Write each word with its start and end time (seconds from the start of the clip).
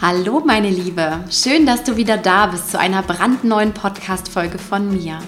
Hallo 0.00 0.40
meine 0.46 0.70
Liebe, 0.70 1.24
schön, 1.28 1.66
dass 1.66 1.82
du 1.82 1.96
wieder 1.96 2.16
da 2.16 2.46
bist 2.46 2.70
zu 2.70 2.78
einer 2.78 3.02
brandneuen 3.02 3.74
Podcast-Folge 3.74 4.56
von 4.56 4.96
mir. 4.96 5.18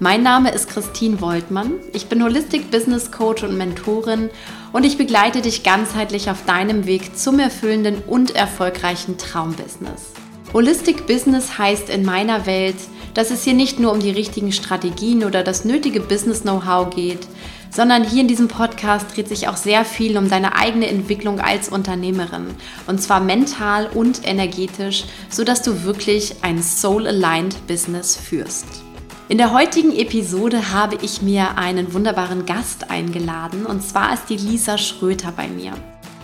Mein 0.00 0.24
Name 0.24 0.50
ist 0.50 0.68
Christine 0.68 1.20
Woltmann, 1.20 1.74
ich 1.92 2.08
bin 2.08 2.24
Holistic 2.24 2.68
Business 2.72 3.12
Coach 3.12 3.44
und 3.44 3.56
Mentorin 3.56 4.28
und 4.72 4.82
ich 4.82 4.98
begleite 4.98 5.40
dich 5.40 5.62
ganzheitlich 5.62 6.30
auf 6.30 6.44
deinem 6.46 6.84
Weg 6.86 7.16
zum 7.16 7.38
erfüllenden 7.38 8.02
und 8.08 8.34
erfolgreichen 8.34 9.18
Traumbusiness. 9.18 10.10
Holistic 10.52 11.06
Business 11.06 11.56
heißt 11.56 11.88
in 11.88 12.04
meiner 12.04 12.44
Welt, 12.44 12.76
dass 13.14 13.30
es 13.30 13.44
hier 13.44 13.54
nicht 13.54 13.78
nur 13.78 13.92
um 13.92 14.00
die 14.00 14.10
richtigen 14.10 14.50
Strategien 14.50 15.22
oder 15.22 15.44
das 15.44 15.64
nötige 15.64 16.00
Business-Know-how 16.00 16.90
geht, 16.90 17.28
sondern 17.70 18.04
hier 18.04 18.22
in 18.22 18.28
diesem 18.28 18.48
Podcast 18.48 19.14
dreht 19.14 19.28
sich 19.28 19.48
auch 19.48 19.56
sehr 19.56 19.84
viel 19.84 20.16
um 20.18 20.28
deine 20.28 20.56
eigene 20.56 20.88
Entwicklung 20.88 21.40
als 21.40 21.68
Unternehmerin 21.68 22.48
und 22.86 23.02
zwar 23.02 23.20
mental 23.20 23.86
und 23.86 24.26
energetisch, 24.26 25.04
sodass 25.30 25.62
du 25.62 25.84
wirklich 25.84 26.36
ein 26.42 26.62
soul-aligned 26.62 27.66
Business 27.66 28.16
führst. 28.16 28.66
In 29.28 29.36
der 29.36 29.52
heutigen 29.52 29.94
Episode 29.94 30.72
habe 30.72 30.96
ich 31.02 31.20
mir 31.20 31.58
einen 31.58 31.92
wunderbaren 31.92 32.46
Gast 32.46 32.90
eingeladen 32.90 33.66
und 33.66 33.82
zwar 33.82 34.14
ist 34.14 34.30
die 34.30 34.38
Lisa 34.38 34.78
Schröter 34.78 35.32
bei 35.36 35.48
mir. 35.48 35.72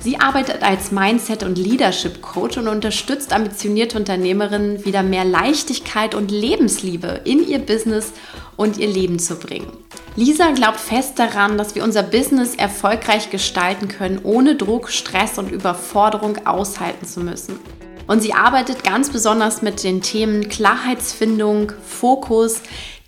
Sie 0.04 0.20
arbeitet 0.20 0.62
als 0.62 0.92
Mindset- 0.92 1.44
und 1.44 1.56
Leadership 1.56 2.20
Coach 2.20 2.58
und 2.58 2.68
unterstützt 2.68 3.32
ambitionierte 3.32 3.96
Unternehmerinnen, 3.96 4.84
wieder 4.84 5.02
mehr 5.02 5.24
Leichtigkeit 5.24 6.14
und 6.14 6.30
Lebensliebe 6.30 7.22
in 7.24 7.48
ihr 7.48 7.58
Business 7.58 8.12
und 8.56 8.76
ihr 8.76 8.88
Leben 8.88 9.18
zu 9.18 9.36
bringen. 9.36 9.72
Lisa 10.14 10.50
glaubt 10.50 10.78
fest 10.78 11.18
daran, 11.18 11.56
dass 11.56 11.74
wir 11.74 11.82
unser 11.82 12.02
Business 12.02 12.54
erfolgreich 12.54 13.30
gestalten 13.30 13.88
können, 13.88 14.20
ohne 14.24 14.56
Druck, 14.56 14.90
Stress 14.90 15.38
und 15.38 15.50
Überforderung 15.50 16.46
aushalten 16.46 17.06
zu 17.06 17.20
müssen. 17.20 17.58
Und 18.06 18.20
sie 18.20 18.34
arbeitet 18.34 18.84
ganz 18.84 19.08
besonders 19.08 19.62
mit 19.62 19.82
den 19.82 20.02
Themen 20.02 20.50
Klarheitsfindung, 20.50 21.72
Fokus, 21.82 22.60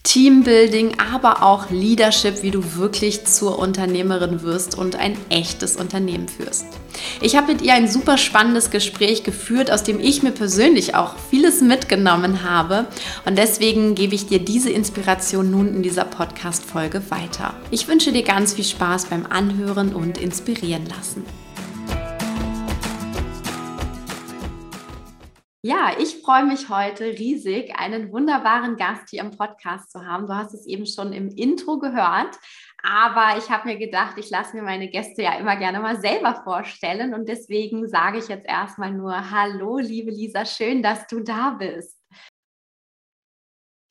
Teambuilding, 0.06 1.00
aber 1.12 1.42
auch 1.42 1.68
Leadership, 1.68 2.44
wie 2.44 2.52
du 2.52 2.76
wirklich 2.76 3.24
zur 3.26 3.58
Unternehmerin 3.58 4.42
wirst 4.42 4.78
und 4.78 4.94
ein 4.94 5.16
echtes 5.30 5.74
Unternehmen 5.74 6.28
führst. 6.28 6.64
Ich 7.20 7.34
habe 7.34 7.48
mit 7.52 7.62
ihr 7.62 7.74
ein 7.74 7.88
super 7.88 8.16
spannendes 8.16 8.70
Gespräch 8.70 9.24
geführt, 9.24 9.68
aus 9.68 9.82
dem 9.82 9.98
ich 9.98 10.22
mir 10.22 10.30
persönlich 10.30 10.94
auch 10.94 11.16
vieles 11.28 11.60
mitgenommen 11.60 12.44
habe 12.44 12.86
und 13.24 13.36
deswegen 13.36 13.96
gebe 13.96 14.14
ich 14.14 14.28
dir 14.28 14.38
diese 14.38 14.70
Inspiration 14.70 15.50
nun 15.50 15.74
in 15.74 15.82
dieser 15.82 16.04
Podcast-Folge 16.04 17.02
weiter. 17.10 17.54
Ich 17.72 17.88
wünsche 17.88 18.12
dir 18.12 18.22
ganz 18.22 18.54
viel 18.54 18.64
Spaß 18.64 19.06
beim 19.06 19.26
Anhören 19.26 19.92
und 19.92 20.18
inspirieren 20.18 20.86
lassen. 20.86 21.24
Ja, 25.68 25.96
ich 25.98 26.18
freue 26.18 26.44
mich 26.44 26.68
heute 26.68 27.06
riesig, 27.06 27.74
einen 27.76 28.12
wunderbaren 28.12 28.76
Gast 28.76 29.10
hier 29.10 29.22
im 29.22 29.32
Podcast 29.32 29.90
zu 29.90 30.06
haben. 30.06 30.28
Du 30.28 30.32
hast 30.36 30.54
es 30.54 30.64
eben 30.64 30.86
schon 30.86 31.12
im 31.12 31.28
Intro 31.30 31.80
gehört, 31.80 32.38
aber 32.84 33.36
ich 33.36 33.50
habe 33.50 33.70
mir 33.70 33.76
gedacht, 33.76 34.16
ich 34.16 34.30
lasse 34.30 34.54
mir 34.54 34.62
meine 34.62 34.88
Gäste 34.88 35.22
ja 35.22 35.36
immer 35.36 35.56
gerne 35.56 35.80
mal 35.80 36.00
selber 36.00 36.40
vorstellen 36.44 37.14
und 37.14 37.28
deswegen 37.28 37.88
sage 37.88 38.18
ich 38.18 38.28
jetzt 38.28 38.46
erstmal 38.46 38.92
nur 38.92 39.32
Hallo, 39.32 39.78
liebe 39.78 40.12
Lisa, 40.12 40.44
schön, 40.44 40.84
dass 40.84 41.08
du 41.08 41.18
da 41.18 41.56
bist. 41.58 41.98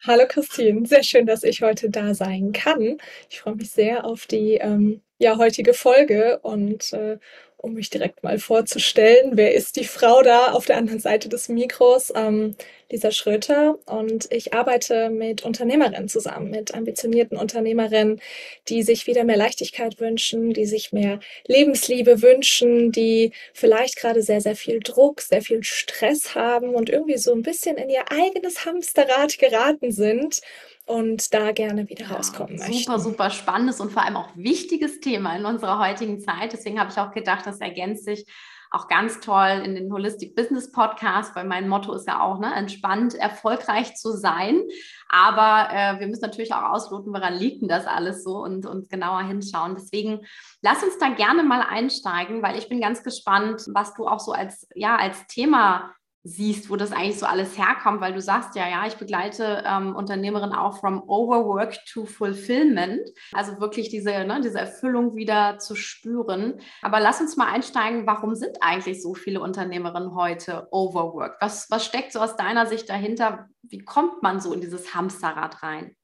Hallo 0.08 0.24
Christine, 0.30 0.88
sehr 0.88 1.04
schön, 1.04 1.26
dass 1.26 1.44
ich 1.44 1.62
heute 1.62 1.90
da 1.90 2.14
sein 2.14 2.54
kann. 2.54 3.00
Ich 3.30 3.42
freue 3.42 3.56
mich 3.56 3.72
sehr 3.72 4.06
auf 4.06 4.28
die 4.28 4.54
ähm, 4.54 5.02
ja, 5.18 5.38
heutige 5.38 5.74
Folge 5.74 6.40
und 6.40 6.94
äh, 6.94 7.18
um 7.66 7.74
mich 7.74 7.90
direkt 7.90 8.24
mal 8.24 8.38
vorzustellen. 8.38 9.32
Wer 9.34 9.56
ist 9.56 9.76
die 9.76 9.86
Frau 9.86 10.22
da 10.22 10.52
auf 10.52 10.66
der 10.66 10.78
anderen 10.78 11.00
Seite 11.00 11.30
des 11.30 11.50
Mikros? 11.50 12.14
Ähm, 12.16 12.56
Lisa 12.92 13.10
Schröter 13.10 13.80
und 13.88 14.32
ich 14.32 14.54
arbeite 14.54 15.10
mit 15.10 15.44
Unternehmerinnen 15.44 16.08
zusammen, 16.08 16.52
mit 16.52 16.76
ambitionierten 16.76 17.36
Unternehmerinnen, 17.36 18.22
die 18.68 18.84
sich 18.84 19.08
wieder 19.08 19.24
mehr 19.24 19.38
Leichtigkeit 19.38 20.00
wünschen, 20.00 20.54
die 20.54 20.66
sich 20.66 20.94
mehr 20.94 21.20
Lebensliebe 21.48 22.22
wünschen, 22.22 22.92
die 22.92 23.32
vielleicht 23.54 23.96
gerade 23.96 24.22
sehr, 24.22 24.40
sehr 24.40 24.56
viel 24.56 24.80
Druck, 24.82 25.22
sehr 25.22 25.42
viel 25.42 25.64
Stress 25.64 26.36
haben 26.36 26.76
und 26.76 26.92
irgendwie 26.92 27.18
so 27.18 27.34
ein 27.34 27.42
bisschen 27.42 27.78
in 27.78 27.90
ihr 27.90 28.12
eigenes 28.12 28.66
Hamsterrad 28.66 29.40
geraten 29.40 29.92
sind 29.92 30.42
und 30.86 31.34
da 31.34 31.52
gerne 31.52 31.90
wieder 31.90 32.06
ja, 32.06 32.16
rauskommen 32.16 32.58
möchten. 32.58 32.74
Super, 32.74 33.00
super 33.00 33.30
spannendes 33.30 33.80
und 33.80 33.92
vor 33.92 34.04
allem 34.04 34.18
auch 34.18 34.30
wichtiges 34.36 35.00
Thema 35.00 35.36
in 35.36 35.46
unserer 35.46 35.80
heutigen 35.80 36.20
Zeit. 36.20 36.54
Deswegen 36.54 36.80
habe 36.80 36.92
ich 36.92 36.98
auch 36.98 37.12
gedacht, 37.12 37.46
das 37.46 37.60
ergänzt 37.60 38.06
sich 38.06 38.26
auch 38.72 38.88
ganz 38.88 39.20
toll 39.22 39.62
in 39.64 39.76
den 39.76 39.92
Holistic 39.92 40.36
Business 40.36 40.72
Podcast, 40.72 41.36
weil 41.36 41.46
mein 41.46 41.70
Motto 41.70 41.94
ist 41.94 42.08
ja 42.08 42.22
auch, 42.22 42.40
ne, 42.40 42.54
entspannt, 42.54 43.16
erfolgreich 43.16 43.96
zu 43.96 44.12
sein. 44.12 44.62
Aber 45.08 45.70
äh, 45.72 46.00
wir 46.00 46.08
müssen 46.08 46.24
natürlich 46.24 46.54
auch 46.54 46.72
ausloten, 46.72 47.14
woran 47.14 47.36
liegt 47.36 47.62
denn 47.62 47.70
das 47.70 47.88
alles 47.88 48.24
so 48.24 48.44
und, 48.44 48.66
und 48.66 48.90
genauer 48.90 49.22
hinschauen. 49.24 49.76
Deswegen 49.76 50.26
lass 50.62 50.84
uns 50.84 50.98
da 50.98 51.10
gerne 51.10 51.44
mal 51.44 51.62
einsteigen, 51.62 52.42
weil 52.42 52.58
ich 52.58 52.68
bin 52.68 52.82
ganz 52.82 53.02
gespannt, 53.02 53.64
was 53.74 53.94
du 53.94 54.08
auch 54.08 54.20
so 54.20 54.34
als, 54.34 54.68
ja, 54.76 54.98
als 54.98 55.26
Thema 55.28 55.94
siehst, 56.26 56.72
wo 56.72 56.76
das 56.76 56.92
eigentlich 56.92 57.20
so 57.20 57.28
alles 57.28 57.56
herkommt, 57.56 58.02
weil 58.02 58.12
du 58.12 58.20
sagst 58.20 58.56
ja, 58.56 58.68
ja, 58.68 58.88
ich 58.88 58.96
begleite 58.96 59.64
ähm, 59.64 59.96
Unternehmerinnen 59.96 60.56
auch 60.56 60.80
from 60.80 61.08
Overwork 61.08 61.78
to 61.86 62.06
Fulfillment, 62.06 63.08
also 63.32 63.60
wirklich 63.62 63.90
diese, 63.90 64.10
ne, 64.26 64.42
diese 64.44 64.60
Erfüllung 64.60 65.16
wieder 65.16 65.60
zu 65.60 65.76
spüren. 65.76 66.60
Aber 66.82 67.00
lass 67.00 67.22
uns 67.22 67.38
mal 67.38 67.54
einsteigen, 67.54 68.08
warum 68.08 68.34
sind 68.34 68.58
eigentlich 68.62 69.04
so 69.04 69.14
viele 69.14 69.40
Unternehmerinnen 69.40 70.16
heute 70.16 70.68
overworked? 70.72 71.40
Was, 71.42 71.70
was 71.70 71.86
steckt 71.86 72.12
so 72.12 72.20
aus 72.20 72.36
deiner 72.36 72.66
Sicht 72.66 72.90
dahinter? 72.90 73.48
Wie 73.62 73.80
kommt 73.80 74.24
man 74.24 74.42
so 74.42 74.52
in 74.52 74.62
dieses 74.62 74.96
Hamsterrad 74.96 75.62
rein? 75.62 75.96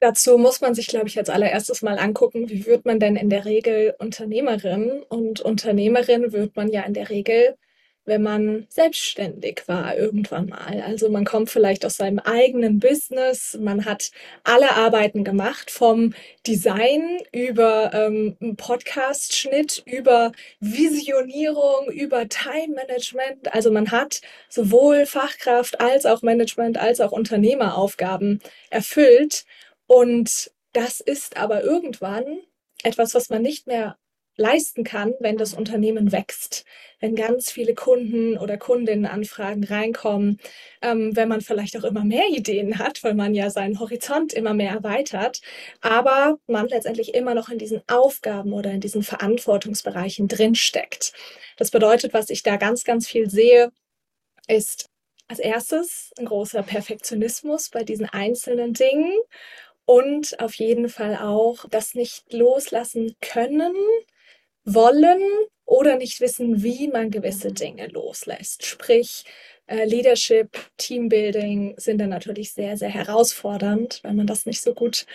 Dazu 0.00 0.36
muss 0.36 0.60
man 0.60 0.74
sich, 0.74 0.88
glaube 0.88 1.06
ich, 1.06 1.16
als 1.16 1.30
allererstes 1.30 1.80
mal 1.80 1.98
angucken, 1.98 2.50
wie 2.50 2.66
wird 2.66 2.84
man 2.84 3.00
denn 3.00 3.16
in 3.16 3.30
der 3.30 3.46
Regel 3.46 3.94
Unternehmerin? 3.98 5.02
Und 5.08 5.40
Unternehmerin 5.40 6.32
wird 6.32 6.56
man 6.56 6.68
ja 6.68 6.82
in 6.82 6.92
der 6.92 7.08
Regel 7.08 7.56
wenn 8.04 8.22
man 8.22 8.66
selbstständig 8.68 9.62
war 9.66 9.96
irgendwann 9.96 10.48
mal. 10.48 10.82
Also 10.86 11.08
man 11.08 11.24
kommt 11.24 11.50
vielleicht 11.50 11.86
aus 11.86 11.96
seinem 11.96 12.18
eigenen 12.18 12.80
Business, 12.80 13.56
man 13.60 13.84
hat 13.84 14.10
alle 14.44 14.72
Arbeiten 14.72 15.24
gemacht, 15.24 15.70
vom 15.70 16.12
Design 16.46 17.18
über 17.32 17.92
ähm, 17.94 18.36
Podcast-Schnitt, 18.56 19.82
über 19.86 20.32
Visionierung, 20.60 21.90
über 21.92 22.28
Time-Management. 22.28 23.54
Also 23.54 23.70
man 23.70 23.90
hat 23.90 24.20
sowohl 24.48 25.06
Fachkraft 25.06 25.80
als 25.80 26.06
auch 26.06 26.22
Management 26.22 26.78
als 26.78 27.00
auch 27.00 27.12
Unternehmeraufgaben 27.12 28.40
erfüllt. 28.70 29.44
Und 29.86 30.50
das 30.72 31.00
ist 31.00 31.36
aber 31.36 31.62
irgendwann 31.62 32.40
etwas, 32.82 33.14
was 33.14 33.28
man 33.30 33.42
nicht 33.42 33.66
mehr 33.66 33.96
leisten 34.42 34.84
kann, 34.84 35.14
wenn 35.20 35.38
das 35.38 35.54
Unternehmen 35.54 36.12
wächst, 36.12 36.64
wenn 37.00 37.14
ganz 37.14 37.50
viele 37.50 37.74
Kunden 37.74 38.36
oder 38.36 38.58
Kundinnenanfragen 38.58 39.64
reinkommen, 39.64 40.38
ähm, 40.82 41.16
wenn 41.16 41.28
man 41.28 41.40
vielleicht 41.40 41.76
auch 41.76 41.84
immer 41.84 42.04
mehr 42.04 42.28
Ideen 42.28 42.78
hat, 42.78 43.02
weil 43.04 43.14
man 43.14 43.34
ja 43.34 43.48
seinen 43.50 43.80
Horizont 43.80 44.32
immer 44.32 44.52
mehr 44.52 44.72
erweitert, 44.72 45.40
aber 45.80 46.38
man 46.46 46.68
letztendlich 46.68 47.14
immer 47.14 47.34
noch 47.34 47.48
in 47.48 47.58
diesen 47.58 47.82
Aufgaben 47.88 48.52
oder 48.52 48.70
in 48.72 48.80
diesen 48.80 49.02
Verantwortungsbereichen 49.02 50.28
drinsteckt. 50.28 51.12
Das 51.56 51.70
bedeutet, 51.70 52.12
was 52.12 52.28
ich 52.28 52.42
da 52.42 52.56
ganz, 52.56 52.84
ganz 52.84 53.08
viel 53.08 53.30
sehe, 53.30 53.70
ist 54.48 54.86
als 55.28 55.38
erstes 55.38 56.10
ein 56.18 56.26
großer 56.26 56.62
Perfektionismus 56.62 57.70
bei 57.70 57.84
diesen 57.84 58.06
einzelnen 58.06 58.74
Dingen 58.74 59.16
und 59.84 60.38
auf 60.40 60.54
jeden 60.54 60.88
Fall 60.88 61.16
auch 61.16 61.64
das 61.68 61.94
nicht 61.94 62.32
loslassen 62.32 63.16
können, 63.20 63.74
wollen 64.64 65.22
oder 65.64 65.96
nicht 65.96 66.20
wissen, 66.20 66.62
wie 66.62 66.88
man 66.88 67.10
gewisse. 67.10 67.52
Dinge 67.52 67.86
loslässt. 67.88 68.66
Sprich, 68.66 69.24
äh, 69.66 69.84
Leadership, 69.84 70.58
Teambuilding 70.76 71.74
sind 71.78 71.98
dann 71.98 72.10
natürlich 72.10 72.52
sehr, 72.52 72.76
sehr 72.76 72.88
herausfordernd, 72.90 74.00
wenn 74.02 74.16
man 74.16 74.26
das 74.26 74.46
nicht 74.46 74.60
so 74.60 74.74
gut 74.74 75.06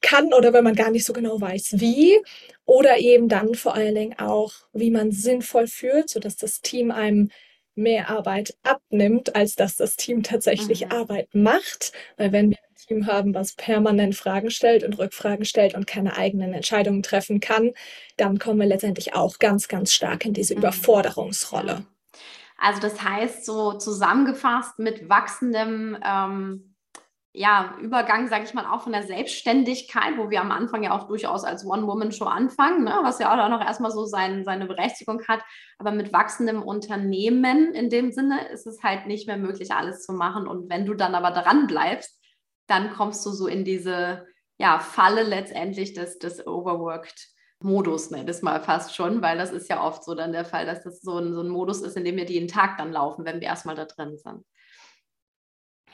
kann 0.00 0.32
oder 0.34 0.52
wenn 0.52 0.64
man 0.64 0.74
gar 0.74 0.90
nicht 0.90 1.04
so 1.06 1.12
genau 1.12 1.40
weiß, 1.40 1.80
wie. 1.80 2.18
Oder 2.64 2.98
eben 2.98 3.28
dann 3.28 3.54
vor 3.54 3.74
allen 3.74 3.94
Dingen 3.94 4.18
auch, 4.18 4.52
wie 4.72 4.90
man 4.90 5.12
sinnvoll 5.12 5.66
führt, 5.66 6.10
sodass 6.10 6.36
das 6.36 6.60
Team 6.60 6.90
einem 6.90 7.30
mehr 7.74 8.10
Arbeit 8.10 8.54
abnimmt, 8.62 9.34
als 9.34 9.54
dass 9.54 9.76
das 9.76 9.96
Team 9.96 10.22
tatsächlich 10.22 10.84
mhm. 10.86 10.92
Arbeit 10.92 11.28
macht. 11.32 11.92
Weil 12.16 12.32
wenn 12.32 12.50
wir 12.50 12.58
Team 12.92 13.06
haben, 13.06 13.34
was 13.34 13.54
permanent 13.54 14.14
Fragen 14.14 14.50
stellt 14.50 14.84
und 14.84 14.98
Rückfragen 14.98 15.44
stellt 15.44 15.74
und 15.74 15.86
keine 15.86 16.16
eigenen 16.16 16.52
Entscheidungen 16.52 17.02
treffen 17.02 17.40
kann, 17.40 17.72
dann 18.16 18.38
kommen 18.38 18.60
wir 18.60 18.66
letztendlich 18.66 19.14
auch 19.14 19.38
ganz, 19.38 19.68
ganz 19.68 19.92
stark 19.92 20.24
in 20.24 20.32
diese 20.32 20.54
mhm. 20.54 20.60
Überforderungsrolle. 20.60 21.84
Also 22.58 22.80
das 22.80 23.02
heißt, 23.02 23.44
so 23.44 23.72
zusammengefasst 23.72 24.78
mit 24.78 25.08
wachsendem 25.08 25.98
ähm, 26.04 26.74
ja, 27.34 27.76
Übergang, 27.80 28.28
sage 28.28 28.44
ich 28.44 28.52
mal, 28.52 28.66
auch 28.66 28.82
von 28.82 28.92
der 28.92 29.04
Selbstständigkeit, 29.04 30.18
wo 30.18 30.28
wir 30.28 30.42
am 30.42 30.52
Anfang 30.52 30.82
ja 30.82 30.92
auch 30.92 31.08
durchaus 31.08 31.44
als 31.44 31.64
One-Woman-Show 31.64 32.26
anfangen, 32.26 32.84
ne? 32.84 33.00
was 33.02 33.18
ja 33.20 33.32
auch 33.32 33.48
noch 33.48 33.64
erstmal 33.64 33.90
so 33.90 34.04
sein, 34.04 34.44
seine 34.44 34.66
Berechtigung 34.66 35.26
hat. 35.26 35.40
Aber 35.78 35.92
mit 35.92 36.12
wachsendem 36.12 36.62
Unternehmen 36.62 37.72
in 37.72 37.88
dem 37.88 38.12
Sinne 38.12 38.48
ist 38.52 38.66
es 38.66 38.82
halt 38.82 39.06
nicht 39.06 39.26
mehr 39.26 39.38
möglich, 39.38 39.72
alles 39.72 40.04
zu 40.04 40.12
machen. 40.12 40.46
Und 40.46 40.68
wenn 40.68 40.84
du 40.84 40.92
dann 40.92 41.14
aber 41.14 41.30
dran 41.30 41.66
bleibst, 41.66 42.21
dann 42.72 42.92
kommst 42.92 43.24
du 43.26 43.30
so 43.30 43.46
in 43.46 43.64
diese 43.64 44.26
ja, 44.58 44.78
Falle 44.78 45.22
letztendlich 45.22 45.92
des, 45.92 46.18
des 46.18 46.46
Overworked. 46.46 47.28
Modus, 47.64 48.10
ne, 48.10 48.24
das 48.24 48.42
mal 48.42 48.60
fast 48.60 48.92
schon, 48.92 49.22
weil 49.22 49.38
das 49.38 49.52
ist 49.52 49.68
ja 49.68 49.84
oft 49.84 50.02
so 50.02 50.16
dann 50.16 50.32
der 50.32 50.44
Fall, 50.44 50.66
dass 50.66 50.82
das 50.82 51.00
so 51.00 51.18
ein, 51.18 51.32
so 51.32 51.42
ein 51.42 51.48
Modus 51.48 51.80
ist, 51.80 51.96
in 51.96 52.04
dem 52.04 52.16
wir 52.16 52.24
jeden 52.24 52.48
Tag 52.48 52.76
dann 52.76 52.90
laufen, 52.90 53.24
wenn 53.24 53.40
wir 53.40 53.46
erstmal 53.46 53.76
da 53.76 53.84
drin 53.84 54.18
sind. 54.18 54.44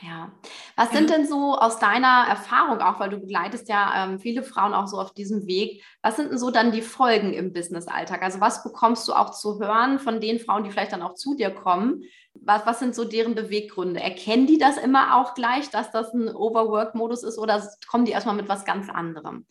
Ja. 0.01 0.31
Was 0.77 0.91
sind 0.91 1.09
denn 1.09 1.27
so 1.27 1.57
aus 1.57 1.77
deiner 1.77 2.25
Erfahrung 2.29 2.79
auch, 2.79 3.01
weil 3.01 3.09
du 3.09 3.19
begleitest 3.19 3.67
ja 3.67 4.05
ähm, 4.05 4.19
viele 4.19 4.43
Frauen 4.43 4.73
auch 4.73 4.87
so 4.87 4.97
auf 4.97 5.13
diesem 5.13 5.45
Weg, 5.45 5.83
was 6.01 6.15
sind 6.15 6.31
denn 6.31 6.37
so 6.37 6.51
dann 6.51 6.71
die 6.71 6.81
Folgen 6.81 7.33
im 7.33 7.51
Business-Alltag? 7.51 8.23
Also 8.23 8.39
was 8.39 8.63
bekommst 8.63 9.07
du 9.09 9.13
auch 9.13 9.31
zu 9.31 9.59
hören 9.59 9.99
von 9.99 10.21
den 10.21 10.39
Frauen, 10.39 10.63
die 10.63 10.71
vielleicht 10.71 10.93
dann 10.93 11.01
auch 11.01 11.15
zu 11.15 11.35
dir 11.35 11.51
kommen? 11.51 12.03
Was, 12.49 12.65
was 12.65 12.79
sind 12.79 12.95
so 12.95 13.05
deren 13.05 13.35
Beweggründe? 13.35 13.99
Erkennen 13.99 14.47
die 14.47 14.57
das 14.57 14.77
immer 14.77 15.17
auch 15.17 15.35
gleich, 15.35 15.69
dass 15.69 15.91
das 15.91 16.11
ein 16.15 16.29
Overwork-Modus 16.29 17.21
ist 17.21 17.37
oder 17.37 17.61
kommen 17.87 18.05
die 18.05 18.11
erstmal 18.11 18.35
mit 18.35 18.49
was 18.49 18.65
ganz 18.65 18.89
anderem? 18.89 19.45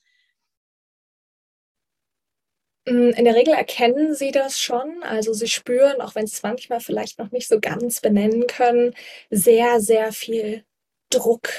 Mm, 2.87 3.11
in 3.11 3.25
der 3.25 3.37
Regel 3.37 3.55
erkennen 3.55 4.17
sie 4.17 4.33
das 4.33 4.59
schon. 4.61 5.05
Also 5.05 5.33
sie 5.33 5.47
spüren, 5.47 6.01
auch 6.01 6.17
wenn 6.17 6.25
es 6.25 6.43
manchmal 6.43 6.81
vielleicht 6.81 7.21
noch 7.21 7.31
nicht 7.31 7.47
so 7.47 7.61
ganz 7.61 8.01
benennen 8.01 8.49
können, 8.49 8.95
sehr, 9.31 9.81
sehr 9.81 10.13
viel 10.13 10.65
Druck 11.11 11.51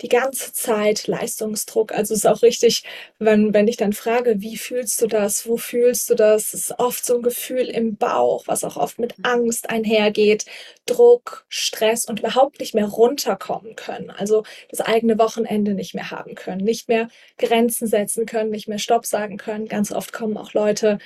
die 0.00 0.08
ganze 0.08 0.52
Zeit 0.52 1.06
Leistungsdruck. 1.06 1.92
Also 1.92 2.14
es 2.14 2.20
ist 2.20 2.26
auch 2.26 2.42
richtig, 2.42 2.82
wenn, 3.18 3.54
wenn 3.54 3.68
ich 3.68 3.76
dann 3.76 3.92
frage, 3.92 4.40
wie 4.40 4.56
fühlst 4.56 5.00
du 5.00 5.06
das? 5.06 5.46
Wo 5.46 5.56
fühlst 5.56 6.10
du 6.10 6.14
das? 6.14 6.52
Es 6.52 6.70
ist 6.70 6.78
oft 6.78 7.04
so 7.06 7.16
ein 7.16 7.22
Gefühl 7.22 7.68
im 7.68 7.96
Bauch, 7.96 8.44
was 8.46 8.64
auch 8.64 8.76
oft 8.76 8.98
mit 8.98 9.14
Angst 9.22 9.70
einhergeht. 9.70 10.46
Druck, 10.86 11.46
Stress 11.48 12.06
und 12.06 12.20
überhaupt 12.20 12.60
nicht 12.60 12.74
mehr 12.74 12.86
runterkommen 12.86 13.76
können. 13.76 14.10
Also 14.10 14.42
das 14.68 14.80
eigene 14.80 15.18
Wochenende 15.18 15.74
nicht 15.74 15.94
mehr 15.94 16.10
haben 16.10 16.34
können, 16.34 16.64
nicht 16.64 16.88
mehr 16.88 17.08
Grenzen 17.38 17.86
setzen 17.86 18.26
können, 18.26 18.50
nicht 18.50 18.68
mehr 18.68 18.78
Stopp 18.78 19.06
sagen 19.06 19.36
können. 19.36 19.68
Ganz 19.68 19.92
oft 19.92 20.12
kommen 20.12 20.36
auch 20.36 20.54
Leute, 20.54 20.98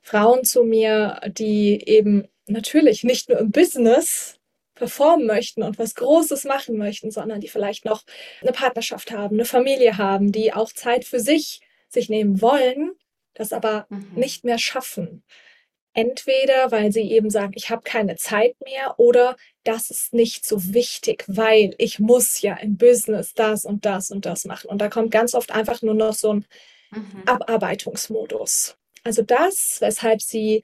Frauen 0.00 0.44
zu 0.44 0.64
mir, 0.64 1.20
die 1.26 1.82
eben 1.86 2.28
natürlich 2.46 3.04
nicht 3.04 3.28
nur 3.28 3.38
im 3.38 3.50
Business 3.50 4.37
performen 4.78 5.26
möchten 5.26 5.62
und 5.62 5.78
was 5.78 5.94
Großes 5.94 6.44
machen 6.44 6.78
möchten, 6.78 7.10
sondern 7.10 7.40
die 7.40 7.48
vielleicht 7.48 7.84
noch 7.84 8.04
eine 8.40 8.52
Partnerschaft 8.52 9.10
haben, 9.10 9.36
eine 9.36 9.44
Familie 9.44 9.98
haben, 9.98 10.32
die 10.32 10.52
auch 10.52 10.72
Zeit 10.72 11.04
für 11.04 11.20
sich 11.20 11.60
sich 11.88 12.08
nehmen 12.08 12.40
wollen, 12.40 12.92
das 13.34 13.52
aber 13.52 13.86
mhm. 13.88 14.12
nicht 14.14 14.44
mehr 14.44 14.58
schaffen. 14.58 15.22
Entweder 15.94 16.70
weil 16.70 16.92
sie 16.92 17.10
eben 17.10 17.30
sagen, 17.30 17.54
ich 17.56 17.70
habe 17.70 17.82
keine 17.82 18.16
Zeit 18.16 18.54
mehr 18.64 19.00
oder 19.00 19.36
das 19.64 19.90
ist 19.90 20.14
nicht 20.14 20.46
so 20.46 20.72
wichtig, 20.72 21.24
weil 21.26 21.74
ich 21.78 21.98
muss 21.98 22.40
ja 22.40 22.54
im 22.54 22.76
Business 22.76 23.34
das 23.34 23.64
und 23.64 23.84
das 23.84 24.10
und 24.10 24.24
das 24.26 24.44
machen. 24.44 24.70
Und 24.70 24.80
da 24.80 24.88
kommt 24.88 25.10
ganz 25.10 25.34
oft 25.34 25.50
einfach 25.50 25.82
nur 25.82 25.94
noch 25.94 26.14
so 26.14 26.34
ein 26.34 26.46
mhm. 26.92 27.22
Abarbeitungsmodus. 27.26 28.76
Also 29.02 29.22
das, 29.22 29.78
weshalb 29.80 30.22
sie 30.22 30.62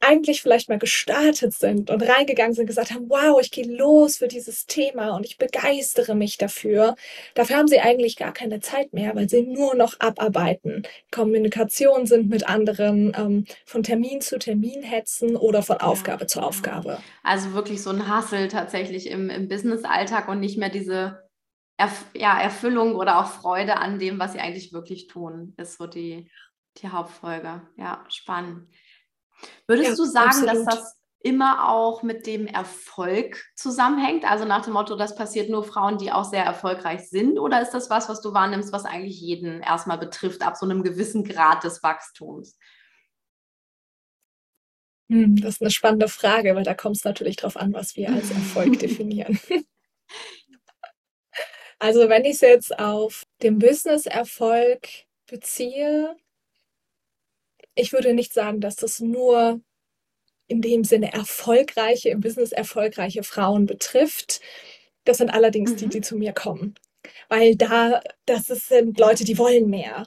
eigentlich 0.00 0.42
vielleicht 0.42 0.68
mal 0.68 0.78
gestartet 0.78 1.54
sind 1.54 1.90
und 1.90 2.02
reingegangen 2.02 2.54
sind, 2.54 2.66
gesagt 2.66 2.92
haben, 2.92 3.08
wow, 3.08 3.40
ich 3.40 3.50
gehe 3.50 3.66
los 3.66 4.18
für 4.18 4.28
dieses 4.28 4.66
Thema 4.66 5.16
und 5.16 5.24
ich 5.24 5.38
begeistere 5.38 6.14
mich 6.14 6.36
dafür. 6.36 6.96
Dafür 7.34 7.56
haben 7.56 7.68
sie 7.68 7.80
eigentlich 7.80 8.16
gar 8.16 8.32
keine 8.32 8.60
Zeit 8.60 8.92
mehr, 8.92 9.14
weil 9.14 9.28
sie 9.28 9.42
nur 9.42 9.74
noch 9.74 9.98
abarbeiten. 9.98 10.82
Kommunikation 11.10 12.06
sind 12.06 12.28
mit 12.28 12.48
anderen, 12.48 13.12
ähm, 13.16 13.46
von 13.64 13.82
Termin 13.82 14.20
zu 14.20 14.38
Termin 14.38 14.82
hetzen 14.82 15.34
oder 15.36 15.62
von 15.62 15.78
Aufgabe 15.78 16.22
ja, 16.24 16.26
zu 16.26 16.40
Aufgabe. 16.40 16.98
Also 17.22 17.52
wirklich 17.54 17.82
so 17.82 17.90
ein 17.90 18.06
Hassel 18.08 18.48
tatsächlich 18.48 19.08
im, 19.08 19.30
im 19.30 19.48
Business-Alltag 19.48 20.28
und 20.28 20.40
nicht 20.40 20.58
mehr 20.58 20.70
diese 20.70 21.26
Erf 21.78 22.06
ja, 22.14 22.38
Erfüllung 22.40 22.94
oder 22.94 23.18
auch 23.18 23.26
Freude 23.26 23.76
an 23.76 23.98
dem, 23.98 24.18
was 24.18 24.32
sie 24.32 24.40
eigentlich 24.40 24.72
wirklich 24.72 25.08
tun, 25.08 25.54
ist 25.58 25.76
so 25.76 25.86
die, 25.86 26.30
die 26.78 26.88
Hauptfolge. 26.88 27.62
Ja, 27.76 28.04
spannend. 28.08 28.68
Würdest 29.66 29.90
ja, 29.90 29.96
du 29.96 30.04
sagen, 30.04 30.28
absolut. 30.28 30.48
dass 30.48 30.64
das 30.64 30.96
immer 31.20 31.68
auch 31.68 32.02
mit 32.02 32.26
dem 32.26 32.46
Erfolg 32.46 33.44
zusammenhängt? 33.56 34.24
Also 34.24 34.44
nach 34.44 34.64
dem 34.64 34.74
Motto, 34.74 34.96
das 34.96 35.16
passiert 35.16 35.50
nur 35.50 35.64
Frauen, 35.64 35.98
die 35.98 36.12
auch 36.12 36.24
sehr 36.24 36.44
erfolgreich 36.44 37.08
sind? 37.08 37.38
Oder 37.38 37.60
ist 37.60 37.72
das 37.72 37.90
was, 37.90 38.08
was 38.08 38.20
du 38.20 38.32
wahrnimmst, 38.32 38.72
was 38.72 38.84
eigentlich 38.84 39.20
jeden 39.20 39.60
erstmal 39.60 39.98
betrifft, 39.98 40.42
ab 40.42 40.56
so 40.56 40.66
einem 40.66 40.82
gewissen 40.82 41.24
Grad 41.24 41.64
des 41.64 41.82
Wachstums? 41.82 42.56
Hm, 45.10 45.40
das 45.40 45.54
ist 45.54 45.62
eine 45.62 45.70
spannende 45.70 46.08
Frage, 46.08 46.54
weil 46.54 46.64
da 46.64 46.74
kommt 46.74 46.96
es 46.96 47.04
natürlich 47.04 47.36
darauf 47.36 47.56
an, 47.56 47.72
was 47.72 47.96
wir 47.96 48.08
als 48.10 48.30
Erfolg 48.30 48.78
definieren. 48.78 49.38
Also 51.78 52.08
wenn 52.08 52.24
ich 52.24 52.36
es 52.36 52.40
jetzt 52.40 52.78
auf 52.78 53.24
den 53.42 53.58
Business-Erfolg 53.58 54.88
beziehe, 55.26 56.16
ich 57.76 57.92
würde 57.92 58.14
nicht 58.14 58.32
sagen, 58.32 58.60
dass 58.60 58.74
das 58.74 58.98
nur 59.00 59.60
in 60.48 60.62
dem 60.62 60.82
Sinne 60.82 61.12
erfolgreiche, 61.12 62.08
im 62.08 62.20
Business 62.20 62.52
erfolgreiche 62.52 63.22
Frauen 63.22 63.66
betrifft. 63.66 64.40
Das 65.04 65.18
sind 65.18 65.30
allerdings 65.30 65.72
mhm. 65.72 65.76
die, 65.76 65.88
die 65.88 66.00
zu 66.00 66.16
mir 66.16 66.32
kommen. 66.32 66.74
Weil 67.28 67.54
da, 67.56 68.00
das 68.24 68.46
sind 68.46 68.98
Leute, 68.98 69.24
die 69.24 69.38
wollen 69.38 69.68
mehr. 69.68 70.06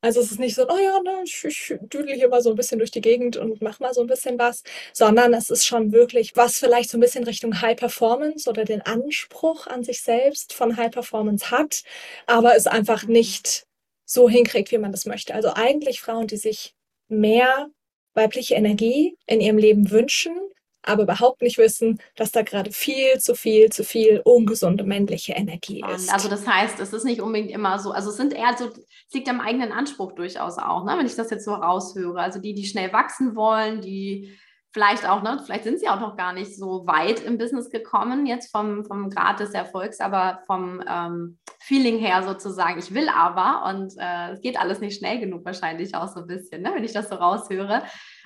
Also 0.00 0.20
es 0.20 0.30
ist 0.30 0.38
nicht 0.38 0.54
so, 0.54 0.68
oh 0.68 0.78
ja, 0.78 1.00
ne, 1.00 1.22
ich, 1.24 1.44
ich 1.44 1.74
düdel 1.80 2.14
hier 2.14 2.28
mal 2.28 2.40
so 2.40 2.50
ein 2.50 2.56
bisschen 2.56 2.78
durch 2.78 2.92
die 2.92 3.00
Gegend 3.00 3.36
und 3.36 3.60
mach 3.60 3.80
mal 3.80 3.92
so 3.92 4.00
ein 4.00 4.06
bisschen 4.06 4.38
was, 4.38 4.62
sondern 4.92 5.34
es 5.34 5.50
ist 5.50 5.66
schon 5.66 5.90
wirklich 5.90 6.36
was 6.36 6.58
vielleicht 6.58 6.90
so 6.90 6.98
ein 6.98 7.00
bisschen 7.00 7.24
Richtung 7.24 7.60
High 7.60 7.76
Performance 7.76 8.48
oder 8.48 8.64
den 8.64 8.80
Anspruch 8.82 9.66
an 9.66 9.82
sich 9.82 10.02
selbst 10.02 10.52
von 10.52 10.76
High 10.76 10.92
Performance 10.92 11.50
hat, 11.50 11.82
aber 12.26 12.54
es 12.54 12.68
einfach 12.68 13.04
mhm. 13.04 13.14
nicht 13.14 13.66
so 14.04 14.28
hinkriegt, 14.28 14.70
wie 14.70 14.78
man 14.78 14.92
das 14.92 15.04
möchte. 15.04 15.34
Also 15.34 15.52
eigentlich 15.54 16.00
Frauen, 16.00 16.28
die 16.28 16.36
sich 16.36 16.76
mehr 17.08 17.68
weibliche 18.14 18.54
Energie 18.54 19.16
in 19.26 19.40
ihrem 19.40 19.58
Leben 19.58 19.90
wünschen, 19.90 20.36
aber 20.82 21.02
überhaupt 21.02 21.42
nicht 21.42 21.58
wissen, 21.58 22.00
dass 22.16 22.32
da 22.32 22.42
gerade 22.42 22.70
viel 22.72 23.18
zu 23.18 23.34
viel, 23.34 23.70
zu 23.70 23.84
viel 23.84 24.22
ungesunde 24.24 24.84
männliche 24.84 25.32
Energie 25.34 25.84
ist. 25.94 26.12
Also 26.12 26.28
das 26.28 26.46
heißt, 26.46 26.80
es 26.80 26.92
ist 26.92 27.04
nicht 27.04 27.20
unbedingt 27.20 27.50
immer 27.50 27.78
so, 27.78 27.90
also 27.90 28.10
es 28.10 28.16
sind 28.16 28.32
eher 28.32 28.56
so, 28.56 28.68
es 28.68 29.14
liegt 29.14 29.28
am 29.28 29.40
eigenen 29.40 29.72
Anspruch 29.72 30.12
durchaus 30.12 30.58
auch, 30.58 30.84
ne? 30.84 30.96
wenn 30.98 31.06
ich 31.06 31.16
das 31.16 31.30
jetzt 31.30 31.44
so 31.44 31.52
raushöre. 31.52 32.20
Also 32.20 32.40
die, 32.40 32.54
die 32.54 32.64
schnell 32.64 32.92
wachsen 32.92 33.36
wollen, 33.36 33.80
die 33.80 34.36
vielleicht 34.72 35.08
auch, 35.08 35.22
ne, 35.22 35.40
vielleicht 35.44 35.64
sind 35.64 35.80
sie 35.80 35.88
auch 35.88 36.00
noch 36.00 36.16
gar 36.16 36.32
nicht 36.32 36.56
so 36.56 36.86
weit 36.86 37.20
im 37.20 37.38
Business 37.38 37.70
gekommen, 37.70 38.26
jetzt 38.26 38.50
vom, 38.50 38.84
vom 38.84 39.10
Grad 39.10 39.40
des 39.40 39.52
Erfolgs, 39.52 40.00
aber 40.00 40.40
vom 40.46 40.82
ähm, 40.88 41.38
Feeling 41.60 41.98
her 41.98 42.22
sozusagen, 42.22 42.78
ich 42.78 42.94
will 42.94 43.08
aber 43.08 43.68
und 43.70 43.94
äh, 43.98 44.32
es 44.32 44.40
geht 44.40 44.58
alles 44.58 44.80
nicht 44.80 44.98
schnell 44.98 45.18
genug 45.20 45.44
wahrscheinlich 45.44 45.94
auch 45.94 46.08
so 46.08 46.20
ein 46.20 46.26
bisschen, 46.26 46.62
ne, 46.62 46.72
wenn 46.74 46.84
ich 46.84 46.92
das 46.92 47.08
so 47.08 47.16
raushöre. 47.16 47.82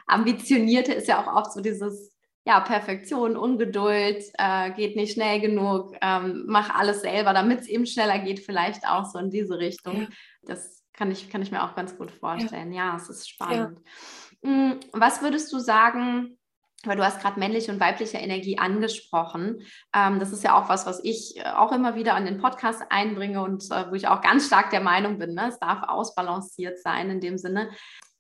Ambitionierte 0.07 0.93
ist 0.93 1.09
ja 1.09 1.23
auch 1.23 1.33
oft 1.33 1.53
so 1.53 1.61
dieses, 1.61 2.13
ja, 2.45 2.59
Perfektion, 2.59 3.37
Ungeduld, 3.37 4.25
äh, 4.37 4.73
geht 4.73 4.97
nicht 4.97 5.15
schnell 5.15 5.41
genug, 5.41 5.95
ähm, 6.01 6.45
mach 6.49 6.75
alles 6.75 7.03
selber, 7.03 7.33
damit 7.33 7.61
es 7.61 7.69
eben 7.69 7.87
schneller 7.87 8.19
geht, 8.19 8.41
vielleicht 8.41 8.87
auch 8.87 9.05
so 9.05 9.19
in 9.19 9.31
diese 9.31 9.59
Richtung. 9.59 10.03
Ja. 10.03 10.09
Das 10.43 10.83
kann 10.93 11.11
ich, 11.13 11.31
kann 11.31 11.43
ich 11.43 11.53
mir 11.53 11.63
auch 11.63 11.77
ganz 11.77 11.97
gut 11.97 12.11
vorstellen. 12.11 12.73
Ja, 12.73 12.89
ja 12.89 12.97
es 12.97 13.09
ist 13.09 13.29
spannend. 13.29 13.79
Ja. 13.79 14.32
Hm, 14.43 14.81
was 14.93 15.23
würdest 15.23 15.53
du 15.53 15.59
sagen, 15.59 16.39
weil 16.85 16.97
du 16.97 17.05
hast 17.05 17.21
gerade 17.21 17.39
männliche 17.39 17.71
und 17.71 17.81
weibliche 17.81 18.19
Energie 18.19 18.59
angesprochen. 18.59 19.63
Ähm, 19.95 20.19
das 20.19 20.33
ist 20.33 20.45
ja 20.45 20.61
auch 20.61 20.69
was, 20.69 20.87
was 20.87 21.03
ich 21.05 21.37
äh, 21.37 21.45
auch 21.45 21.73
immer 21.73 21.95
wieder 21.95 22.15
an 22.15 22.25
den 22.25 22.39
Podcast 22.39 22.83
einbringe 22.91 23.43
und 23.43 23.65
äh, 23.71 23.91
wo 23.91 23.95
ich 23.95 24.09
auch 24.09 24.21
ganz 24.21 24.47
stark 24.47 24.71
der 24.71 24.81
Meinung 24.81 25.19
bin, 25.19 25.35
ne? 25.35 25.49
es 25.49 25.59
darf 25.59 25.83
ausbalanciert 25.89 26.79
sein 26.79 27.11
in 27.11 27.21
dem 27.21 27.39
Sinne. 27.39 27.71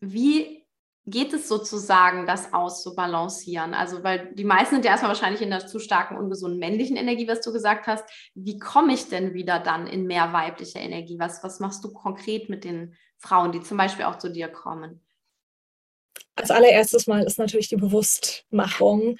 Wie 0.00 0.64
geht 1.04 1.32
es 1.32 1.48
sozusagen, 1.48 2.26
das 2.26 2.52
auszubalancieren? 2.52 3.74
Also, 3.74 4.04
weil 4.04 4.32
die 4.34 4.44
meisten 4.44 4.76
sind 4.76 4.84
ja 4.84 4.92
erstmal 4.92 5.10
wahrscheinlich 5.10 5.42
in 5.42 5.50
der 5.50 5.66
zu 5.66 5.80
starken, 5.80 6.16
ungesunden 6.16 6.60
männlichen 6.60 6.96
Energie, 6.96 7.26
was 7.26 7.40
du 7.40 7.52
gesagt 7.52 7.88
hast. 7.88 8.04
Wie 8.34 8.58
komme 8.58 8.94
ich 8.94 9.08
denn 9.08 9.34
wieder 9.34 9.58
dann 9.58 9.88
in 9.88 10.06
mehr 10.06 10.32
weibliche 10.32 10.78
Energie? 10.78 11.18
Was, 11.18 11.42
was 11.42 11.58
machst 11.58 11.82
du 11.82 11.92
konkret 11.92 12.48
mit 12.48 12.62
den 12.62 12.94
Frauen, 13.18 13.50
die 13.50 13.62
zum 13.62 13.76
Beispiel 13.76 14.04
auch 14.04 14.18
zu 14.18 14.30
dir 14.30 14.46
kommen? 14.46 15.00
Als 16.36 16.50
allererstes 16.50 17.06
Mal 17.06 17.24
ist 17.24 17.38
natürlich 17.38 17.68
die 17.68 17.76
Bewusstmachung 17.76 19.18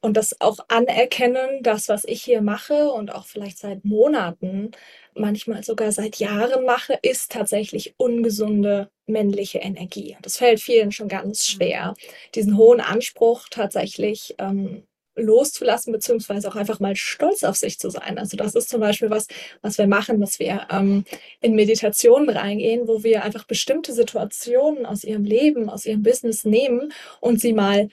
und 0.00 0.16
das 0.16 0.40
auch 0.40 0.58
anerkennen, 0.68 1.62
das, 1.62 1.88
was 1.88 2.04
ich 2.04 2.22
hier 2.22 2.40
mache 2.42 2.90
und 2.90 3.12
auch 3.12 3.26
vielleicht 3.26 3.58
seit 3.58 3.84
Monaten, 3.84 4.70
manchmal 5.14 5.64
sogar 5.64 5.90
seit 5.92 6.16
Jahren 6.16 6.64
mache, 6.64 6.98
ist 7.02 7.32
tatsächlich 7.32 7.94
ungesunde 7.96 8.90
männliche 9.06 9.58
Energie. 9.58 10.16
Das 10.22 10.36
fällt 10.36 10.60
vielen 10.60 10.92
schon 10.92 11.08
ganz 11.08 11.46
schwer, 11.46 11.94
diesen 12.34 12.56
hohen 12.56 12.80
Anspruch 12.80 13.48
tatsächlich 13.50 14.34
ähm, 14.38 14.84
loszulassen, 15.16 15.92
beziehungsweise 15.92 16.48
auch 16.48 16.56
einfach 16.56 16.78
mal 16.78 16.94
stolz 16.94 17.42
auf 17.42 17.56
sich 17.56 17.78
zu 17.78 17.90
sein. 17.90 18.18
Also 18.18 18.36
das 18.36 18.54
ist 18.54 18.68
zum 18.68 18.80
Beispiel 18.80 19.10
was, 19.10 19.26
was 19.62 19.78
wir 19.78 19.86
machen, 19.86 20.20
dass 20.20 20.38
wir 20.38 20.68
ähm, 20.70 21.04
in 21.40 21.54
Meditationen 21.54 22.28
reingehen, 22.28 22.86
wo 22.86 23.02
wir 23.02 23.24
einfach 23.24 23.44
bestimmte 23.44 23.92
Situationen 23.92 24.86
aus 24.86 25.04
ihrem 25.04 25.24
Leben, 25.24 25.68
aus 25.70 25.86
ihrem 25.86 26.02
Business 26.02 26.44
nehmen 26.44 26.92
und 27.20 27.40
sie 27.40 27.52
mal 27.52 27.88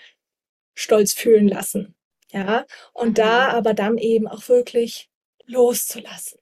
stolz 0.75 1.13
fühlen 1.13 1.47
lassen. 1.47 1.95
Ja, 2.31 2.65
und 2.93 3.19
da 3.19 3.49
mhm. 3.49 3.55
aber 3.55 3.73
dann 3.73 3.97
eben 3.97 4.27
auch 4.27 4.49
wirklich 4.49 5.09
loszulassen, 5.45 6.39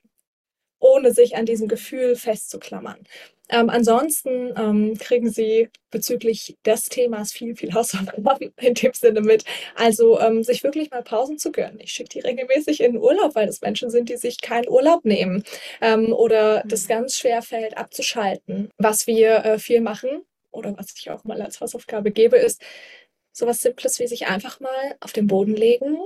ohne 0.79 1.13
sich 1.13 1.35
an 1.35 1.45
diesem 1.45 1.67
Gefühl 1.67 2.15
festzuklammern. 2.15 2.99
Ähm, 3.51 3.69
ansonsten 3.69 4.53
ähm, 4.57 4.97
kriegen 4.97 5.29
Sie 5.29 5.69
bezüglich 5.91 6.57
des 6.65 6.85
Themas 6.85 7.33
viel, 7.33 7.55
viel 7.55 7.73
Hausaufgaben 7.73 8.53
in 8.61 8.73
dem 8.73 8.93
Sinne 8.93 9.21
mit. 9.21 9.43
Also 9.75 10.19
ähm, 10.19 10.43
sich 10.43 10.63
wirklich 10.63 10.89
mal 10.89 11.03
Pausen 11.03 11.37
zu 11.37 11.51
gönnen. 11.51 11.79
Ich 11.81 11.91
schicke 11.91 12.09
die 12.09 12.19
regelmäßig 12.21 12.81
in 12.81 12.93
den 12.93 13.01
Urlaub, 13.01 13.35
weil 13.35 13.47
das 13.47 13.61
Menschen 13.61 13.89
sind, 13.89 14.09
die 14.09 14.17
sich 14.17 14.41
keinen 14.41 14.69
Urlaub 14.69 15.05
nehmen 15.05 15.43
ähm, 15.81 16.13
oder 16.13 16.63
mhm. 16.63 16.69
das 16.69 16.87
ganz 16.87 17.17
schwer 17.17 17.41
fällt 17.41 17.77
abzuschalten. 17.77 18.69
Was 18.77 19.05
wir 19.05 19.45
äh, 19.45 19.59
viel 19.59 19.81
machen 19.81 20.23
oder 20.51 20.75
was 20.77 20.93
ich 20.97 21.11
auch 21.11 21.23
mal 21.25 21.41
als 21.41 21.59
Hausaufgabe 21.59 22.11
gebe, 22.11 22.37
ist 22.37 22.61
sowas 23.33 23.61
Simples 23.61 23.99
wie 23.99 24.07
sich 24.07 24.27
einfach 24.27 24.59
mal 24.59 24.95
auf 24.99 25.11
den 25.11 25.27
Boden 25.27 25.55
legen 25.55 25.97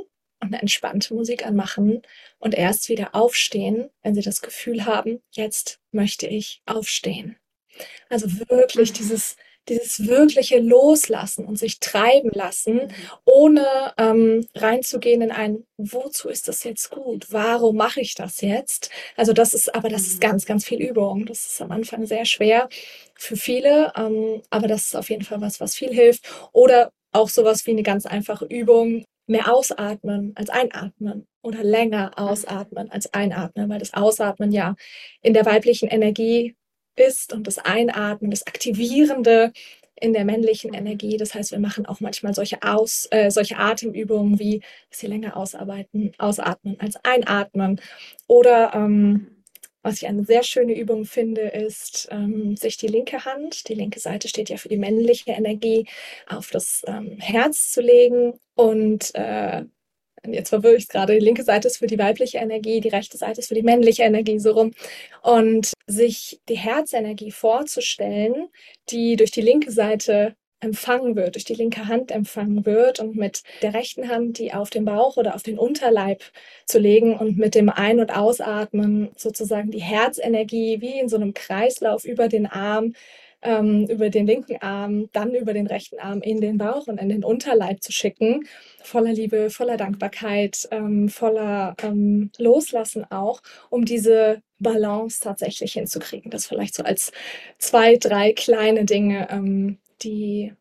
und 0.42 0.54
eine 0.54 0.62
entspannte 0.62 1.14
Musik 1.14 1.46
anmachen 1.46 2.02
und 2.40 2.54
erst 2.56 2.90
wieder 2.90 3.16
aufstehen, 3.16 3.90
wenn 4.04 4.16
sie 4.16 4.22
das 4.22 4.42
Gefühl 4.42 4.86
haben, 4.86 5.22
jetzt 5.32 5.80
möchte 5.96 6.28
ich 6.28 6.62
aufstehen. 6.66 7.38
Also 8.10 8.28
wirklich 8.50 8.94
dieses, 8.94 9.36
dieses 9.68 10.08
wirkliche 10.08 10.60
Loslassen 10.60 11.46
und 11.46 11.58
sich 11.58 11.80
treiben 11.80 12.30
lassen, 12.32 12.94
ohne 13.26 13.66
ähm, 13.98 14.48
reinzugehen 14.54 15.22
in 15.22 15.32
ein, 15.32 15.66
wozu 15.78 16.30
ist 16.30 16.48
das 16.48 16.64
jetzt 16.64 16.92
gut? 16.92 17.28
Warum 17.32 17.76
mache 17.76 18.02
ich 18.02 18.16
das 18.16 18.42
jetzt? 18.42 18.92
Also 19.18 19.34
das 19.34 19.54
ist, 19.54 19.74
aber 19.74 19.90
das 19.90 20.04
ist 20.04 20.18
mhm. 20.18 20.28
ganz, 20.28 20.46
ganz 20.46 20.66
viel 20.66 20.82
Übung. 20.82 21.26
Das 21.26 21.46
ist 21.46 21.62
am 21.62 21.72
Anfang 21.72 22.06
sehr 22.06 22.26
schwer 22.26 22.70
für 23.16 23.36
viele, 23.36 23.92
ähm, 23.96 24.42
aber 24.50 24.68
das 24.68 24.88
ist 24.88 24.96
auf 24.96 25.10
jeden 25.10 25.24
Fall 25.24 25.42
was, 25.42 25.60
was 25.60 25.76
viel 25.76 25.94
hilft. 25.94 26.30
Oder 26.54 26.92
auch 27.12 27.30
sowas 27.30 27.66
wie 27.66 27.72
eine 27.72 27.84
ganz 27.84 28.06
einfache 28.06 28.46
Übung, 28.46 29.06
mehr 29.28 29.54
ausatmen 29.54 30.34
als 30.36 30.50
einatmen 30.50 31.28
oder 31.42 31.64
länger 31.64 32.14
ausatmen 32.18 32.90
als 32.92 33.14
einatmen, 33.14 33.70
weil 33.70 33.80
das 33.80 33.94
Ausatmen 33.94 34.52
ja 34.52 34.76
in 35.22 35.34
der 35.34 35.46
weiblichen 35.46 35.88
Energie 35.90 36.56
ist 36.96 37.34
und 37.34 37.48
das 37.48 37.58
Einatmen, 37.58 38.32
das 38.32 38.48
Aktivierende 38.48 39.52
in 40.00 40.14
der 40.14 40.26
männlichen 40.26 40.74
Energie. 40.74 41.18
Das 41.18 41.34
heißt, 41.34 41.52
wir 41.52 41.60
machen 41.60 41.86
auch 41.86 42.00
manchmal 42.00 42.34
solche, 42.34 42.62
Aus, 42.62 43.08
äh, 43.12 43.32
solche 43.32 43.58
Atemübungen 43.58 44.40
wie, 44.40 44.62
dass 44.90 45.00
sie 45.00 45.08
länger 45.08 45.38
ausarbeiten, 45.38 46.12
ausatmen 46.18 46.78
als 46.80 46.98
einatmen. 47.04 47.80
Oder 48.28 48.74
ähm, 48.74 49.28
was 49.84 50.02
ich 50.02 50.08
eine 50.08 50.26
sehr 50.26 50.44
schöne 50.44 50.78
Übung 50.78 51.06
finde, 51.06 51.42
ist, 51.42 52.08
ähm, 52.12 52.58
sich 52.58 52.76
die 52.78 52.88
linke 52.88 53.24
Hand, 53.24 53.70
die 53.70 53.76
linke 53.76 54.00
Seite 54.00 54.28
steht 54.28 54.50
ja 54.50 54.58
für 54.58 54.70
die 54.70 54.78
männliche 54.78 55.32
Energie, 55.32 55.86
auf 56.28 56.50
das 56.50 56.84
ähm, 56.88 57.18
Herz 57.20 57.72
zu 57.72 57.82
legen 57.82 58.34
und 58.56 59.14
äh, 59.16 59.64
jetzt 60.28 60.50
verwirre 60.50 60.76
ich 60.76 60.84
es 60.84 60.90
gerade, 60.90 61.14
die 61.14 61.26
linke 61.26 61.44
Seite 61.44 61.68
ist 61.68 61.78
für 61.78 61.88
die 61.88 62.00
weibliche 62.00 62.38
Energie, 62.40 62.82
die 62.82 62.90
rechte 62.90 63.18
Seite 63.18 63.42
ist 63.42 63.48
für 63.48 63.56
die 63.56 63.64
männliche 63.64 64.04
Energie, 64.04 64.40
so 64.40 64.52
rum. 64.52 64.72
Und 65.22 65.74
sich 65.88 66.42
die 66.50 66.58
Herzenergie 66.58 67.32
vorzustellen, 67.32 68.50
die 68.90 69.16
durch 69.16 69.32
die 69.32 69.42
linke 69.42 69.72
Seite 69.72 70.36
empfangen 70.62 71.16
wird, 71.16 71.36
durch 71.36 71.46
die 71.46 71.54
linke 71.54 71.88
Hand 71.88 72.12
empfangen 72.12 72.66
wird 72.66 73.00
und 73.00 73.16
mit 73.16 73.44
der 73.62 73.74
rechten 73.74 74.10
Hand 74.10 74.40
die 74.40 74.54
auf 74.54 74.70
den 74.70 74.86
Bauch 74.86 75.18
oder 75.18 75.36
auf 75.36 75.44
den 75.44 75.60
Unterleib 75.60 76.24
zu 76.66 76.80
legen 76.80 77.16
und 77.16 77.38
mit 77.38 77.56
dem 77.56 77.70
Ein- 77.70 78.00
und 78.00 78.16
Ausatmen 78.16 79.12
sozusagen 79.16 79.70
die 79.72 79.82
Herzenergie 79.82 80.82
wie 80.82 81.00
in 81.00 81.10
so 81.10 81.18
einem 81.18 81.34
Kreislauf 81.34 82.06
über 82.06 82.30
den 82.30 82.48
Arm 82.48 82.94
ähm, 83.42 83.88
über 83.88 84.10
den 84.10 84.28
linken 84.28 84.58
Arm, 84.62 85.10
dann 85.14 85.34
über 85.36 85.54
den 85.54 85.68
rechten 85.68 86.00
Arm 86.00 86.22
in 86.22 86.42
den 86.42 86.58
Bauch 86.58 86.88
und 86.88 87.00
in 87.00 87.10
den 87.10 87.24
Unterleib 87.24 87.82
zu 87.82 87.92
schicken. 87.92 88.48
Voller 88.84 89.14
Liebe, 89.14 89.50
voller 89.50 89.78
Dankbarkeit, 89.78 90.68
ähm, 90.72 91.10
voller 91.10 91.76
ähm, 91.82 92.32
Loslassen 92.38 93.06
auch, 93.12 93.42
um 93.70 93.86
diese 93.86 94.42
Balance 94.60 95.20
tatsächlich 95.22 95.74
hinzukriegen. 95.74 96.32
Das 96.32 96.48
vielleicht 96.48 96.76
so 96.76 96.84
als 96.84 97.12
zwei, 97.58 97.98
drei 97.98 98.34
kleine 98.34 98.86
Dinge, 98.86 99.28
ähm, 99.30 99.80
die 100.02 100.54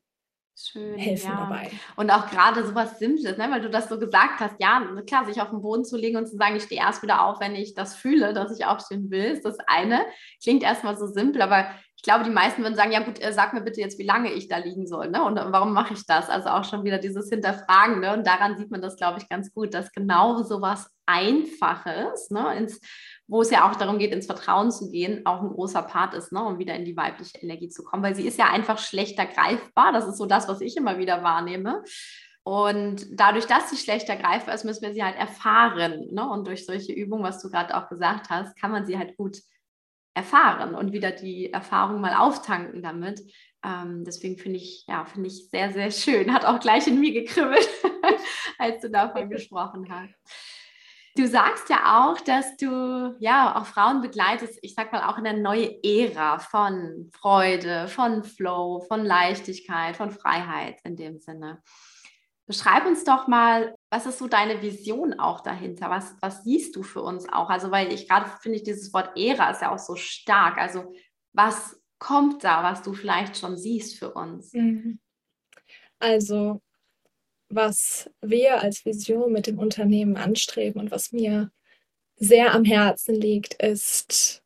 Schön, 0.56 0.96
helfen 0.98 1.30
ja. 1.30 1.36
dabei. 1.36 1.70
Und 1.96 2.10
auch 2.12 2.30
gerade 2.30 2.64
so 2.64 2.74
was 2.76 3.00
Simples, 3.00 3.36
ne? 3.36 3.50
weil 3.50 3.60
du 3.60 3.70
das 3.70 3.88
so 3.88 3.98
gesagt 3.98 4.38
hast, 4.38 4.54
ja, 4.60 4.86
klar, 5.04 5.26
sich 5.26 5.40
auf 5.40 5.50
den 5.50 5.60
Boden 5.60 5.84
zu 5.84 5.96
legen 5.96 6.16
und 6.16 6.26
zu 6.26 6.36
sagen, 6.36 6.54
ich 6.54 6.62
stehe 6.62 6.80
erst 6.80 7.02
wieder 7.02 7.24
auf, 7.24 7.40
wenn 7.40 7.56
ich 7.56 7.74
das 7.74 7.96
fühle, 7.96 8.32
dass 8.32 8.56
ich 8.56 8.64
aufstehen 8.64 9.10
will, 9.10 9.24
ist 9.24 9.44
das 9.44 9.58
eine. 9.66 10.06
Klingt 10.42 10.62
erstmal 10.62 10.96
so 10.96 11.06
simpel, 11.06 11.42
aber 11.42 11.66
ich 11.96 12.04
glaube, 12.04 12.22
die 12.22 12.30
meisten 12.30 12.62
würden 12.62 12.76
sagen, 12.76 12.92
ja 12.92 13.00
gut, 13.00 13.20
äh, 13.20 13.32
sag 13.32 13.52
mir 13.52 13.62
bitte 13.62 13.80
jetzt, 13.80 13.98
wie 13.98 14.06
lange 14.06 14.32
ich 14.32 14.46
da 14.46 14.58
liegen 14.58 14.86
soll, 14.86 15.10
ne? 15.10 15.24
Und 15.24 15.36
warum 15.36 15.72
mache 15.72 15.94
ich 15.94 16.06
das? 16.06 16.28
Also 16.28 16.50
auch 16.50 16.64
schon 16.64 16.84
wieder 16.84 16.98
dieses 16.98 17.30
Hinterfragen, 17.30 18.00
ne? 18.00 18.12
Und 18.12 18.26
daran 18.26 18.56
sieht 18.56 18.70
man 18.70 18.82
das, 18.82 18.96
glaube 18.96 19.18
ich, 19.18 19.28
ganz 19.28 19.52
gut, 19.52 19.74
dass 19.74 19.90
genau 19.90 20.42
so 20.42 20.60
was 20.60 20.90
Einfaches, 21.06 22.30
ne, 22.30 22.56
ins 22.56 22.80
wo 23.26 23.40
es 23.40 23.50
ja 23.50 23.68
auch 23.68 23.76
darum 23.76 23.98
geht, 23.98 24.12
ins 24.12 24.26
Vertrauen 24.26 24.70
zu 24.70 24.90
gehen, 24.90 25.24
auch 25.24 25.40
ein 25.40 25.48
großer 25.48 25.82
Part 25.82 26.14
ist, 26.14 26.32
ne, 26.32 26.44
um 26.44 26.58
wieder 26.58 26.74
in 26.74 26.84
die 26.84 26.96
weibliche 26.96 27.38
Energie 27.38 27.68
zu 27.68 27.82
kommen, 27.82 28.02
weil 28.02 28.14
sie 28.14 28.26
ist 28.26 28.38
ja 28.38 28.50
einfach 28.50 28.78
schlechter 28.78 29.26
greifbar. 29.26 29.92
Das 29.92 30.06
ist 30.06 30.18
so 30.18 30.26
das, 30.26 30.48
was 30.48 30.60
ich 30.60 30.76
immer 30.76 30.98
wieder 30.98 31.22
wahrnehme. 31.22 31.82
Und 32.42 33.06
dadurch, 33.10 33.46
dass 33.46 33.70
sie 33.70 33.76
schlechter 33.76 34.16
greifbar 34.16 34.54
ist, 34.54 34.64
müssen 34.64 34.82
wir 34.82 34.92
sie 34.92 35.02
halt 35.02 35.16
erfahren. 35.16 36.08
Ne? 36.12 36.28
Und 36.28 36.46
durch 36.46 36.66
solche 36.66 36.92
Übungen, 36.92 37.24
was 37.24 37.40
du 37.40 37.50
gerade 37.50 37.74
auch 37.74 37.88
gesagt 37.88 38.28
hast, 38.28 38.54
kann 38.60 38.70
man 38.70 38.84
sie 38.84 38.98
halt 38.98 39.16
gut 39.16 39.38
erfahren 40.12 40.74
und 40.74 40.92
wieder 40.92 41.10
die 41.10 41.52
Erfahrung 41.52 42.00
mal 42.00 42.14
auftanken 42.14 42.82
damit. 42.82 43.20
Ähm, 43.64 44.04
deswegen 44.04 44.36
finde 44.36 44.58
ich, 44.58 44.84
ja, 44.86 45.06
finde 45.06 45.28
ich 45.28 45.48
sehr, 45.48 45.72
sehr 45.72 45.90
schön. 45.90 46.32
Hat 46.34 46.44
auch 46.44 46.60
gleich 46.60 46.86
in 46.86 47.00
mir 47.00 47.12
gekribbelt, 47.12 47.68
als 48.58 48.82
du 48.82 48.90
davon 48.90 49.30
gesprochen 49.30 49.88
hast. 49.88 50.14
Du 51.16 51.28
sagst 51.28 51.68
ja 51.68 52.02
auch, 52.02 52.20
dass 52.20 52.56
du 52.56 53.14
ja 53.20 53.56
auch 53.56 53.66
Frauen 53.66 54.00
begleitest, 54.00 54.58
ich 54.62 54.74
sag 54.74 54.92
mal 54.92 55.08
auch 55.08 55.16
in 55.16 55.26
eine 55.26 55.40
neue 55.40 55.78
Ära 55.84 56.40
von 56.40 57.08
Freude, 57.12 57.86
von 57.86 58.24
Flow, 58.24 58.80
von 58.88 59.04
Leichtigkeit, 59.04 59.96
von 59.96 60.10
Freiheit 60.10 60.80
in 60.82 60.96
dem 60.96 61.20
Sinne. 61.20 61.62
Beschreib 62.46 62.84
uns 62.84 63.04
doch 63.04 63.28
mal, 63.28 63.74
was 63.90 64.06
ist 64.06 64.18
so 64.18 64.26
deine 64.26 64.60
Vision 64.60 65.18
auch 65.18 65.40
dahinter? 65.40 65.88
Was, 65.88 66.16
was 66.20 66.42
siehst 66.42 66.74
du 66.74 66.82
für 66.82 67.00
uns 67.00 67.28
auch? 67.28 67.48
Also, 67.48 67.70
weil 67.70 67.92
ich 67.92 68.08
gerade 68.08 68.28
finde 68.40 68.58
ich 68.58 68.64
dieses 68.64 68.92
Wort 68.92 69.16
Ära 69.16 69.50
ist 69.50 69.62
ja 69.62 69.72
auch 69.72 69.78
so 69.78 69.94
stark. 69.94 70.58
Also, 70.58 70.92
was 71.32 71.80
kommt 71.98 72.42
da, 72.42 72.64
was 72.64 72.82
du 72.82 72.92
vielleicht 72.92 73.38
schon 73.38 73.56
siehst 73.56 73.98
für 73.98 74.12
uns? 74.12 74.52
Mhm. 74.52 74.98
Also, 76.00 76.60
was 77.54 78.10
wir 78.20 78.60
als 78.60 78.84
Vision 78.84 79.32
mit 79.32 79.46
dem 79.46 79.58
Unternehmen 79.58 80.16
anstreben 80.16 80.80
und 80.80 80.90
was 80.90 81.12
mir 81.12 81.50
sehr 82.16 82.52
am 82.54 82.64
Herzen 82.64 83.14
liegt, 83.14 83.54
ist, 83.62 84.42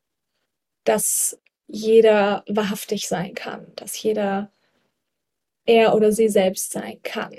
dass 0.84 1.40
jeder 1.66 2.44
wahrhaftig 2.48 3.08
sein 3.08 3.34
kann, 3.34 3.72
dass 3.76 4.02
jeder 4.02 4.50
er 5.66 5.94
oder 5.94 6.12
sie 6.12 6.28
selbst 6.28 6.72
sein 6.72 7.00
kann. 7.02 7.34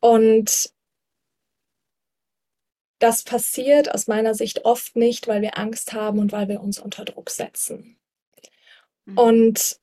Und 0.00 0.72
das 3.00 3.24
passiert 3.24 3.92
aus 3.92 4.06
meiner 4.06 4.34
Sicht 4.34 4.64
oft 4.64 4.96
nicht, 4.96 5.26
weil 5.26 5.42
wir 5.42 5.58
Angst 5.58 5.92
haben 5.92 6.20
und 6.20 6.32
weil 6.32 6.48
wir 6.48 6.60
uns 6.60 6.78
unter 6.78 7.04
Druck 7.04 7.30
setzen. 7.30 7.98
Mhm. 9.04 9.18
Und 9.18 9.80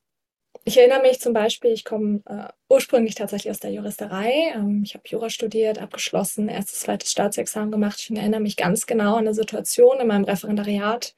ich 0.64 0.78
erinnere 0.78 1.02
mich 1.02 1.20
zum 1.20 1.32
Beispiel, 1.32 1.72
ich 1.72 1.84
komme 1.84 2.20
äh, 2.26 2.48
ursprünglich 2.68 3.14
tatsächlich 3.14 3.50
aus 3.50 3.60
der 3.60 3.72
Juristerei. 3.72 4.52
Ähm, 4.54 4.82
ich 4.84 4.94
habe 4.94 5.04
Jura 5.06 5.28
studiert, 5.28 5.78
abgeschlossen, 5.78 6.48
erstes, 6.48 6.80
zweites 6.80 7.10
Staatsexamen 7.10 7.70
gemacht. 7.70 7.98
Ich 8.00 8.16
erinnere 8.16 8.40
mich 8.40 8.56
ganz 8.56 8.86
genau 8.86 9.14
an 9.14 9.26
eine 9.26 9.34
Situation 9.34 9.98
in 10.00 10.06
meinem 10.06 10.24
Referendariat, 10.24 11.14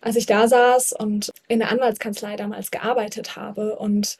als 0.00 0.16
ich 0.16 0.26
da 0.26 0.48
saß 0.48 0.92
und 0.92 1.30
in 1.48 1.58
der 1.58 1.70
Anwaltskanzlei 1.70 2.36
damals 2.36 2.70
gearbeitet 2.70 3.36
habe 3.36 3.76
und 3.76 4.16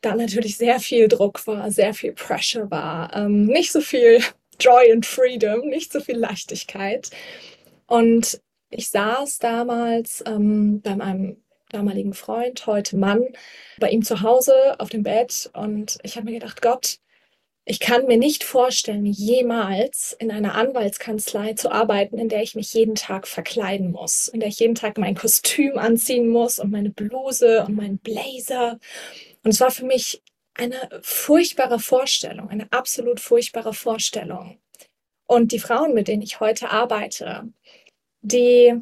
da 0.00 0.14
natürlich 0.14 0.56
sehr 0.56 0.80
viel 0.80 1.08
Druck 1.08 1.46
war, 1.46 1.70
sehr 1.70 1.92
viel 1.92 2.12
Pressure 2.12 2.70
war, 2.70 3.14
ähm, 3.14 3.46
nicht 3.46 3.72
so 3.72 3.80
viel 3.80 4.20
Joy 4.60 4.92
and 4.92 5.06
Freedom, 5.06 5.68
nicht 5.68 5.92
so 5.92 6.00
viel 6.00 6.16
Leichtigkeit. 6.16 7.10
Und 7.86 8.40
ich 8.70 8.90
saß 8.90 9.38
damals 9.38 10.22
ähm, 10.26 10.80
bei 10.82 10.96
meinem 10.96 11.42
damaligen 11.70 12.14
Freund, 12.14 12.66
heute 12.66 12.96
Mann, 12.96 13.24
bei 13.78 13.90
ihm 13.90 14.02
zu 14.02 14.22
Hause 14.22 14.78
auf 14.78 14.88
dem 14.88 15.02
Bett 15.02 15.50
und 15.54 15.98
ich 16.02 16.16
habe 16.16 16.26
mir 16.26 16.38
gedacht, 16.38 16.62
Gott, 16.62 16.98
ich 17.70 17.80
kann 17.80 18.06
mir 18.06 18.16
nicht 18.16 18.44
vorstellen, 18.44 19.04
jemals 19.04 20.16
in 20.18 20.30
einer 20.30 20.54
Anwaltskanzlei 20.54 21.52
zu 21.52 21.70
arbeiten, 21.70 22.16
in 22.16 22.30
der 22.30 22.42
ich 22.42 22.54
mich 22.54 22.72
jeden 22.72 22.94
Tag 22.94 23.28
verkleiden 23.28 23.92
muss, 23.92 24.28
in 24.28 24.40
der 24.40 24.48
ich 24.48 24.58
jeden 24.58 24.74
Tag 24.74 24.96
mein 24.96 25.14
Kostüm 25.14 25.76
anziehen 25.76 26.28
muss 26.30 26.58
und 26.58 26.70
meine 26.70 26.88
Bluse 26.88 27.64
und 27.66 27.76
meinen 27.76 27.98
Blazer. 27.98 28.78
Und 29.44 29.50
es 29.50 29.60
war 29.60 29.70
für 29.70 29.84
mich 29.84 30.22
eine 30.54 30.88
furchtbare 31.02 31.78
Vorstellung, 31.78 32.48
eine 32.48 32.72
absolut 32.72 33.20
furchtbare 33.20 33.74
Vorstellung. 33.74 34.58
Und 35.26 35.52
die 35.52 35.58
Frauen, 35.58 35.92
mit 35.92 36.08
denen 36.08 36.22
ich 36.22 36.40
heute 36.40 36.70
arbeite, 36.70 37.52
die 38.22 38.80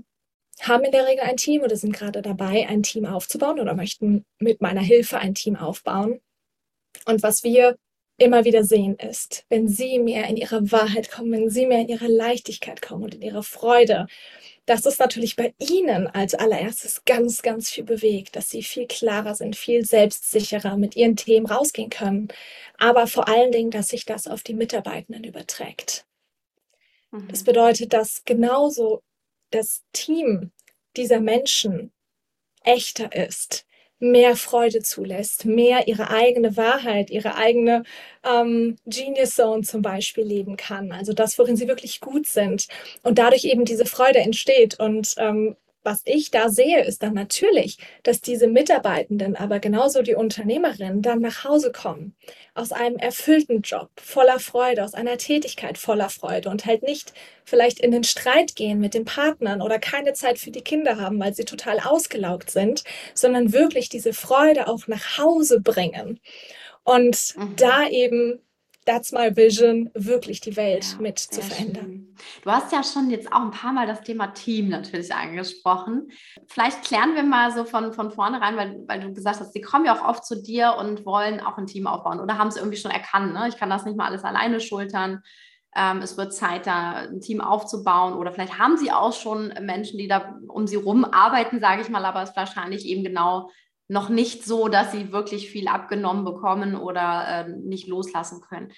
haben 0.62 0.84
in 0.84 0.92
der 0.92 1.06
Regel 1.06 1.24
ein 1.24 1.36
Team 1.36 1.62
oder 1.62 1.76
sind 1.76 1.92
gerade 1.92 2.22
dabei, 2.22 2.66
ein 2.68 2.82
Team 2.82 3.04
aufzubauen 3.06 3.60
oder 3.60 3.74
möchten 3.74 4.24
mit 4.38 4.60
meiner 4.60 4.80
Hilfe 4.80 5.18
ein 5.18 5.34
Team 5.34 5.56
aufbauen. 5.56 6.20
Und 7.04 7.22
was 7.22 7.44
wir 7.44 7.76
immer 8.18 8.44
wieder 8.44 8.64
sehen 8.64 8.96
ist, 8.96 9.44
wenn 9.50 9.68
sie 9.68 9.98
mehr 9.98 10.26
in 10.26 10.36
ihre 10.36 10.72
Wahrheit 10.72 11.10
kommen, 11.10 11.32
wenn 11.32 11.50
sie 11.50 11.66
mehr 11.66 11.80
in 11.80 11.88
ihre 11.88 12.06
Leichtigkeit 12.06 12.80
kommen 12.80 13.04
und 13.04 13.14
in 13.14 13.22
ihre 13.22 13.42
Freude, 13.42 14.06
dass 14.64 14.86
es 14.86 14.98
natürlich 14.98 15.36
bei 15.36 15.54
ihnen 15.58 16.06
als 16.06 16.34
allererstes 16.34 17.04
ganz, 17.04 17.42
ganz 17.42 17.70
viel 17.70 17.84
bewegt, 17.84 18.34
dass 18.34 18.48
sie 18.48 18.62
viel 18.62 18.86
klarer 18.86 19.34
sind, 19.34 19.54
viel 19.54 19.84
selbstsicherer 19.84 20.76
mit 20.76 20.96
ihren 20.96 21.16
Themen 21.16 21.46
rausgehen 21.46 21.90
können, 21.90 22.28
aber 22.78 23.06
vor 23.06 23.28
allen 23.28 23.52
Dingen, 23.52 23.70
dass 23.70 23.88
sich 23.88 24.06
das 24.06 24.26
auf 24.26 24.42
die 24.42 24.54
Mitarbeitenden 24.54 25.22
überträgt. 25.22 26.06
Mhm. 27.10 27.28
Das 27.28 27.44
bedeutet, 27.44 27.92
dass 27.92 28.24
genauso 28.24 29.02
das 29.50 29.82
Team 29.92 30.50
dieser 30.96 31.20
Menschen 31.20 31.92
echter 32.64 33.14
ist, 33.14 33.66
mehr 33.98 34.36
Freude 34.36 34.82
zulässt, 34.82 35.44
mehr 35.46 35.88
ihre 35.88 36.10
eigene 36.10 36.56
Wahrheit, 36.56 37.10
ihre 37.10 37.36
eigene 37.36 37.84
ähm, 38.24 38.76
Genius 38.84 39.36
Zone 39.36 39.62
zum 39.62 39.82
Beispiel 39.82 40.24
leben 40.24 40.56
kann. 40.56 40.92
Also 40.92 41.12
das, 41.12 41.38
worin 41.38 41.56
sie 41.56 41.68
wirklich 41.68 42.00
gut 42.00 42.26
sind. 42.26 42.68
Und 43.02 43.18
dadurch 43.18 43.44
eben 43.44 43.64
diese 43.64 43.86
Freude 43.86 44.18
entsteht. 44.18 44.78
Und 44.78 45.14
ähm, 45.16 45.56
was 45.86 46.02
ich 46.04 46.30
da 46.30 46.50
sehe, 46.50 46.84
ist 46.84 47.02
dann 47.02 47.14
natürlich, 47.14 47.78
dass 48.02 48.20
diese 48.20 48.48
Mitarbeitenden, 48.48 49.36
aber 49.36 49.60
genauso 49.60 50.02
die 50.02 50.14
Unternehmerinnen 50.14 51.00
dann 51.00 51.20
nach 51.20 51.44
Hause 51.44 51.72
kommen 51.72 52.14
aus 52.54 52.72
einem 52.72 52.96
erfüllten 52.96 53.62
Job 53.62 53.88
voller 53.96 54.40
Freude, 54.40 54.84
aus 54.84 54.94
einer 54.94 55.16
Tätigkeit 55.16 55.78
voller 55.78 56.10
Freude 56.10 56.50
und 56.50 56.66
halt 56.66 56.82
nicht 56.82 57.12
vielleicht 57.44 57.80
in 57.80 57.92
den 57.92 58.04
Streit 58.04 58.56
gehen 58.56 58.80
mit 58.80 58.92
den 58.92 59.04
Partnern 59.04 59.62
oder 59.62 59.78
keine 59.78 60.12
Zeit 60.12 60.38
für 60.38 60.50
die 60.50 60.62
Kinder 60.62 61.00
haben, 61.00 61.20
weil 61.20 61.34
sie 61.34 61.44
total 61.44 61.80
ausgelaugt 61.80 62.50
sind, 62.50 62.84
sondern 63.14 63.52
wirklich 63.52 63.88
diese 63.88 64.12
Freude 64.12 64.68
auch 64.68 64.88
nach 64.88 65.18
Hause 65.18 65.60
bringen. 65.60 66.20
Und 66.82 67.34
mhm. 67.36 67.56
da 67.56 67.88
eben 67.88 68.40
That's 68.86 69.10
my 69.10 69.36
vision, 69.36 69.90
wirklich 69.94 70.40
die 70.40 70.56
Welt 70.56 70.92
ja, 70.92 71.00
mit 71.00 71.18
zu 71.18 71.42
verändern. 71.42 71.84
Schön. 71.84 72.16
Du 72.44 72.50
hast 72.52 72.72
ja 72.72 72.84
schon 72.84 73.10
jetzt 73.10 73.32
auch 73.32 73.40
ein 73.40 73.50
paar 73.50 73.72
Mal 73.72 73.88
das 73.88 74.02
Thema 74.02 74.28
Team 74.28 74.68
natürlich 74.68 75.12
angesprochen. 75.12 76.12
Vielleicht 76.46 76.84
klären 76.84 77.16
wir 77.16 77.24
mal 77.24 77.50
so 77.50 77.64
von, 77.64 77.92
von 77.92 78.12
vornherein, 78.12 78.56
weil, 78.56 78.84
weil 78.86 79.00
du 79.00 79.12
gesagt 79.12 79.40
hast, 79.40 79.50
die 79.52 79.60
kommen 79.60 79.86
ja 79.86 79.98
auch 79.98 80.08
oft 80.08 80.24
zu 80.24 80.40
dir 80.40 80.76
und 80.78 81.04
wollen 81.04 81.40
auch 81.40 81.58
ein 81.58 81.66
Team 81.66 81.88
aufbauen 81.88 82.20
oder 82.20 82.38
haben 82.38 82.46
es 82.46 82.56
irgendwie 82.56 82.76
schon 82.76 82.92
erkannt. 82.92 83.34
Ne? 83.34 83.48
Ich 83.48 83.56
kann 83.56 83.70
das 83.70 83.84
nicht 83.84 83.96
mal 83.96 84.06
alles 84.06 84.22
alleine 84.22 84.60
schultern. 84.60 85.20
Ähm, 85.74 85.98
es 85.98 86.16
wird 86.16 86.32
Zeit, 86.32 86.68
da 86.68 87.08
ein 87.08 87.20
Team 87.20 87.40
aufzubauen 87.40 88.14
oder 88.14 88.32
vielleicht 88.32 88.56
haben 88.58 88.76
sie 88.76 88.92
auch 88.92 89.12
schon 89.12 89.52
Menschen, 89.62 89.98
die 89.98 90.06
da 90.06 90.38
um 90.46 90.68
sie 90.68 90.76
rum 90.76 91.04
arbeiten, 91.04 91.58
sage 91.58 91.82
ich 91.82 91.88
mal, 91.88 92.04
aber 92.04 92.22
es 92.22 92.30
ist 92.30 92.36
wahrscheinlich 92.36 92.86
eben 92.86 93.02
genau 93.02 93.50
noch 93.88 94.08
nicht 94.08 94.44
so, 94.44 94.68
dass 94.68 94.92
sie 94.92 95.12
wirklich 95.12 95.50
viel 95.50 95.68
abgenommen 95.68 96.24
bekommen 96.24 96.76
oder 96.76 97.46
äh, 97.46 97.48
nicht 97.48 97.86
loslassen 97.86 98.40
können. 98.40 98.72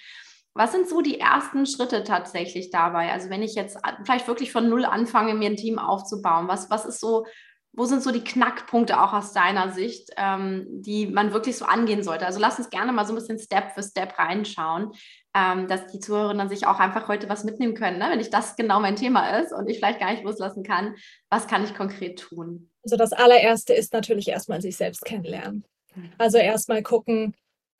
Was 0.53 0.71
sind 0.71 0.89
so 0.89 1.01
die 1.01 1.19
ersten 1.19 1.65
Schritte 1.65 2.03
tatsächlich 2.03 2.69
dabei? 2.69 3.11
Also 3.11 3.29
wenn 3.29 3.43
ich 3.43 3.55
jetzt 3.55 3.79
vielleicht 4.03 4.27
wirklich 4.27 4.51
von 4.51 4.67
null 4.67 4.85
anfange, 4.85 5.33
mir 5.33 5.49
ein 5.49 5.55
Team 5.55 5.79
aufzubauen, 5.79 6.47
was, 6.47 6.69
was 6.69 6.85
ist 6.85 6.99
so, 6.99 7.25
wo 7.71 7.85
sind 7.85 8.01
so 8.01 8.11
die 8.11 8.23
Knackpunkte 8.23 8.99
auch 8.99 9.13
aus 9.13 9.31
deiner 9.31 9.71
Sicht, 9.71 10.09
ähm, 10.17 10.65
die 10.69 11.07
man 11.07 11.33
wirklich 11.33 11.55
so 11.55 11.65
angehen 11.65 12.03
sollte? 12.03 12.25
Also 12.25 12.39
lass 12.39 12.57
uns 12.57 12.69
gerne 12.69 12.91
mal 12.91 13.05
so 13.05 13.13
ein 13.13 13.15
bisschen 13.15 13.39
Step 13.39 13.71
für 13.73 13.83
Step 13.83 14.17
reinschauen, 14.17 14.91
ähm, 15.35 15.67
dass 15.67 15.87
die 15.87 15.99
Zuhörerinnen 15.99 16.49
sich 16.49 16.65
auch 16.65 16.79
einfach 16.79 17.07
heute 17.07 17.29
was 17.29 17.43
mitnehmen 17.43 17.75
können. 17.75 17.99
Ne? 17.99 18.07
Wenn 18.09 18.19
ich 18.19 18.29
das 18.29 18.55
genau 18.55 18.79
mein 18.79 18.95
Thema 18.95 19.39
ist 19.39 19.53
und 19.53 19.69
ich 19.69 19.77
vielleicht 19.77 19.99
gar 19.99 20.11
nicht 20.11 20.23
loslassen 20.23 20.63
kann, 20.63 20.95
was 21.29 21.47
kann 21.47 21.63
ich 21.63 21.75
konkret 21.75 22.19
tun? 22.19 22.69
Also 22.83 22.95
das 22.95 23.13
allererste 23.13 23.73
ist 23.73 23.93
natürlich 23.93 24.27
erstmal 24.29 24.61
sich 24.61 24.75
selbst 24.75 25.05
kennenlernen. 25.05 25.65
Mhm. 25.95 26.11
Also 26.17 26.37
erstmal 26.37 26.81
gucken, 26.81 27.35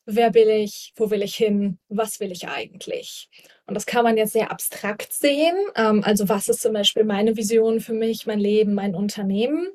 wer 0.05 0.33
will 0.33 0.49
ich, 0.49 0.93
wo 0.95 1.09
will 1.09 1.21
ich 1.21 1.35
hin, 1.35 1.79
was 1.87 2.19
will 2.19 2.31
ich 2.31 2.47
eigentlich. 2.47 3.29
Und 3.65 3.75
das 3.75 3.85
kann 3.85 4.03
man 4.03 4.17
jetzt 4.17 4.33
sehr 4.33 4.51
abstrakt 4.51 5.13
sehen. 5.13 5.55
Ähm, 5.75 6.03
also 6.03 6.29
was 6.29 6.49
ist 6.49 6.61
zum 6.61 6.73
Beispiel 6.73 7.03
meine 7.03 7.37
Vision 7.37 7.79
für 7.79 7.93
mich, 7.93 8.25
mein 8.25 8.39
Leben, 8.39 8.73
mein 8.73 8.95
Unternehmen, 8.95 9.69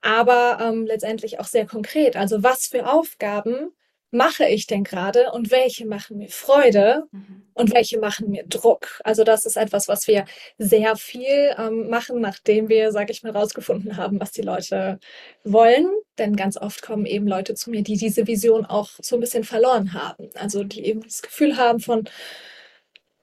aber 0.00 0.58
ähm, 0.60 0.86
letztendlich 0.86 1.40
auch 1.40 1.46
sehr 1.46 1.66
konkret. 1.66 2.16
Also 2.16 2.42
was 2.42 2.66
für 2.66 2.90
Aufgaben 2.90 3.72
mache 4.12 4.44
ich 4.44 4.66
denn 4.66 4.84
gerade 4.84 5.32
und 5.32 5.50
welche 5.50 5.86
machen 5.86 6.18
mir 6.18 6.28
Freude 6.28 7.04
mhm. 7.12 7.44
und 7.54 7.74
welche 7.74 7.98
machen 7.98 8.30
mir 8.30 8.44
Druck. 8.46 9.00
Also 9.04 9.24
das 9.24 9.46
ist 9.46 9.56
etwas, 9.56 9.88
was 9.88 10.06
wir 10.06 10.26
sehr 10.58 10.96
viel 10.96 11.54
ähm, 11.58 11.88
machen, 11.88 12.20
nachdem 12.20 12.68
wir, 12.68 12.92
sage 12.92 13.10
ich 13.10 13.22
mal, 13.22 13.32
rausgefunden 13.32 13.96
haben, 13.96 14.20
was 14.20 14.30
die 14.30 14.42
Leute 14.42 15.00
wollen. 15.44 15.88
Denn 16.18 16.36
ganz 16.36 16.58
oft 16.58 16.82
kommen 16.82 17.06
eben 17.06 17.26
Leute 17.26 17.54
zu 17.54 17.70
mir, 17.70 17.82
die 17.82 17.96
diese 17.96 18.26
Vision 18.26 18.66
auch 18.66 18.90
so 19.00 19.16
ein 19.16 19.20
bisschen 19.20 19.44
verloren 19.44 19.94
haben. 19.94 20.28
Also 20.34 20.62
die 20.62 20.84
eben 20.84 21.02
das 21.02 21.22
Gefühl 21.22 21.56
haben 21.56 21.80
von, 21.80 22.04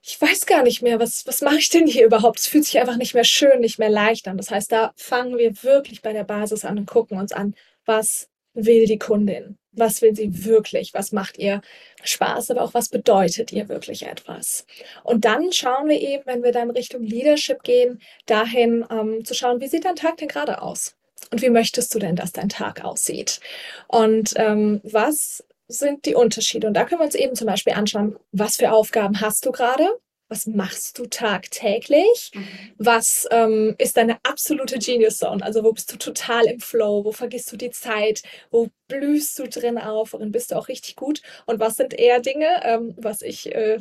ich 0.02 0.20
weiß 0.20 0.46
gar 0.46 0.64
nicht 0.64 0.82
mehr, 0.82 0.98
was, 0.98 1.24
was 1.26 1.40
mache 1.40 1.58
ich 1.58 1.68
denn 1.68 1.86
hier 1.86 2.06
überhaupt? 2.06 2.40
Es 2.40 2.48
fühlt 2.48 2.64
sich 2.64 2.80
einfach 2.80 2.96
nicht 2.96 3.14
mehr 3.14 3.24
schön, 3.24 3.60
nicht 3.60 3.78
mehr 3.78 3.90
leicht 3.90 4.26
an. 4.26 4.38
Das 4.38 4.50
heißt, 4.50 4.72
da 4.72 4.92
fangen 4.96 5.38
wir 5.38 5.62
wirklich 5.62 6.02
bei 6.02 6.12
der 6.12 6.24
Basis 6.24 6.64
an 6.64 6.78
und 6.78 6.86
gucken 6.86 7.18
uns 7.18 7.30
an, 7.30 7.54
was 7.84 8.29
will 8.54 8.86
die 8.86 8.98
Kundin? 8.98 9.56
Was 9.72 10.02
will 10.02 10.14
sie 10.14 10.44
wirklich? 10.44 10.94
Was 10.94 11.12
macht 11.12 11.38
ihr 11.38 11.60
Spaß? 12.02 12.50
Aber 12.50 12.62
auch 12.62 12.74
was 12.74 12.88
bedeutet 12.88 13.52
ihr 13.52 13.68
wirklich 13.68 14.04
etwas? 14.06 14.66
Und 15.04 15.24
dann 15.24 15.52
schauen 15.52 15.88
wir 15.88 16.00
eben, 16.00 16.24
wenn 16.26 16.42
wir 16.42 16.52
dann 16.52 16.70
Richtung 16.70 17.02
Leadership 17.02 17.62
gehen, 17.62 18.00
dahin 18.26 18.84
ähm, 18.90 19.24
zu 19.24 19.34
schauen, 19.34 19.60
wie 19.60 19.68
sieht 19.68 19.84
dein 19.84 19.96
Tag 19.96 20.16
denn 20.16 20.28
gerade 20.28 20.62
aus? 20.62 20.96
Und 21.30 21.42
wie 21.42 21.50
möchtest 21.50 21.94
du 21.94 21.98
denn, 21.98 22.16
dass 22.16 22.32
dein 22.32 22.48
Tag 22.48 22.84
aussieht? 22.84 23.40
Und 23.86 24.32
ähm, 24.36 24.80
was 24.82 25.44
sind 25.68 26.04
die 26.06 26.16
Unterschiede? 26.16 26.66
Und 26.66 26.74
da 26.74 26.84
können 26.84 27.00
wir 27.00 27.04
uns 27.04 27.14
eben 27.14 27.36
zum 27.36 27.46
Beispiel 27.46 27.74
anschauen, 27.74 28.16
was 28.32 28.56
für 28.56 28.72
Aufgaben 28.72 29.20
hast 29.20 29.46
du 29.46 29.52
gerade? 29.52 29.88
Was 30.30 30.46
machst 30.46 30.98
du 30.98 31.06
tagtäglich? 31.06 32.30
Mhm. 32.32 32.48
Was 32.78 33.26
ähm, 33.32 33.74
ist 33.78 33.96
deine 33.96 34.18
absolute 34.22 34.78
Genius 34.78 35.18
Zone? 35.18 35.44
Also 35.44 35.64
wo 35.64 35.72
bist 35.72 35.92
du 35.92 35.96
total 35.98 36.46
im 36.46 36.60
Flow? 36.60 37.04
Wo 37.04 37.12
vergisst 37.12 37.50
du 37.52 37.56
die 37.56 37.70
Zeit? 37.70 38.22
Wo 38.50 38.68
blühst 38.86 39.38
du 39.40 39.48
drin 39.48 39.76
auf? 39.76 40.12
Worin 40.12 40.30
bist 40.30 40.52
du 40.52 40.56
auch 40.56 40.68
richtig 40.68 40.94
gut? 40.94 41.20
Und 41.46 41.58
was 41.58 41.76
sind 41.76 41.94
eher 41.94 42.20
Dinge, 42.20 42.62
ähm, 42.62 42.94
was 42.96 43.22
ich 43.22 43.52
äh, 43.54 43.78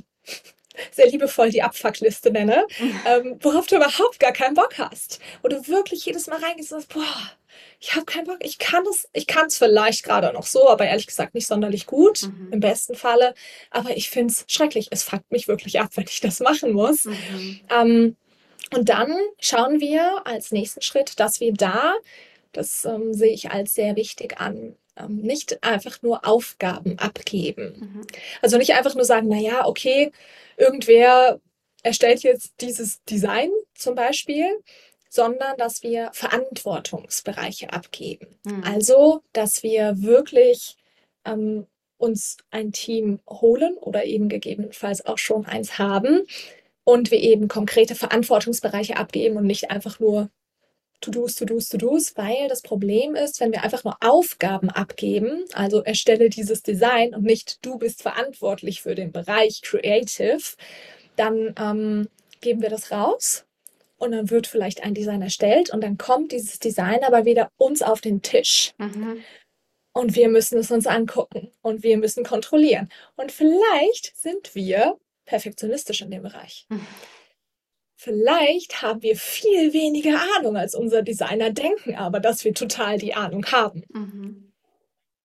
sehr 0.91 1.07
liebevoll 1.07 1.49
die 1.49 1.61
Abfuckliste 1.61 2.31
nenne, 2.31 2.65
ähm, 3.05 3.37
worauf 3.41 3.67
du 3.67 3.75
überhaupt 3.75 4.19
gar 4.19 4.33
keinen 4.33 4.53
Bock 4.53 4.77
hast? 4.77 5.19
Wo 5.41 5.47
du 5.47 5.67
wirklich 5.67 6.05
jedes 6.05 6.27
Mal 6.27 6.39
reingehst 6.41 6.71
und 6.71 6.81
sagst, 6.81 6.93
boah, 6.93 7.31
ich 7.79 7.95
habe 7.95 8.05
keinen 8.05 8.25
Bock, 8.25 8.39
ich 8.41 8.57
kann 8.57 8.83
es, 8.89 9.07
ich 9.13 9.27
kann 9.27 9.47
es 9.47 9.57
vielleicht 9.57 10.03
gerade 10.03 10.33
noch 10.33 10.45
so, 10.45 10.69
aber 10.69 10.85
ehrlich 10.85 11.07
gesagt 11.07 11.33
nicht 11.33 11.47
sonderlich 11.47 11.85
gut, 11.85 12.23
mhm. 12.23 12.49
im 12.51 12.59
besten 12.59 12.95
Falle. 12.95 13.33
Aber 13.71 13.95
ich 13.95 14.09
finde 14.09 14.33
es 14.33 14.45
schrecklich. 14.47 14.87
Es 14.91 15.03
fuckt 15.03 15.31
mich 15.31 15.47
wirklich 15.47 15.79
ab, 15.79 15.89
wenn 15.95 16.05
ich 16.07 16.19
das 16.19 16.39
machen 16.39 16.73
muss. 16.73 17.05
Mhm. 17.05 17.59
Ähm, 17.69 18.15
und 18.71 18.89
dann 18.89 19.15
schauen 19.39 19.79
wir 19.79 20.27
als 20.27 20.51
nächsten 20.51 20.81
Schritt, 20.81 21.19
dass 21.19 21.39
wir 21.39 21.53
da, 21.53 21.95
das 22.51 22.85
ähm, 22.85 23.13
sehe 23.13 23.31
ich 23.33 23.49
als 23.49 23.73
sehr 23.73 23.95
wichtig 23.95 24.39
an, 24.39 24.75
nicht 25.07 25.63
einfach 25.63 26.01
nur 26.01 26.27
Aufgaben 26.27 26.99
abgeben. 26.99 27.73
Mhm. 27.79 28.07
Also 28.41 28.57
nicht 28.57 28.73
einfach 28.73 28.95
nur 28.95 29.05
sagen, 29.05 29.27
naja, 29.27 29.65
okay, 29.65 30.11
irgendwer 30.57 31.39
erstellt 31.83 32.23
jetzt 32.23 32.53
dieses 32.59 33.03
Design 33.05 33.49
zum 33.73 33.95
Beispiel 33.95 34.45
sondern 35.09 35.57
dass 35.57 35.81
wir 35.83 36.11
Verantwortungsbereiche 36.13 37.73
abgeben. 37.73 38.27
Mhm. 38.45 38.63
Also, 38.63 39.23
dass 39.33 39.63
wir 39.63 40.01
wirklich 40.01 40.77
ähm, 41.25 41.65
uns 41.97 42.37
ein 42.51 42.71
Team 42.71 43.19
holen 43.27 43.75
oder 43.77 44.05
eben 44.05 44.29
gegebenenfalls 44.29 45.05
auch 45.05 45.17
schon 45.17 45.45
eins 45.45 45.79
haben 45.79 46.21
und 46.83 47.11
wir 47.11 47.19
eben 47.19 47.47
konkrete 47.47 47.95
Verantwortungsbereiche 47.95 48.97
abgeben 48.97 49.35
und 49.35 49.45
nicht 49.45 49.71
einfach 49.71 49.99
nur 49.99 50.29
To-Dos, 51.01 51.35
To-Dos, 51.35 51.69
To-Dos, 51.69 52.17
weil 52.17 52.47
das 52.47 52.61
Problem 52.61 53.15
ist, 53.15 53.39
wenn 53.39 53.51
wir 53.51 53.63
einfach 53.63 53.83
nur 53.83 53.97
Aufgaben 54.01 54.69
abgeben, 54.69 55.45
also 55.53 55.81
erstelle 55.83 56.29
dieses 56.29 56.63
Design 56.63 57.15
und 57.15 57.23
nicht 57.23 57.65
du 57.65 57.77
bist 57.77 58.01
verantwortlich 58.01 58.81
für 58.81 58.95
den 58.95 59.11
Bereich 59.11 59.61
Creative, 59.61 60.41
dann 61.15 61.53
ähm, 61.59 62.09
geben 62.41 62.61
wir 62.61 62.69
das 62.69 62.91
raus 62.91 63.45
und 63.97 64.11
dann 64.11 64.29
wird 64.29 64.47
vielleicht 64.47 64.83
ein 64.83 64.93
Design 64.93 65.21
erstellt 65.21 65.69
und 65.69 65.81
dann 65.81 65.97
kommt 65.97 66.31
dieses 66.31 66.59
Design 66.59 67.03
aber 67.03 67.25
wieder 67.25 67.51
uns 67.57 67.81
auf 67.81 68.01
den 68.01 68.21
Tisch. 68.21 68.73
Mhm. 68.77 69.23
Und 69.93 70.15
wir 70.15 70.29
müssen 70.29 70.57
es 70.59 70.71
uns 70.71 70.87
angucken 70.87 71.51
und 71.61 71.83
wir 71.83 71.97
müssen 71.97 72.23
kontrollieren. 72.23 72.89
Und 73.15 73.31
vielleicht 73.31 74.15
sind 74.15 74.55
wir 74.55 74.97
perfektionistisch 75.25 76.01
in 76.01 76.11
dem 76.11 76.23
Bereich. 76.23 76.65
Mhm. 76.69 76.85
Vielleicht 78.01 78.81
haben 78.81 79.01
wir 79.01 79.17
viel 79.17 79.73
weniger 79.73 80.21
Ahnung 80.37 80.55
als 80.55 80.73
unser 80.73 81.01
Designer 81.01 81.49
denken, 81.49 81.95
aber 81.95 82.21
dass 82.21 82.45
wir 82.45 82.53
total 82.53 82.97
die 82.97 83.13
Ahnung 83.13 83.45
haben. 83.47 83.83
Mhm. 83.89 84.53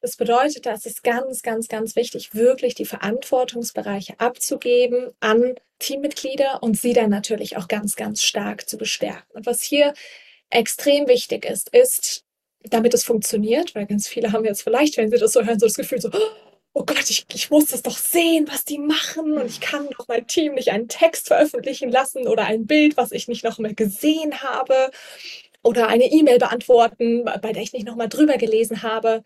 Das 0.01 0.17
bedeutet, 0.17 0.67
da 0.67 0.73
ist 0.73 0.85
es 0.85 1.03
ganz, 1.03 1.43
ganz, 1.43 1.69
ganz 1.69 1.95
wichtig, 1.95 2.35
wirklich 2.35 2.75
die 2.75 2.85
Verantwortungsbereiche 2.85 4.19
abzugeben 4.19 5.13
an 5.21 5.55
Teammitglieder 5.79 6.65
und 6.65 6.77
sie 6.77 6.95
dann 6.95 7.11
natürlich 7.11 7.57
auch 7.57 7.69
ganz, 7.69 7.95
ganz 7.95 8.25
stark 8.25 8.69
zu 8.69 8.77
bestärken. 8.77 9.31
Und 9.35 9.47
was 9.47 9.63
hier 9.63 9.95
extrem 10.51 11.07
wichtig 11.07 11.45
ist, 11.45 11.73
ist, 11.73 12.25
damit 12.65 12.93
es 12.93 13.05
funktioniert, 13.05 13.77
weil 13.77 13.87
ganz 13.87 14.09
viele 14.09 14.33
haben 14.33 14.45
jetzt 14.45 14.63
vielleicht, 14.63 14.97
wenn 14.97 15.13
sie 15.13 15.19
das 15.19 15.33
so 15.33 15.45
hören, 15.45 15.61
so 15.61 15.67
das 15.67 15.77
Gefühl 15.77 16.01
so, 16.01 16.11
oh 16.13 16.54
Gott, 16.75 17.09
ich, 17.09 17.25
ich 17.33 17.51
muss 17.51 17.67
das 17.67 17.83
doch 17.83 17.97
sehen, 17.97 18.49
was 18.51 18.65
die 18.65 18.79
machen. 18.79 19.39
Und 19.39 19.47
ich 19.47 19.61
kann 19.61 19.89
doch 19.97 20.09
mein 20.09 20.27
Team 20.27 20.55
nicht 20.55 20.71
einen 20.71 20.89
Text 20.89 21.29
veröffentlichen 21.29 21.91
lassen 21.91 22.27
oder 22.27 22.45
ein 22.47 22.67
Bild, 22.67 22.97
was 22.97 23.13
ich 23.13 23.29
nicht 23.29 23.45
noch 23.45 23.59
mal 23.59 23.75
gesehen 23.75 24.43
habe. 24.43 24.91
Oder 25.63 25.89
eine 25.89 26.11
E-Mail 26.11 26.39
beantworten, 26.39 27.25
bei 27.25 27.53
der 27.53 27.63
ich 27.63 27.73
nicht 27.73 27.87
noch 27.87 27.97
mal 27.97 28.09
drüber 28.09 28.37
gelesen 28.37 28.83
habe. 28.83 29.23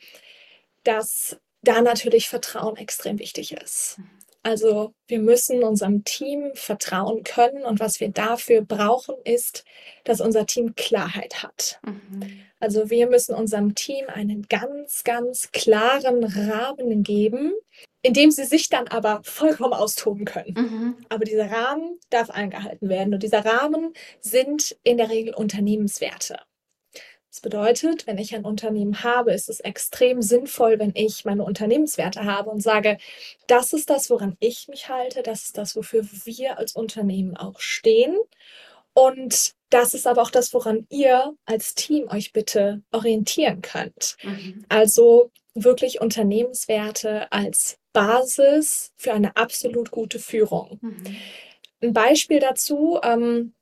Dass 0.85 1.39
da 1.63 1.81
natürlich 1.83 2.29
Vertrauen 2.29 2.77
extrem 2.77 3.19
wichtig 3.19 3.53
ist. 3.53 3.99
Also 4.42 4.94
wir 5.07 5.18
müssen 5.18 5.62
unserem 5.64 6.05
Team 6.05 6.51
vertrauen 6.55 7.24
können 7.24 7.64
und 7.64 7.81
was 7.81 8.01
wir 8.01 8.09
dafür 8.11 8.62
brauchen, 8.62 9.16
ist, 9.24 9.64
dass 10.05 10.20
unser 10.20 10.46
Team 10.46 10.74
Klarheit 10.74 11.42
hat. 11.42 11.81
Mhm. 11.85 12.42
Also 12.61 12.90
wir 12.90 13.09
müssen 13.09 13.35
unserem 13.35 13.74
Team 13.74 14.07
einen 14.09 14.42
ganz, 14.48 15.05
ganz 15.05 15.51
klaren 15.53 16.24
Rahmen 16.24 17.03
geben, 17.03 17.53
in 18.03 18.14
dem 18.14 18.31
sie 18.31 18.44
sich 18.44 18.68
dann 18.68 18.88
aber 18.88 19.20
vollkommen 19.24 19.74
austoben 19.74 20.24
können. 20.24 20.55
Mhm. 20.57 20.96
Aber 21.09 21.24
dieser 21.24 21.51
Rahmen 21.51 21.98
darf 22.11 22.31
eingehalten 22.31 22.88
werden 22.88 23.14
und 23.14 23.22
dieser 23.22 23.44
Rahmen 23.44 23.92
sind 24.20 24.77
in 24.83 24.98
der 24.98 25.11
Regel 25.11 25.35
Unternehmenswerte. 25.35 26.38
Das 27.38 27.42
bedeutet, 27.42 28.09
wenn 28.09 28.18
ich 28.18 28.35
ein 28.35 28.44
Unternehmen 28.44 29.05
habe, 29.05 29.33
ist 29.33 29.48
es 29.48 29.61
extrem 29.61 30.22
sinnvoll, 30.22 30.81
wenn 30.81 30.90
ich 30.96 31.24
meine 31.24 31.44
Unternehmenswerte 31.44 32.24
habe 32.24 32.51
und 32.51 32.61
sage, 32.61 32.98
das 33.46 33.72
ist 33.72 33.90
das, 33.90 34.11
woran 34.11 34.37
ich 34.40 34.66
mich 34.66 34.88
halte, 34.88 35.22
das 35.22 35.44
ist 35.44 35.57
das, 35.57 35.77
wofür 35.77 36.05
wir 36.24 36.59
als 36.59 36.72
Unternehmen 36.72 37.37
auch 37.37 37.61
stehen. 37.61 38.18
Und 38.92 39.53
das 39.70 39.94
ist 39.94 40.09
aber 40.09 40.22
auch 40.22 40.33
das, 40.33 40.53
woran 40.53 40.88
ihr 40.90 41.33
als 41.44 41.77
Team 41.77 42.09
euch 42.09 42.33
bitte 42.33 42.83
orientieren 42.90 43.62
könnt. 43.62 44.16
Mhm. 44.24 44.64
Also 44.68 45.31
wirklich 45.55 46.01
Unternehmenswerte 46.01 47.31
als 47.31 47.79
Basis 47.92 48.90
für 48.96 49.12
eine 49.12 49.37
absolut 49.37 49.92
gute 49.92 50.18
Führung. 50.18 50.81
Mhm. 50.83 51.16
Ein 51.83 51.92
Beispiel 51.92 52.40
dazu, 52.40 52.98
ähm, 53.01 53.55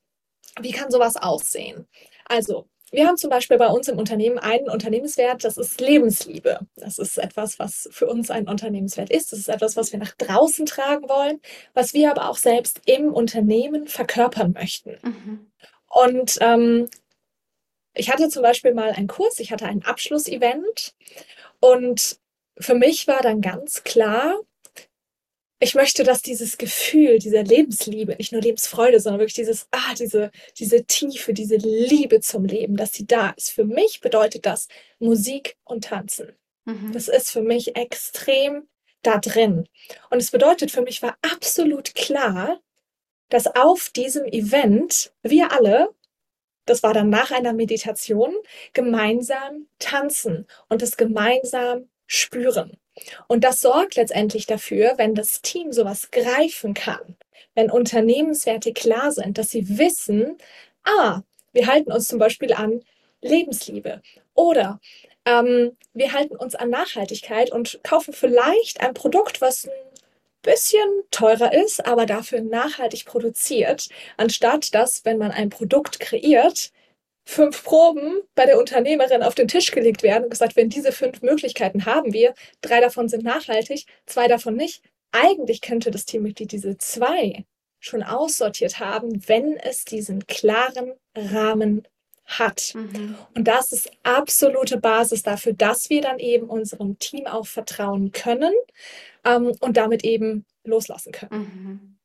wie 0.62 0.72
kann 0.72 0.90
sowas 0.90 1.16
aussehen? 1.16 1.86
Also 2.24 2.70
wir 2.92 3.06
haben 3.06 3.16
zum 3.16 3.30
Beispiel 3.30 3.58
bei 3.58 3.66
uns 3.66 3.88
im 3.88 3.98
Unternehmen 3.98 4.38
einen 4.38 4.68
Unternehmenswert, 4.68 5.44
das 5.44 5.56
ist 5.56 5.80
Lebensliebe. 5.80 6.60
Das 6.76 6.98
ist 6.98 7.18
etwas, 7.18 7.58
was 7.58 7.88
für 7.90 8.06
uns 8.06 8.30
ein 8.30 8.48
Unternehmenswert 8.48 9.10
ist. 9.10 9.32
Das 9.32 9.40
ist 9.40 9.48
etwas, 9.48 9.76
was 9.76 9.92
wir 9.92 9.98
nach 9.98 10.12
draußen 10.12 10.66
tragen 10.66 11.08
wollen, 11.08 11.40
was 11.74 11.94
wir 11.94 12.10
aber 12.10 12.30
auch 12.30 12.36
selbst 12.36 12.80
im 12.86 13.12
Unternehmen 13.12 13.88
verkörpern 13.88 14.52
möchten. 14.52 14.98
Mhm. 15.02 15.50
Und 15.88 16.38
ähm, 16.40 16.88
ich 17.94 18.12
hatte 18.12 18.28
zum 18.28 18.42
Beispiel 18.42 18.74
mal 18.74 18.90
einen 18.90 19.08
Kurs, 19.08 19.40
ich 19.40 19.50
hatte 19.50 19.66
ein 19.66 19.84
Abschlussevent 19.84 20.94
und 21.60 22.18
für 22.58 22.74
mich 22.74 23.08
war 23.08 23.20
dann 23.20 23.40
ganz 23.40 23.82
klar, 23.84 24.38
ich 25.58 25.74
möchte, 25.74 26.04
dass 26.04 26.20
dieses 26.20 26.58
Gefühl, 26.58 27.18
diese 27.18 27.40
Lebensliebe, 27.40 28.14
nicht 28.16 28.32
nur 28.32 28.42
Lebensfreude, 28.42 29.00
sondern 29.00 29.20
wirklich 29.20 29.34
dieses, 29.34 29.68
ah, 29.70 29.94
diese, 29.98 30.30
diese 30.58 30.84
Tiefe, 30.84 31.32
diese 31.32 31.56
Liebe 31.56 32.20
zum 32.20 32.44
Leben, 32.44 32.76
dass 32.76 32.92
sie 32.92 33.06
da 33.06 33.30
ist. 33.30 33.50
Für 33.50 33.64
mich 33.64 34.00
bedeutet 34.00 34.44
das 34.44 34.68
Musik 34.98 35.56
und 35.64 35.84
Tanzen. 35.84 36.36
Mhm. 36.66 36.92
Das 36.92 37.08
ist 37.08 37.30
für 37.30 37.42
mich 37.42 37.74
extrem 37.76 38.68
da 39.02 39.18
drin. 39.18 39.66
Und 40.10 40.18
es 40.20 40.30
bedeutet 40.30 40.70
für 40.70 40.82
mich 40.82 41.00
war 41.02 41.16
absolut 41.22 41.94
klar, 41.94 42.60
dass 43.30 43.46
auf 43.46 43.88
diesem 43.90 44.24
Event 44.26 45.12
wir 45.22 45.52
alle, 45.52 45.88
das 46.66 46.82
war 46.82 46.92
dann 46.92 47.08
nach 47.08 47.30
einer 47.30 47.54
Meditation, 47.54 48.34
gemeinsam 48.74 49.68
tanzen 49.78 50.46
und 50.68 50.82
es 50.82 50.96
gemeinsam 50.96 51.88
spüren. 52.06 52.76
Und 53.26 53.44
das 53.44 53.60
sorgt 53.60 53.96
letztendlich 53.96 54.46
dafür, 54.46 54.94
wenn 54.96 55.14
das 55.14 55.42
Team 55.42 55.72
sowas 55.72 56.10
greifen 56.10 56.74
kann, 56.74 57.16
wenn 57.54 57.70
Unternehmenswerte 57.70 58.72
klar 58.72 59.12
sind, 59.12 59.38
dass 59.38 59.50
sie 59.50 59.78
wissen, 59.78 60.38
ah, 60.84 61.22
wir 61.52 61.66
halten 61.66 61.92
uns 61.92 62.08
zum 62.08 62.18
Beispiel 62.18 62.52
an 62.52 62.82
Lebensliebe 63.22 64.02
oder 64.34 64.80
ähm, 65.24 65.76
wir 65.92 66.12
halten 66.12 66.36
uns 66.36 66.54
an 66.54 66.70
Nachhaltigkeit 66.70 67.50
und 67.50 67.80
kaufen 67.82 68.14
vielleicht 68.14 68.80
ein 68.80 68.94
Produkt, 68.94 69.40
was 69.40 69.66
ein 69.66 69.72
bisschen 70.42 70.88
teurer 71.10 71.52
ist, 71.52 71.84
aber 71.84 72.06
dafür 72.06 72.40
nachhaltig 72.40 73.04
produziert, 73.04 73.88
anstatt 74.16 74.74
dass, 74.74 75.04
wenn 75.04 75.18
man 75.18 75.32
ein 75.32 75.50
Produkt 75.50 75.98
kreiert, 75.98 76.70
fünf 77.26 77.64
Proben 77.64 78.22
bei 78.36 78.46
der 78.46 78.58
Unternehmerin 78.58 79.22
auf 79.22 79.34
den 79.34 79.48
Tisch 79.48 79.72
gelegt 79.72 80.02
werden 80.02 80.24
und 80.24 80.30
gesagt, 80.30 80.54
wenn 80.56 80.70
diese 80.70 80.92
fünf 80.92 81.22
Möglichkeiten 81.22 81.84
haben 81.84 82.12
wir, 82.12 82.34
drei 82.62 82.80
davon 82.80 83.08
sind 83.08 83.24
nachhaltig, 83.24 83.84
zwei 84.06 84.28
davon 84.28 84.54
nicht. 84.54 84.82
Eigentlich 85.10 85.60
könnte 85.60 85.90
das 85.90 86.06
Teammitglied 86.06 86.52
diese 86.52 86.78
zwei 86.78 87.44
schon 87.80 88.02
aussortiert 88.02 88.78
haben, 88.78 89.28
wenn 89.28 89.56
es 89.56 89.84
diesen 89.84 90.26
klaren 90.26 90.92
Rahmen 91.16 91.86
hat. 92.24 92.72
Mhm. 92.74 93.16
Und 93.34 93.48
das 93.48 93.72
ist 93.72 93.90
absolute 94.04 94.78
Basis 94.78 95.22
dafür, 95.22 95.52
dass 95.52 95.90
wir 95.90 96.02
dann 96.02 96.18
eben 96.18 96.46
unserem 96.48 96.98
Team 96.98 97.26
auch 97.26 97.46
vertrauen 97.46 98.12
können 98.12 98.54
ähm, 99.24 99.52
und 99.60 99.76
damit 99.76 100.04
eben 100.04 100.44
loslassen 100.64 101.12
können. 101.12 101.40
Mhm. 101.40 101.95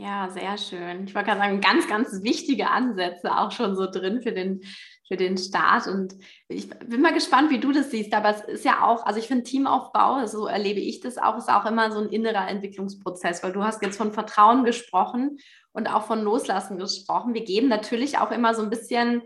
Ja, 0.00 0.30
sehr 0.30 0.56
schön. 0.56 1.04
Ich 1.04 1.14
wollte 1.14 1.28
gerade 1.28 1.40
sagen, 1.40 1.60
ganz, 1.60 1.86
ganz 1.86 2.22
wichtige 2.22 2.70
Ansätze 2.70 3.36
auch 3.36 3.52
schon 3.52 3.76
so 3.76 3.84
drin 3.84 4.22
für 4.22 4.32
den, 4.32 4.62
für 5.06 5.18
den 5.18 5.36
Start. 5.36 5.88
Und 5.88 6.14
ich 6.48 6.70
bin 6.70 7.02
mal 7.02 7.12
gespannt, 7.12 7.50
wie 7.50 7.58
du 7.60 7.70
das 7.70 7.90
siehst. 7.90 8.14
Aber 8.14 8.30
es 8.30 8.40
ist 8.40 8.64
ja 8.64 8.82
auch, 8.82 9.04
also 9.04 9.18
ich 9.18 9.28
finde 9.28 9.44
Teamaufbau, 9.44 10.24
so 10.26 10.46
erlebe 10.46 10.80
ich 10.80 11.00
das 11.00 11.18
auch, 11.18 11.36
ist 11.36 11.50
auch 11.50 11.66
immer 11.66 11.92
so 11.92 11.98
ein 11.98 12.08
innerer 12.08 12.48
Entwicklungsprozess, 12.48 13.42
weil 13.42 13.52
du 13.52 13.62
hast 13.62 13.82
jetzt 13.82 13.98
von 13.98 14.10
Vertrauen 14.10 14.64
gesprochen 14.64 15.36
und 15.72 15.94
auch 15.94 16.06
von 16.06 16.22
Loslassen 16.22 16.78
gesprochen. 16.78 17.34
Wir 17.34 17.44
geben 17.44 17.68
natürlich 17.68 18.16
auch 18.16 18.30
immer 18.30 18.54
so 18.54 18.62
ein 18.62 18.70
bisschen 18.70 19.20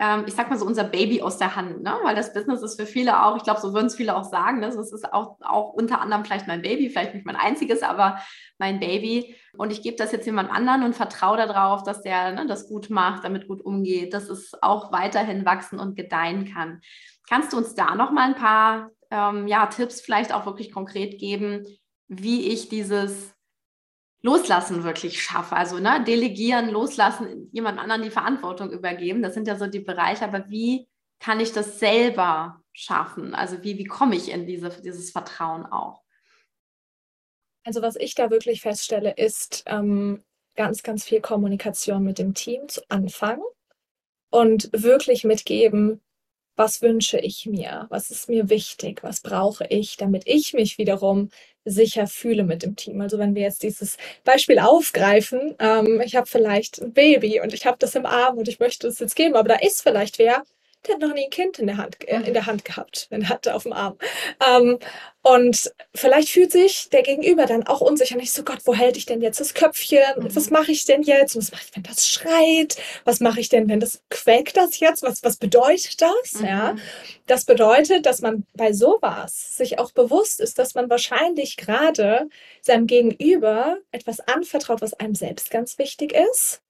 ähm, 0.00 0.24
ich 0.26 0.32
sag 0.32 0.48
mal 0.48 0.58
so, 0.58 0.64
unser 0.64 0.84
Baby 0.84 1.20
aus 1.20 1.36
der 1.36 1.54
Hand, 1.54 1.82
ne? 1.82 1.94
weil 2.02 2.16
das 2.16 2.32
Business 2.32 2.62
ist 2.62 2.80
für 2.80 2.86
viele 2.86 3.22
auch, 3.22 3.36
ich 3.36 3.42
glaube, 3.42 3.60
so 3.60 3.74
würden 3.74 3.86
es 3.86 3.94
viele 3.94 4.16
auch 4.16 4.24
sagen, 4.24 4.58
ne? 4.60 4.68
ist 4.68 5.12
auch, 5.12 5.36
auch 5.42 5.74
unter 5.74 6.00
anderem 6.00 6.24
vielleicht 6.24 6.48
mein 6.48 6.62
Baby, 6.62 6.88
vielleicht 6.88 7.14
nicht 7.14 7.26
mein 7.26 7.36
einziges, 7.36 7.82
aber 7.82 8.18
mein 8.56 8.80
Baby. 8.80 9.36
Und 9.58 9.70
ich 9.70 9.82
gebe 9.82 9.98
das 9.98 10.10
jetzt 10.12 10.24
jemand 10.24 10.50
anderen 10.50 10.84
und 10.84 10.96
vertraue 10.96 11.36
darauf, 11.36 11.82
dass 11.82 12.00
der 12.00 12.32
ne, 12.32 12.46
das 12.46 12.66
gut 12.66 12.88
macht, 12.88 13.24
damit 13.24 13.46
gut 13.46 13.60
umgeht, 13.60 14.14
dass 14.14 14.30
es 14.30 14.52
auch 14.62 14.90
weiterhin 14.90 15.44
wachsen 15.44 15.78
und 15.78 15.96
gedeihen 15.96 16.50
kann. 16.50 16.80
Kannst 17.28 17.52
du 17.52 17.58
uns 17.58 17.74
da 17.74 17.94
noch 17.94 18.10
mal 18.10 18.28
ein 18.28 18.36
paar 18.36 18.88
ähm, 19.10 19.46
ja, 19.48 19.66
Tipps 19.66 20.00
vielleicht 20.00 20.32
auch 20.32 20.46
wirklich 20.46 20.72
konkret 20.72 21.18
geben, 21.18 21.66
wie 22.08 22.48
ich 22.48 22.70
dieses 22.70 23.34
Loslassen 24.22 24.84
wirklich 24.84 25.22
schaffe. 25.22 25.56
Also 25.56 25.78
ne, 25.78 26.04
delegieren, 26.06 26.70
loslassen, 26.70 27.48
jemand 27.52 27.78
anderen 27.78 28.02
die 28.02 28.10
Verantwortung 28.10 28.70
übergeben. 28.70 29.22
Das 29.22 29.34
sind 29.34 29.46
ja 29.46 29.56
so 29.56 29.66
die 29.66 29.80
Bereiche. 29.80 30.24
Aber 30.24 30.48
wie 30.48 30.88
kann 31.18 31.40
ich 31.40 31.52
das 31.52 31.78
selber 31.78 32.62
schaffen? 32.72 33.34
Also 33.34 33.62
wie, 33.62 33.78
wie 33.78 33.84
komme 33.84 34.16
ich 34.16 34.30
in 34.30 34.46
diese, 34.46 34.70
dieses 34.82 35.10
Vertrauen 35.10 35.66
auch? 35.66 36.02
Also 37.64 37.82
was 37.82 37.96
ich 37.96 38.14
da 38.14 38.30
wirklich 38.30 38.62
feststelle, 38.62 39.14
ist 39.16 39.64
ähm, 39.66 40.22
ganz, 40.54 40.82
ganz 40.82 41.04
viel 41.04 41.20
Kommunikation 41.20 42.02
mit 42.02 42.18
dem 42.18 42.34
Team 42.34 42.68
zu 42.68 42.82
Anfang 42.88 43.40
und 44.30 44.70
wirklich 44.72 45.24
mitgeben, 45.24 46.00
was 46.56 46.82
wünsche 46.82 47.18
ich 47.18 47.46
mir, 47.46 47.86
was 47.90 48.10
ist 48.10 48.28
mir 48.28 48.50
wichtig, 48.50 49.02
was 49.02 49.20
brauche 49.20 49.66
ich, 49.68 49.96
damit 49.96 50.24
ich 50.26 50.52
mich 50.52 50.78
wiederum 50.78 51.30
sicher 51.64 52.06
fühle 52.06 52.44
mit 52.44 52.62
dem 52.62 52.76
Team. 52.76 53.00
Also 53.00 53.18
wenn 53.18 53.34
wir 53.34 53.42
jetzt 53.42 53.62
dieses 53.62 53.96
Beispiel 54.24 54.58
aufgreifen, 54.58 55.54
ähm, 55.58 56.00
ich 56.04 56.16
habe 56.16 56.26
vielleicht 56.26 56.80
ein 56.80 56.92
Baby 56.92 57.40
und 57.40 57.52
ich 57.54 57.66
habe 57.66 57.76
das 57.78 57.94
im 57.94 58.06
Arm 58.06 58.38
und 58.38 58.48
ich 58.48 58.60
möchte 58.60 58.86
es 58.88 58.98
jetzt 58.98 59.16
geben, 59.16 59.34
aber 59.34 59.48
da 59.50 59.56
ist 59.56 59.82
vielleicht 59.82 60.18
wer, 60.18 60.42
der 60.86 60.94
hat 60.94 61.02
noch 61.02 61.12
nie 61.12 61.24
ein 61.24 61.30
Kind 61.30 61.58
in 61.58 61.66
der 61.66 61.76
Hand, 61.76 61.96
äh, 62.08 62.20
in 62.22 62.32
der 62.32 62.46
Hand 62.46 62.64
gehabt, 62.64 63.06
wenn 63.10 63.22
er 63.22 63.28
hatte 63.28 63.54
auf 63.54 63.64
dem 63.64 63.72
Arm. 63.72 63.98
Ähm, 64.46 64.78
und 65.22 65.70
vielleicht 65.94 66.30
fühlt 66.30 66.50
sich 66.50 66.88
der 66.88 67.02
Gegenüber 67.02 67.44
dann 67.44 67.66
auch 67.66 67.82
unsicher, 67.82 68.16
nicht 68.16 68.32
so 68.32 68.42
Gott, 68.42 68.60
wo 68.64 68.74
hält 68.74 68.96
ich 68.96 69.04
denn 69.04 69.20
jetzt 69.20 69.38
das 69.38 69.52
Köpfchen? 69.52 70.14
Und 70.16 70.34
was 70.34 70.46
mhm. 70.46 70.54
mache 70.54 70.72
ich 70.72 70.86
denn 70.86 71.02
jetzt? 71.02 71.36
Was 71.36 71.52
mache 71.52 71.62
ich, 71.68 71.76
wenn 71.76 71.82
das 71.82 72.08
schreit? 72.08 72.76
Was 73.04 73.20
mache 73.20 73.40
ich 73.40 73.50
denn, 73.50 73.68
wenn 73.68 73.80
das 73.80 74.02
quäkt 74.08 74.56
das 74.56 74.80
jetzt? 74.80 75.02
Was, 75.02 75.22
was 75.22 75.36
bedeutet 75.36 76.00
das? 76.00 76.40
Mhm. 76.40 76.46
Ja, 76.46 76.76
das 77.26 77.44
bedeutet, 77.44 78.06
dass 78.06 78.22
man 78.22 78.46
bei 78.54 78.72
sowas 78.72 79.56
sich 79.56 79.78
auch 79.78 79.92
bewusst 79.92 80.40
ist, 80.40 80.58
dass 80.58 80.74
man 80.74 80.88
wahrscheinlich 80.88 81.58
gerade 81.58 82.28
seinem 82.62 82.86
Gegenüber 82.86 83.76
etwas 83.92 84.20
anvertraut, 84.20 84.80
was 84.80 84.94
einem 84.94 85.14
selbst 85.14 85.50
ganz 85.50 85.78
wichtig 85.78 86.14
ist 86.14 86.62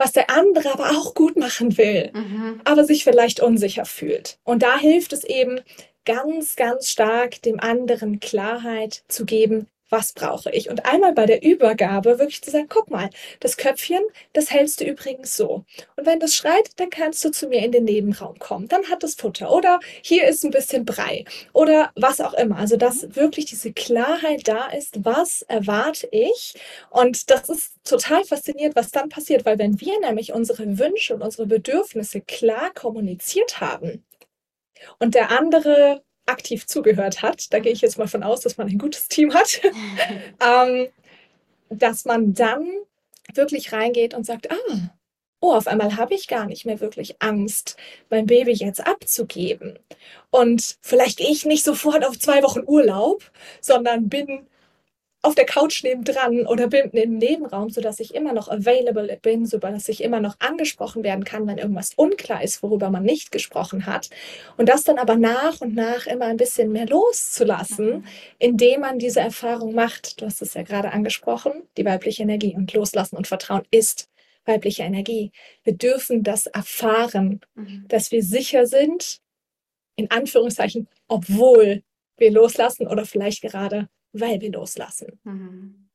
was 0.00 0.12
der 0.12 0.30
andere 0.30 0.72
aber 0.72 0.90
auch 0.90 1.14
gut 1.14 1.36
machen 1.36 1.76
will, 1.76 2.10
mhm. 2.14 2.60
aber 2.64 2.84
sich 2.84 3.04
vielleicht 3.04 3.40
unsicher 3.40 3.84
fühlt. 3.84 4.38
Und 4.44 4.62
da 4.62 4.78
hilft 4.78 5.12
es 5.12 5.24
eben 5.24 5.60
ganz, 6.06 6.56
ganz 6.56 6.88
stark 6.88 7.42
dem 7.42 7.60
anderen 7.60 8.18
Klarheit 8.18 9.02
zu 9.08 9.26
geben, 9.26 9.66
was 9.90 10.12
brauche 10.12 10.50
ich? 10.50 10.70
Und 10.70 10.86
einmal 10.86 11.12
bei 11.12 11.26
der 11.26 11.42
Übergabe 11.42 12.18
wirklich 12.18 12.42
zu 12.42 12.50
sagen, 12.50 12.68
guck 12.68 12.90
mal, 12.90 13.10
das 13.40 13.56
Köpfchen, 13.56 14.02
das 14.32 14.50
hältst 14.50 14.80
du 14.80 14.84
übrigens 14.84 15.36
so. 15.36 15.64
Und 15.96 16.06
wenn 16.06 16.20
das 16.20 16.34
schreit, 16.34 16.70
dann 16.76 16.90
kannst 16.90 17.24
du 17.24 17.30
zu 17.30 17.48
mir 17.48 17.64
in 17.64 17.72
den 17.72 17.84
Nebenraum 17.84 18.38
kommen. 18.38 18.68
Dann 18.68 18.88
hat 18.88 19.04
es 19.04 19.14
Futter. 19.14 19.52
Oder 19.52 19.80
hier 20.02 20.26
ist 20.28 20.44
ein 20.44 20.50
bisschen 20.50 20.84
Brei. 20.84 21.24
Oder 21.52 21.92
was 21.96 22.20
auch 22.20 22.34
immer. 22.34 22.56
Also, 22.56 22.76
dass 22.76 23.14
wirklich 23.16 23.46
diese 23.46 23.72
Klarheit 23.72 24.46
da 24.48 24.66
ist, 24.68 25.04
was 25.04 25.42
erwarte 25.42 26.08
ich? 26.12 26.54
Und 26.90 27.30
das 27.30 27.48
ist 27.48 27.72
total 27.84 28.24
faszinierend, 28.24 28.76
was 28.76 28.90
dann 28.90 29.08
passiert, 29.08 29.44
weil 29.44 29.58
wenn 29.58 29.80
wir 29.80 29.98
nämlich 30.00 30.32
unsere 30.32 30.78
Wünsche 30.78 31.14
und 31.14 31.22
unsere 31.22 31.46
Bedürfnisse 31.46 32.20
klar 32.20 32.70
kommuniziert 32.74 33.60
haben, 33.60 34.04
und 34.98 35.14
der 35.14 35.30
andere 35.30 36.02
aktiv 36.30 36.66
zugehört 36.66 37.22
hat, 37.22 37.52
da 37.52 37.58
gehe 37.58 37.72
ich 37.72 37.80
jetzt 37.80 37.98
mal 37.98 38.08
von 38.08 38.22
aus, 38.22 38.40
dass 38.40 38.56
man 38.56 38.68
ein 38.68 38.78
gutes 38.78 39.08
Team 39.08 39.34
hat, 39.34 39.60
ähm, 40.40 40.88
dass 41.68 42.04
man 42.04 42.34
dann 42.34 42.66
wirklich 43.34 43.72
reingeht 43.72 44.14
und 44.14 44.24
sagt, 44.24 44.50
ah, 44.50 44.90
oh, 45.40 45.52
auf 45.52 45.66
einmal 45.66 45.96
habe 45.96 46.14
ich 46.14 46.28
gar 46.28 46.46
nicht 46.46 46.66
mehr 46.66 46.80
wirklich 46.80 47.16
Angst, 47.20 47.76
mein 48.10 48.26
Baby 48.26 48.52
jetzt 48.52 48.86
abzugeben. 48.86 49.78
Und 50.30 50.76
vielleicht 50.82 51.18
gehe 51.18 51.30
ich 51.30 51.46
nicht 51.46 51.64
sofort 51.64 52.04
auf 52.04 52.18
zwei 52.18 52.42
Wochen 52.42 52.62
Urlaub, 52.66 53.30
sondern 53.60 54.08
bin 54.08 54.46
auf 55.22 55.34
der 55.34 55.44
Couch 55.44 55.84
nebendran 55.84 56.46
oder 56.46 56.68
bin 56.68 56.90
im 56.90 57.18
Nebenraum, 57.18 57.68
sodass 57.68 58.00
ich 58.00 58.14
immer 58.14 58.32
noch 58.32 58.48
available 58.48 59.18
bin, 59.20 59.44
sodass 59.44 59.88
ich 59.88 60.02
immer 60.02 60.20
noch 60.20 60.36
angesprochen 60.38 61.04
werden 61.04 61.24
kann, 61.24 61.46
wenn 61.46 61.58
irgendwas 61.58 61.92
unklar 61.94 62.42
ist, 62.42 62.62
worüber 62.62 62.88
man 62.90 63.02
nicht 63.02 63.30
gesprochen 63.30 63.84
hat. 63.86 64.08
Und 64.56 64.68
das 64.68 64.84
dann 64.84 64.98
aber 64.98 65.16
nach 65.16 65.60
und 65.60 65.74
nach 65.74 66.06
immer 66.06 66.26
ein 66.26 66.38
bisschen 66.38 66.72
mehr 66.72 66.86
loszulassen, 66.86 67.98
mhm. 67.98 68.04
indem 68.38 68.80
man 68.80 68.98
diese 68.98 69.20
Erfahrung 69.20 69.74
macht. 69.74 70.20
Du 70.20 70.26
hast 70.26 70.40
es 70.40 70.54
ja 70.54 70.62
gerade 70.62 70.92
angesprochen, 70.92 71.52
die 71.76 71.84
weibliche 71.84 72.22
Energie 72.22 72.54
und 72.56 72.72
Loslassen 72.72 73.16
und 73.16 73.26
Vertrauen 73.26 73.64
ist 73.70 74.08
weibliche 74.46 74.84
Energie. 74.84 75.32
Wir 75.64 75.74
dürfen 75.74 76.22
das 76.22 76.46
erfahren, 76.46 77.40
mhm. 77.54 77.84
dass 77.88 78.10
wir 78.10 78.22
sicher 78.22 78.66
sind, 78.66 79.20
in 79.96 80.10
Anführungszeichen, 80.10 80.88
obwohl 81.08 81.82
wir 82.16 82.30
loslassen 82.30 82.86
oder 82.86 83.04
vielleicht 83.04 83.42
gerade 83.42 83.88
weil 84.12 84.40
wir 84.40 84.52
loslassen. 84.52 85.20
Mhm. 85.24 85.90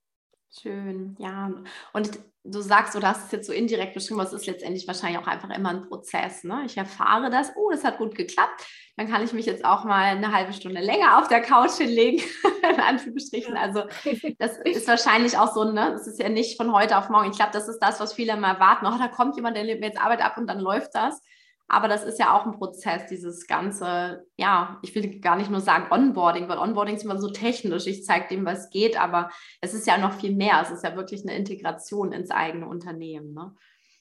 Schön, 0.57 1.17
ja. 1.19 1.51
Und 1.91 2.11
du 2.45 2.61
sagst, 2.61 2.95
du 2.95 3.01
hast 3.01 3.25
es 3.25 3.31
jetzt 3.31 3.47
so 3.47 3.51
indirekt 3.51 3.93
beschrieben, 3.93 4.19
aber 4.19 4.29
es 4.29 4.33
ist 4.33 4.45
letztendlich 4.45 4.87
wahrscheinlich 4.87 5.19
auch 5.19 5.27
einfach 5.27 5.49
immer 5.49 5.69
ein 5.69 5.81
Prozess. 5.81 6.45
Ne? 6.45 6.63
Ich 6.65 6.77
erfahre 6.77 7.29
das, 7.29 7.51
oh, 7.57 7.71
das 7.71 7.83
hat 7.83 7.97
gut 7.97 8.15
geklappt. 8.15 8.65
Dann 8.95 9.09
kann 9.09 9.23
ich 9.23 9.33
mich 9.33 9.45
jetzt 9.45 9.65
auch 9.65 9.83
mal 9.83 10.03
eine 10.03 10.31
halbe 10.31 10.53
Stunde 10.53 10.79
länger 10.79 11.19
auf 11.19 11.27
der 11.27 11.41
Couch 11.41 11.73
hinlegen, 11.73 12.23
in 12.69 12.79
Anführungsstrichen. 12.79 13.57
Also 13.57 13.83
das 14.39 14.57
ist 14.59 14.87
wahrscheinlich 14.87 15.37
auch 15.37 15.53
so, 15.53 15.65
ne? 15.65 15.91
Das 15.91 16.07
ist 16.07 16.19
ja 16.19 16.29
nicht 16.29 16.55
von 16.55 16.71
heute 16.71 16.97
auf 16.97 17.09
morgen. 17.09 17.31
Ich 17.31 17.37
glaube, 17.37 17.51
das 17.51 17.67
ist 17.67 17.79
das, 17.79 17.99
was 17.99 18.13
viele 18.13 18.37
mal 18.37 18.59
warten. 18.59 18.85
Oh, 18.85 18.97
da 18.97 19.09
kommt 19.09 19.35
jemand, 19.35 19.57
der 19.57 19.65
nimmt 19.65 19.81
mir 19.81 19.87
jetzt 19.87 19.99
Arbeit 19.99 20.21
ab 20.21 20.37
und 20.37 20.47
dann 20.47 20.59
läuft 20.59 20.95
das. 20.95 21.21
Aber 21.67 21.87
das 21.87 22.03
ist 22.03 22.19
ja 22.19 22.37
auch 22.37 22.45
ein 22.45 22.51
Prozess, 22.51 23.07
dieses 23.07 23.47
ganze, 23.47 24.25
ja, 24.37 24.79
ich 24.83 24.93
will 24.93 25.19
gar 25.19 25.35
nicht 25.35 25.49
nur 25.49 25.61
sagen 25.61 25.91
Onboarding, 25.91 26.47
weil 26.47 26.59
Onboarding 26.59 26.95
ist 26.95 27.03
immer 27.03 27.19
so 27.19 27.31
technisch. 27.31 27.87
Ich 27.87 28.03
zeige 28.03 28.27
dem, 28.29 28.45
was 28.45 28.69
geht, 28.69 28.99
aber 28.99 29.29
es 29.61 29.73
ist 29.73 29.87
ja 29.87 29.97
noch 29.97 30.13
viel 30.13 30.35
mehr. 30.35 30.61
Es 30.61 30.69
ist 30.69 30.83
ja 30.83 30.95
wirklich 30.95 31.23
eine 31.23 31.35
Integration 31.35 32.11
ins 32.11 32.29
eigene 32.29 32.67
Unternehmen. 32.67 33.33
Ne? 33.33 33.55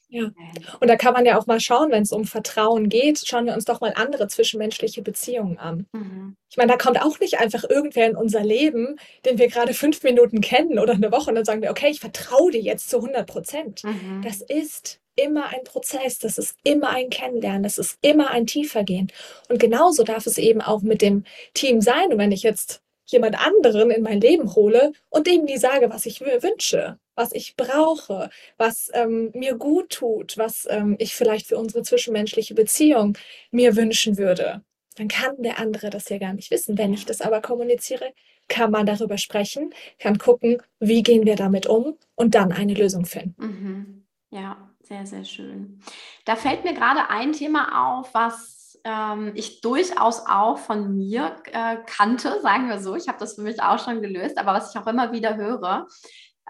Ja. 0.09 0.31
Und 0.79 0.89
da 0.89 0.97
kann 0.97 1.15
man 1.15 1.25
ja 1.25 1.39
auch 1.39 1.47
mal 1.47 1.59
schauen, 1.59 1.91
wenn 1.91 2.03
es 2.03 2.13
um 2.13 2.25
Vertrauen 2.25 2.89
geht, 2.89 3.27
schauen 3.27 3.47
wir 3.47 3.55
uns 3.55 3.65
doch 3.65 3.81
mal 3.81 3.95
andere 3.97 4.29
zwischenmenschliche 4.29 5.03
Beziehungen 5.03 5.59
an. 5.59 5.87
Mhm. 5.93 6.37
Ich 6.51 6.57
meine, 6.57 6.71
da 6.71 6.79
kommt 6.79 7.03
auch 7.03 7.19
nicht 7.19 7.39
einfach 7.41 7.65
irgendwer 7.69 8.07
in 8.07 8.17
unser 8.17 8.45
Leben, 8.45 8.97
den 9.25 9.39
wir 9.39 9.49
gerade 9.49 9.75
fünf 9.75 10.03
Minuten 10.03 10.41
kennen 10.41 10.79
oder 10.79 10.93
eine 10.93 11.11
Woche 11.11 11.31
und 11.31 11.37
dann 11.37 11.45
sagen 11.45 11.63
wir, 11.63 11.71
okay, 11.71 11.89
ich 11.91 12.01
vertraue 12.01 12.53
dir 12.53 12.61
jetzt 12.61 12.91
zu 12.91 12.99
100 12.99 13.27
Prozent. 13.27 13.83
Mhm. 13.85 14.23
Das 14.23 14.41
ist 14.41 15.01
immer 15.17 15.47
ein 15.47 15.65
Prozess, 15.65 16.19
das 16.19 16.39
ist 16.39 16.57
immer 16.65 16.91
ein 16.91 17.11
Kennenlernen, 17.11 17.63
das 17.63 17.79
ist 17.79 17.99
immer 18.03 18.31
ein 18.31 18.47
Tiefergehen. 18.47 19.13
Und 19.49 19.59
genauso 19.59 20.03
darf 20.03 20.27
es 20.27 20.39
eben 20.39 20.61
auch 20.61 20.83
mit 20.83 21.03
dem 21.03 21.25
Team 21.55 21.81
sein. 21.81 22.13
Und 22.13 22.19
wenn 22.19 22.33
ich 22.33 22.43
jetzt 22.43 22.83
jemand 23.07 23.39
anderen 23.39 23.91
in 23.91 24.03
mein 24.03 24.21
Leben 24.21 24.55
hole 24.55 24.93
und 25.11 25.27
dem 25.27 25.47
die 25.47 25.59
sage, 25.59 25.91
was 25.91 26.07
ich 26.07 26.21
wünsche, 26.21 26.99
was 27.15 27.33
ich 27.33 27.57
brauche, 27.57 28.31
was 28.57 28.91
ähm, 28.95 29.31
mir 29.35 29.55
gut 29.55 29.91
tut, 29.91 30.37
was 30.39 30.67
ähm, 30.71 30.97
ich 30.99 31.15
vielleicht 31.15 31.47
für 31.47 31.59
unsere 31.59 31.83
zwischenmenschliche 31.83 32.55
Beziehung 32.55 33.17
mir 33.51 33.77
wünschen 33.77 34.17
würde, 34.17 34.63
dann 34.97 35.09
kann 35.09 35.43
der 35.43 35.59
andere 35.59 35.91
das 35.91 36.09
ja 36.09 36.19
gar 36.19 36.33
nicht 36.33 36.51
wissen. 36.51 36.79
Wenn 36.79 36.95
ich 36.95 37.05
das 37.05 37.21
aber 37.21 37.41
kommuniziere, 37.41 38.13
kann 38.49 38.71
man 38.71 38.87
darüber 38.87 39.19
sprechen, 39.19 39.75
kann 39.99 40.19
gucken, 40.19 40.63
wie 40.79 41.03
gehen 41.03 41.27
wir 41.27 41.37
damit 41.37 41.67
um 41.67 41.97
und 42.15 42.35
dann 42.35 42.53
eine 42.53 42.75
Lösung 42.75 43.05
finden. 43.07 43.35
Mhm. 43.39 44.05
Ja, 44.31 44.74
sehr, 44.87 45.07
sehr 45.07 45.25
schön. 45.25 45.81
Da 46.25 46.37
fällt 46.37 46.65
mir 46.65 46.75
gerade 46.75 47.11
ein 47.11 47.33
Thema 47.33 47.97
auf, 47.97 48.13
was 48.15 48.79
ähm, 48.85 49.33
ich 49.35 49.61
durchaus 49.61 50.27
auch 50.27 50.59
von 50.59 50.97
mir 50.97 51.37
äh, 51.53 51.77
kannte, 51.87 52.41
sagen 52.43 52.69
wir 52.69 52.79
so. 52.79 52.95
Ich 52.95 53.09
habe 53.09 53.19
das 53.19 53.35
für 53.35 53.43
mich 53.43 53.63
auch 53.63 53.83
schon 53.83 54.03
gelöst, 54.03 54.39
aber 54.39 54.53
was 54.53 54.75
ich 54.75 54.81
auch 54.81 54.87
immer 54.87 55.13
wieder 55.13 55.37
höre, 55.37 55.87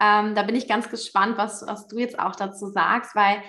ähm, 0.00 0.34
da 0.34 0.42
bin 0.42 0.56
ich 0.56 0.68
ganz 0.68 0.90
gespannt, 0.90 1.38
was, 1.38 1.64
was 1.66 1.86
du 1.86 1.98
jetzt 1.98 2.18
auch 2.18 2.34
dazu 2.34 2.66
sagst, 2.66 3.14
weil 3.14 3.42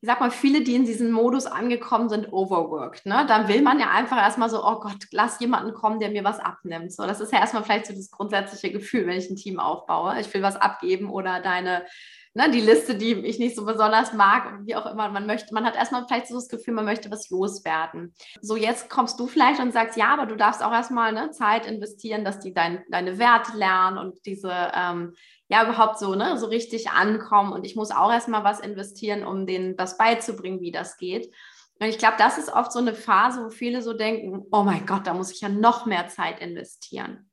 ich 0.00 0.10
sag 0.10 0.20
mal, 0.20 0.30
viele, 0.30 0.62
die 0.62 0.74
in 0.74 0.84
diesem 0.84 1.10
Modus 1.12 1.46
angekommen 1.46 2.10
sind, 2.10 2.30
overworked. 2.30 3.06
Ne? 3.06 3.24
Dann 3.26 3.48
will 3.48 3.62
man 3.62 3.80
ja 3.80 3.90
einfach 3.90 4.18
erstmal 4.18 4.50
so, 4.50 4.62
oh 4.62 4.78
Gott, 4.80 4.98
lass 5.12 5.40
jemanden 5.40 5.72
kommen, 5.72 5.98
der 5.98 6.10
mir 6.10 6.24
was 6.24 6.40
abnimmt. 6.40 6.92
So, 6.92 7.06
das 7.06 7.20
ist 7.20 7.32
ja 7.32 7.38
erstmal 7.38 7.64
vielleicht 7.64 7.86
so 7.86 7.94
das 7.94 8.10
grundsätzliche 8.10 8.70
Gefühl, 8.70 9.06
wenn 9.06 9.16
ich 9.16 9.30
ein 9.30 9.36
Team 9.36 9.58
aufbaue. 9.58 10.20
Ich 10.20 10.32
will 10.34 10.42
was 10.42 10.56
abgeben 10.56 11.08
oder 11.08 11.40
deine 11.40 11.86
ne, 12.34 12.50
die 12.50 12.60
Liste, 12.60 12.96
die 12.96 13.12
ich 13.12 13.38
nicht 13.38 13.56
so 13.56 13.64
besonders 13.64 14.12
mag 14.12 14.60
wie 14.64 14.76
auch 14.76 14.86
immer. 14.86 15.08
Man 15.08 15.26
möchte, 15.26 15.54
man 15.54 15.64
hat 15.64 15.76
erstmal 15.76 16.04
vielleicht 16.06 16.28
so 16.28 16.34
das 16.34 16.48
Gefühl, 16.48 16.74
man 16.74 16.84
möchte 16.84 17.10
was 17.10 17.30
loswerden. 17.30 18.14
So, 18.40 18.56
jetzt 18.56 18.90
kommst 18.90 19.18
du 19.18 19.26
vielleicht 19.26 19.60
und 19.60 19.72
sagst, 19.72 19.96
ja, 19.96 20.08
aber 20.12 20.26
du 20.26 20.36
darfst 20.36 20.62
auch 20.62 20.72
erstmal 20.72 21.12
ne, 21.12 21.30
Zeit 21.30 21.66
investieren, 21.66 22.24
dass 22.24 22.40
die 22.40 22.52
dein, 22.52 22.84
deine 22.90 23.18
Werte 23.18 23.56
lernen 23.56 23.98
und 23.98 24.26
diese, 24.26 24.52
ähm, 24.74 25.14
ja, 25.48 25.64
überhaupt 25.64 25.98
so, 25.98 26.14
ne, 26.14 26.36
so 26.38 26.46
richtig 26.46 26.90
ankommen. 26.90 27.52
Und 27.52 27.64
ich 27.64 27.76
muss 27.76 27.90
auch 27.90 28.12
erstmal 28.12 28.44
was 28.44 28.60
investieren, 28.60 29.24
um 29.24 29.46
denen 29.46 29.76
das 29.76 29.96
beizubringen, 29.96 30.60
wie 30.60 30.72
das 30.72 30.96
geht. 30.96 31.32
Und 31.80 31.88
ich 31.88 31.98
glaube, 31.98 32.16
das 32.18 32.38
ist 32.38 32.52
oft 32.52 32.72
so 32.72 32.78
eine 32.78 32.94
Phase, 32.94 33.44
wo 33.44 33.50
viele 33.50 33.82
so 33.82 33.94
denken, 33.94 34.46
oh 34.50 34.62
mein 34.62 34.86
Gott, 34.86 35.06
da 35.06 35.14
muss 35.14 35.32
ich 35.32 35.40
ja 35.40 35.48
noch 35.48 35.86
mehr 35.86 36.08
Zeit 36.08 36.40
investieren. 36.40 37.30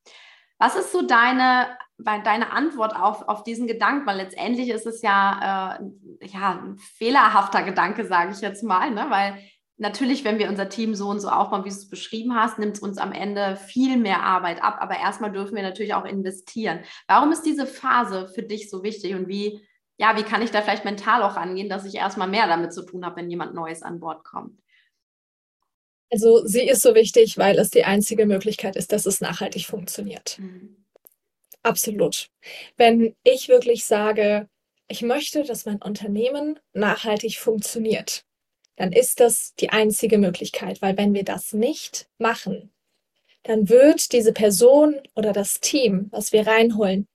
Was 0.61 0.75
ist 0.75 0.91
so 0.91 1.01
deine, 1.01 1.75
deine 1.97 2.51
Antwort 2.51 2.95
auf, 2.95 3.27
auf 3.27 3.43
diesen 3.43 3.65
Gedanken? 3.65 4.05
Weil 4.05 4.17
letztendlich 4.17 4.69
ist 4.69 4.85
es 4.85 5.01
ja, 5.01 5.79
äh, 5.79 6.27
ja 6.27 6.51
ein 6.51 6.77
fehlerhafter 6.77 7.63
Gedanke, 7.63 8.05
sage 8.05 8.31
ich 8.31 8.41
jetzt 8.41 8.61
mal, 8.61 8.91
ne? 8.91 9.07
weil 9.09 9.39
natürlich, 9.77 10.23
wenn 10.23 10.37
wir 10.37 10.49
unser 10.49 10.69
Team 10.69 10.93
so 10.93 11.09
und 11.09 11.19
so 11.19 11.29
aufbauen, 11.29 11.65
wie 11.65 11.69
du 11.69 11.75
es 11.75 11.89
beschrieben 11.89 12.35
hast, 12.35 12.59
nimmt 12.59 12.75
es 12.75 12.83
uns 12.83 12.99
am 12.99 13.11
Ende 13.11 13.55
viel 13.55 13.97
mehr 13.97 14.21
Arbeit 14.21 14.61
ab. 14.61 14.77
Aber 14.81 14.99
erstmal 14.99 15.31
dürfen 15.31 15.55
wir 15.55 15.63
natürlich 15.63 15.95
auch 15.95 16.05
investieren. 16.05 16.81
Warum 17.07 17.31
ist 17.31 17.41
diese 17.41 17.65
Phase 17.65 18.27
für 18.27 18.43
dich 18.43 18.69
so 18.69 18.83
wichtig 18.83 19.15
und 19.15 19.27
wie, 19.27 19.67
ja, 19.97 20.15
wie 20.15 20.23
kann 20.23 20.43
ich 20.43 20.51
da 20.51 20.61
vielleicht 20.61 20.85
mental 20.85 21.23
auch 21.23 21.37
rangehen, 21.37 21.69
dass 21.69 21.85
ich 21.85 21.95
erstmal 21.95 22.27
mehr 22.27 22.45
damit 22.45 22.71
zu 22.71 22.85
tun 22.85 23.03
habe, 23.03 23.15
wenn 23.15 23.31
jemand 23.31 23.55
Neues 23.55 23.81
an 23.81 23.99
Bord 23.99 24.23
kommt? 24.23 24.59
Also 26.11 26.45
sie 26.45 26.67
ist 26.67 26.81
so 26.81 26.93
wichtig, 26.93 27.37
weil 27.37 27.57
es 27.57 27.71
die 27.71 27.85
einzige 27.85 28.25
Möglichkeit 28.25 28.75
ist, 28.75 28.91
dass 28.91 29.05
es 29.05 29.21
nachhaltig 29.21 29.65
funktioniert. 29.65 30.37
Mhm. 30.39 30.75
Absolut. 31.63 32.29
Wenn 32.75 33.15
ich 33.23 33.47
wirklich 33.47 33.85
sage, 33.85 34.49
ich 34.87 35.01
möchte, 35.01 35.43
dass 35.43 35.65
mein 35.65 35.81
Unternehmen 35.81 36.59
nachhaltig 36.73 37.37
funktioniert, 37.37 38.25
dann 38.75 38.91
ist 38.91 39.19
das 39.19 39.53
die 39.55 39.69
einzige 39.69 40.17
Möglichkeit, 40.17 40.81
weil 40.81 40.97
wenn 40.97 41.13
wir 41.13 41.23
das 41.23 41.53
nicht 41.53 42.09
machen, 42.17 42.73
dann 43.43 43.69
wird 43.69 44.11
diese 44.11 44.33
Person 44.33 44.99
oder 45.15 45.33
das 45.33 45.59
Team, 45.59 46.07
was 46.11 46.33
wir 46.33 46.45
reinholen, 46.45 47.07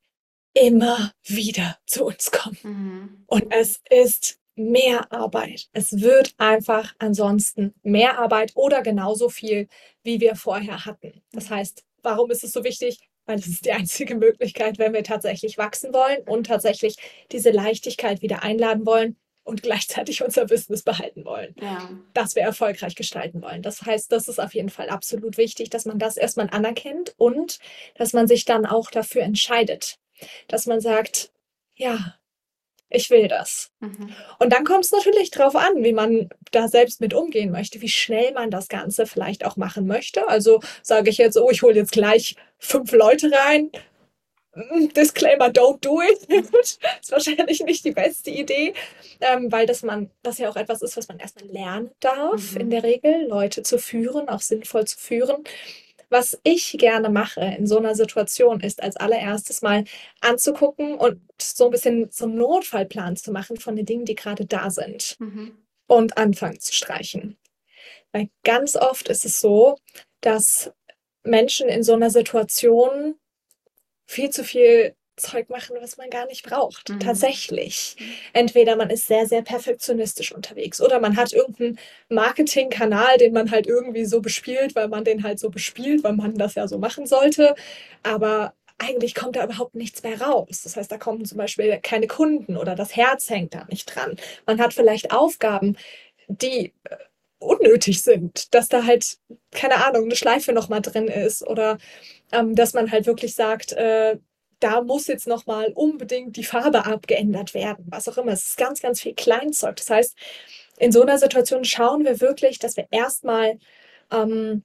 immer 0.55 1.13
wieder 1.25 1.79
zu 1.87 2.07
uns 2.07 2.31
kommen. 2.31 2.59
Mhm. 2.63 3.25
Und 3.27 3.53
es 3.53 3.81
ist 3.91 4.39
mehr 4.57 5.13
Arbeit. 5.13 5.69
Es 5.73 6.01
wird 6.01 6.35
einfach 6.39 6.95
ansonsten 6.99 7.75
mehr 7.83 8.19
Arbeit 8.19 8.53
oder 8.55 8.83
genauso 8.83 9.29
viel, 9.29 9.69
wie 10.03 10.21
wir 10.21 10.35
vorher 10.35 10.85
hatten. 10.85 11.23
Das 11.33 11.51
heißt, 11.51 11.85
warum 12.03 12.31
ist 12.31 12.43
es 12.43 12.53
so 12.53 12.65
wichtig? 12.65 13.01
Weil 13.27 13.39
es 13.39 13.47
ist 13.47 13.65
die 13.65 13.73
einzige 13.73 14.15
Möglichkeit, 14.15 14.79
wenn 14.79 14.93
wir 14.93 15.05
tatsächlich 15.05 15.59
wachsen 15.59 15.93
wollen 15.93 16.23
und 16.27 16.47
tatsächlich 16.47 16.97
diese 17.33 17.51
Leichtigkeit 17.51 18.23
wieder 18.23 18.43
einladen 18.43 18.87
wollen 18.87 19.17
und 19.47 19.63
gleichzeitig 19.63 20.23
unser 20.23 20.47
Business 20.47 20.83
behalten 20.83 21.25
wollen, 21.25 21.55
ja. 21.61 21.89
dass 22.15 22.35
wir 22.35 22.43
erfolgreich 22.43 22.97
gestalten 22.97 23.43
wollen. 23.43 23.63
Das 23.63 23.83
heißt, 23.83 24.11
das 24.11 24.29
ist 24.29 24.41
auf 24.41 24.55
jeden 24.55 24.71
Fall 24.71 24.91
absolut 24.91 25.39
wichtig, 25.39 25.71
dass 25.71 25.87
man 25.87 25.99
das 25.99 26.17
erstmal 26.17 26.51
anerkennt 26.51 27.15
und 27.17 27.61
dass 27.95 28.13
man 28.13 28.27
sich 28.27 28.45
dann 28.45 28.67
auch 28.67 28.91
dafür 28.91 29.23
entscheidet, 29.23 29.99
dass 30.49 30.67
man 30.67 30.81
sagt, 30.81 31.31
ja, 31.75 32.17
ich 32.89 33.11
will 33.11 33.29
das. 33.29 33.71
Mhm. 33.81 34.11
Und 34.39 34.53
dann 34.53 34.65
kommt 34.65 34.85
es 34.85 34.93
natürlich 34.93 35.31
darauf 35.31 35.57
an, 35.57 35.83
wie 35.83 35.93
man 35.93 36.29
da 36.53 36.69
selbst 36.69 37.01
mit 37.01 37.15
umgehen 37.15 37.51
möchte, 37.51 37.81
wie 37.81 37.89
schnell 37.89 38.33
man 38.33 38.51
das 38.51 38.69
Ganze 38.69 39.07
vielleicht 39.07 39.45
auch 39.45 39.57
machen 39.57 39.87
möchte. 39.87 40.29
Also 40.29 40.61
sage 40.83 41.11
ich 41.11 41.19
jetzt, 41.19 41.37
oh, 41.37 41.51
ich 41.51 41.63
hole 41.63 41.75
jetzt 41.75 41.93
gleich 41.93 42.37
fünf 42.59 42.93
Leute 42.93 43.31
rein. 43.33 43.71
Mm, 44.55 44.89
Disclaimer, 44.95 45.47
don't 45.47 45.81
do 45.81 46.01
it. 46.01 46.29
das 46.53 46.79
ist 47.03 47.13
wahrscheinlich 47.13 47.61
nicht 47.61 47.85
die 47.85 47.91
beste 47.91 48.31
Idee, 48.31 48.73
ähm, 49.21 49.51
weil 49.51 49.67
das 49.67 49.83
man, 49.83 50.11
das 50.23 50.39
ja 50.39 50.49
auch 50.49 50.57
etwas 50.57 50.81
ist, 50.81 50.97
was 50.97 51.09
man 51.09 51.19
erstmal 51.19 51.51
lernen 51.51 51.91
darf, 52.01 52.53
mhm. 52.53 52.61
in 52.61 52.71
der 52.71 52.83
Regel, 52.85 53.27
Leute 53.27 53.63
zu 53.63 53.79
führen, 53.79 54.29
auch 54.29 54.41
sinnvoll 54.41 54.87
zu 54.87 54.97
führen. 54.97 55.45
Was 56.09 56.39
ich 56.45 56.77
gerne 56.79 57.09
mache 57.11 57.41
in 57.41 57.67
so 57.67 57.79
einer 57.79 57.95
Situation 57.95 58.61
ist, 58.61 58.83
als 58.83 58.97
allererstes 58.97 59.63
mal 59.63 59.85
anzugucken 60.21 60.95
und 60.97 61.21
so 61.41 61.67
ein 61.67 61.71
bisschen 61.71 62.11
so 62.11 62.27
einen 62.27 62.37
Notfallplan 62.37 63.17
zu 63.17 63.33
machen 63.33 63.57
von 63.57 63.75
den 63.75 63.87
Dingen, 63.87 64.05
die 64.05 64.15
gerade 64.15 64.47
da 64.47 64.71
sind 64.71 65.17
mhm. 65.19 65.59
und 65.89 66.17
anfangen 66.17 66.61
zu 66.61 66.73
streichen. 66.73 67.37
Weil 68.13 68.29
ganz 68.45 68.77
oft 68.77 69.09
ist 69.09 69.25
es 69.25 69.41
so, 69.41 69.77
dass 70.21 70.73
Menschen 71.25 71.69
in 71.69 71.83
so 71.83 71.95
einer 71.95 72.11
Situation 72.11 73.17
viel 74.07 74.31
zu 74.31 74.45
viel 74.45 74.95
Zeug 75.17 75.49
machen, 75.51 75.77
was 75.81 75.97
man 75.97 76.11
gar 76.11 76.27
nicht 76.27 76.45
braucht. 76.45 76.91
Mhm. 76.91 77.01
Tatsächlich. 77.01 77.97
Mhm. 77.99 78.05
Entweder 78.33 78.77
man 78.77 78.91
ist 78.91 79.07
sehr, 79.07 79.27
sehr 79.27 79.43
perfektionistisch 79.43 80.33
unterwegs 80.33 80.81
oder 80.81 81.01
man 81.01 81.17
hat 81.17 81.33
irgendeinen 81.33 81.79
Marketingkanal, 82.09 83.17
den 83.19 83.33
man 83.33 83.51
halt 83.51 83.67
irgendwie 83.67 84.05
so 84.05 84.21
bespielt, 84.21 84.75
weil 84.75 84.89
man 84.89 85.05
den 85.05 85.23
halt 85.23 85.39
so 85.39 85.51
bespielt, 85.51 86.05
weil 86.05 86.15
man 86.15 86.35
das 86.35 86.55
ja 86.55 86.69
so 86.69 86.79
machen 86.79 87.07
sollte. 87.07 87.55
Aber 88.03 88.55
eigentlich 88.79 89.15
kommt 89.15 89.37
da 89.37 89.45
überhaupt 89.45 89.75
nichts 89.75 90.03
mehr 90.03 90.21
raus. 90.21 90.63
Das 90.63 90.77
heißt, 90.77 90.91
da 90.93 90.99
kommen 90.99 91.25
zum 91.25 91.39
Beispiel 91.39 91.79
keine 91.83 92.07
Kunden 92.07 92.57
oder 92.57 92.75
das 92.75 92.95
Herz 92.97 93.31
hängt 93.31 93.55
da 93.55 93.65
nicht 93.71 93.87
dran. 93.95 94.17
Man 94.47 94.61
hat 94.61 94.75
vielleicht 94.75 95.13
Aufgaben, 95.13 95.77
die 96.29 96.75
äh, 96.85 96.97
unnötig 97.39 98.03
sind, 98.03 98.55
dass 98.55 98.69
da 98.69 98.85
halt, 98.85 99.19
keine 99.53 99.87
Ahnung, 99.87 100.05
eine 100.05 100.17
Schleife 100.17 100.53
nochmal 100.53 100.83
drin 100.83 101.09
ist 101.09 101.47
oder 101.47 101.79
ähm, 102.33 102.55
dass 102.55 102.75
man 102.75 102.91
halt 102.91 103.07
wirklich 103.07 103.35
sagt, 103.35 103.73
äh, 103.73 104.19
da 104.61 104.83
muss 104.83 105.07
jetzt 105.07 105.27
nochmal 105.27 105.73
unbedingt 105.75 106.37
die 106.37 106.45
Farbe 106.45 106.87
abgeändert 106.87 107.55
werden, 107.55 107.85
was 107.89 108.09
auch 108.09 108.19
immer. 108.19 108.33
Es 108.33 108.49
ist 108.49 108.57
ganz, 108.57 108.81
ganz 108.81 109.01
viel 109.01 109.15
Kleinzeug. 109.15 109.77
Das 109.77 109.91
heißt, 109.91 110.17
in 110.79 110.93
so 110.93 111.03
einer 111.03 111.19
Situation 111.19 111.65
schauen 111.65 112.05
wir 112.05 112.21
wirklich, 112.21 112.59
dass 112.59 112.77
wir 112.77 112.87
erstmal 112.91 113.59
ähm, 114.11 114.65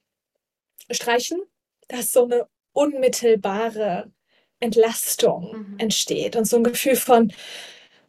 streichen, 0.89 1.41
dass 1.87 2.11
so 2.11 2.25
eine 2.25 2.47
unmittelbare 2.73 4.11
Entlastung 4.59 5.51
mhm. 5.51 5.79
entsteht 5.79 6.35
und 6.35 6.45
so 6.45 6.57
ein 6.57 6.63
Gefühl 6.63 6.95
von, 6.95 7.33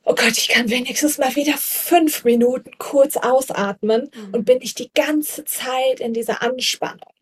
oh 0.04 0.14
Gott, 0.14 0.36
ich 0.36 0.48
kann 0.48 0.70
wenigstens 0.70 1.18
mal 1.18 1.34
wieder 1.34 1.54
fünf 1.56 2.24
Minuten 2.24 2.72
kurz 2.78 3.16
ausatmen 3.16 4.10
mhm. 4.14 4.34
und 4.34 4.44
bin 4.44 4.58
nicht 4.58 4.78
die 4.78 4.92
ganze 4.92 5.44
Zeit 5.44 6.00
in 6.00 6.12
dieser 6.12 6.42
Anspannung. 6.42 7.12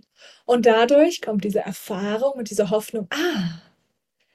Und 0.45 0.67
dadurch 0.67 1.23
kommt 1.23 1.45
diese 1.45 1.61
Erfahrung 1.61 2.33
und 2.33 2.51
diese 2.51 2.71
Hoffnung, 2.71 3.07
ah, 3.11 3.61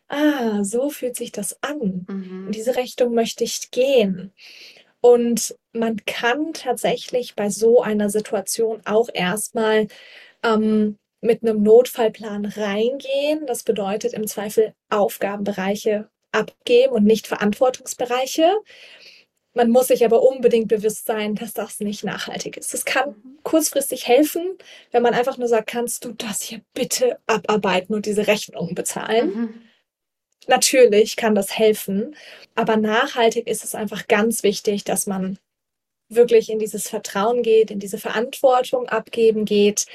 ah, 0.07 0.63
so 0.63 0.89
fühlt 0.89 1.15
sich 1.15 1.31
das 1.31 1.61
an. 1.61 2.05
Mhm. 2.07 2.45
In 2.47 2.51
diese 2.51 2.75
Richtung 2.75 3.13
möchte 3.13 3.43
ich 3.43 3.71
gehen. 3.71 4.33
Und 5.01 5.55
man 5.71 5.97
kann 6.05 6.53
tatsächlich 6.53 7.35
bei 7.35 7.49
so 7.49 7.81
einer 7.81 8.09
Situation 8.09 8.81
auch 8.85 9.09
erstmal 9.13 9.87
ähm, 10.43 10.97
mit 11.21 11.43
einem 11.43 11.61
Notfallplan 11.61 12.45
reingehen. 12.45 13.45
Das 13.45 13.63
bedeutet 13.63 14.13
im 14.13 14.27
Zweifel 14.27 14.73
Aufgabenbereiche 14.89 16.09
abgeben 16.31 16.93
und 16.93 17.03
nicht 17.03 17.27
Verantwortungsbereiche. 17.27 18.51
Man 19.53 19.69
muss 19.69 19.87
sich 19.87 20.03
aber 20.03 20.21
unbedingt 20.21 20.67
bewusst 20.67 21.05
sein, 21.05 21.35
dass 21.35 21.53
das 21.53 21.79
nicht 21.79 22.03
nachhaltig 22.03 22.57
ist. 22.57 22.73
Es 22.73 22.83
kann 22.83 23.09
mhm. 23.09 23.39
kurzfristig 23.43 24.07
helfen, 24.07 24.57
wenn 24.91 25.01
man 25.01 25.13
einfach 25.13 25.37
nur 25.37 25.47
sagt, 25.47 25.67
kannst 25.67 26.03
du 26.03 26.11
das 26.11 26.41
hier 26.41 26.61
bitte 26.73 27.19
abarbeiten 27.25 27.95
und 27.95 28.05
diese 28.05 28.27
Rechnungen 28.27 28.75
bezahlen. 28.75 29.27
Mhm. 29.27 29.61
Natürlich 30.47 31.15
kann 31.15 31.35
das 31.35 31.57
helfen, 31.57 32.15
aber 32.55 32.77
nachhaltig 32.77 33.47
ist 33.47 33.63
es 33.63 33.75
einfach 33.75 34.07
ganz 34.07 34.43
wichtig, 34.43 34.83
dass 34.83 35.07
man 35.07 35.37
wirklich 36.09 36.49
in 36.49 36.59
dieses 36.59 36.87
Vertrauen 36.87 37.41
geht, 37.41 37.71
in 37.71 37.79
diese 37.79 37.97
Verantwortung 37.97 38.87
abgeben 38.87 39.45
geht. 39.45 39.85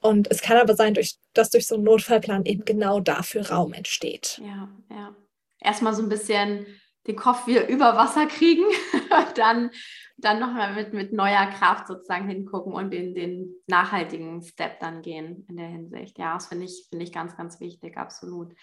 Und 0.00 0.30
es 0.30 0.42
kann 0.42 0.56
aber 0.56 0.74
sein, 0.74 0.98
dass 1.34 1.50
durch 1.50 1.66
so 1.66 1.76
einen 1.76 1.84
Notfallplan 1.84 2.44
eben 2.44 2.64
genau 2.64 3.00
dafür 3.00 3.48
Raum 3.50 3.72
entsteht. 3.72 4.40
Ja, 4.44 4.68
ja. 4.90 5.14
Erstmal 5.60 5.94
so 5.94 6.02
ein 6.02 6.08
bisschen 6.08 6.66
den 7.06 7.16
Kopf 7.16 7.46
wieder 7.46 7.68
über 7.68 7.96
Wasser 7.96 8.26
kriegen, 8.26 8.64
dann, 9.36 9.70
dann 10.24 10.38
nochmal 10.38 10.74
mit, 10.74 10.92
mit 10.94 11.12
neuer 11.12 11.46
Kraft 11.46 11.88
sozusagen 11.88 12.28
hingucken 12.28 12.72
und 12.72 12.90
den, 12.90 13.14
den 13.14 13.54
nachhaltigen 13.66 14.42
Step 14.42 14.80
dann 14.80 15.02
gehen 15.02 15.44
in 15.48 15.56
der 15.56 15.68
Hinsicht. 15.68 16.18
Ja, 16.18 16.34
das 16.34 16.46
finde 16.46 16.64
ich, 16.64 16.86
finde 16.88 17.04
ich 17.04 17.12
ganz, 17.12 17.36
ganz 17.36 17.60
wichtig, 17.60 17.96
absolut. 17.96 18.54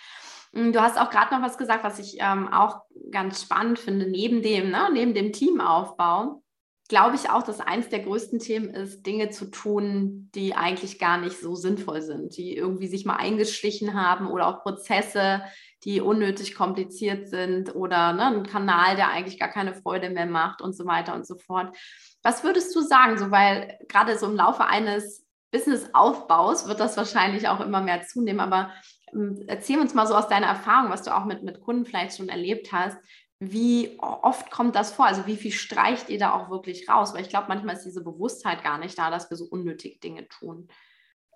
Mm, 0.53 0.71
du 0.71 0.81
hast 0.81 0.99
auch 0.99 1.09
gerade 1.09 1.35
noch 1.35 1.41
was 1.41 1.57
gesagt, 1.57 1.83
was 1.83 1.99
ich 1.99 2.17
ähm, 2.19 2.47
auch 2.47 2.81
ganz 3.11 3.43
spannend 3.43 3.79
finde, 3.79 4.09
neben 4.09 4.41
dem, 4.41 4.71
ne, 4.71 4.89
neben 4.93 5.13
dem 5.13 5.33
Teamaufbau 5.33 6.41
glaube 6.89 7.15
ich 7.15 7.29
auch, 7.29 7.43
dass 7.43 7.61
eins 7.61 7.87
der 7.89 7.99
größten 7.99 8.39
Themen 8.39 8.71
ist, 8.71 9.05
Dinge 9.05 9.29
zu 9.29 9.45
tun, 9.45 10.29
die 10.33 10.55
eigentlich 10.55 10.97
gar 10.97 11.19
nicht 11.19 11.39
so 11.39 11.55
sinnvoll 11.55 12.01
sind, 12.01 12.35
die 12.35 12.57
irgendwie 12.57 12.87
sich 12.87 13.05
mal 13.05 13.15
eingeschlichen 13.15 13.93
haben 13.93 14.27
oder 14.27 14.47
auch 14.47 14.63
Prozesse, 14.63 15.43
die 15.83 16.01
unnötig 16.01 16.55
kompliziert 16.55 17.29
sind 17.29 17.73
oder 17.73 18.13
ne, 18.13 18.25
ein 18.27 18.45
Kanal, 18.45 18.95
der 18.95 19.09
eigentlich 19.09 19.39
gar 19.39 19.49
keine 19.49 19.73
Freude 19.73 20.09
mehr 20.09 20.25
macht 20.25 20.61
und 20.61 20.73
so 20.73 20.85
weiter 20.85 21.15
und 21.15 21.25
so 21.25 21.37
fort. 21.37 21.75
Was 22.21 22.43
würdest 22.43 22.75
du 22.75 22.81
sagen, 22.81 23.17
so 23.17 23.31
weil 23.31 23.77
gerade 23.87 24.17
so 24.17 24.25
im 24.27 24.35
Laufe 24.35 24.65
eines 24.65 25.25
Businessaufbaus 25.51 26.67
wird 26.67 26.79
das 26.79 26.97
wahrscheinlich 26.97 27.47
auch 27.47 27.59
immer 27.59 27.81
mehr 27.81 28.03
zunehmen, 28.03 28.39
aber 28.39 28.71
ähm, 29.13 29.43
erzähl 29.47 29.79
uns 29.79 29.93
mal 29.93 30.05
so 30.05 30.15
aus 30.15 30.27
deiner 30.27 30.47
Erfahrung, 30.47 30.91
was 30.91 31.03
du 31.03 31.15
auch 31.15 31.25
mit, 31.25 31.43
mit 31.43 31.61
Kunden 31.61 31.85
vielleicht 31.85 32.17
schon 32.17 32.29
erlebt 32.29 32.71
hast. 32.71 32.97
Wie 33.39 33.97
oft 33.99 34.51
kommt 34.51 34.75
das 34.75 34.91
vor? 34.91 35.05
Also 35.05 35.25
wie 35.25 35.37
viel 35.37 35.53
streicht 35.53 36.09
ihr 36.09 36.19
da 36.19 36.33
auch 36.33 36.49
wirklich 36.49 36.89
raus? 36.89 37.13
Weil 37.13 37.21
ich 37.21 37.29
glaube, 37.29 37.45
manchmal 37.47 37.75
ist 37.75 37.85
diese 37.85 38.03
Bewusstheit 38.03 38.63
gar 38.63 38.77
nicht 38.77 38.99
da, 38.99 39.09
dass 39.09 39.29
wir 39.29 39.37
so 39.37 39.45
unnötige 39.45 39.97
Dinge 39.99 40.27
tun. 40.27 40.67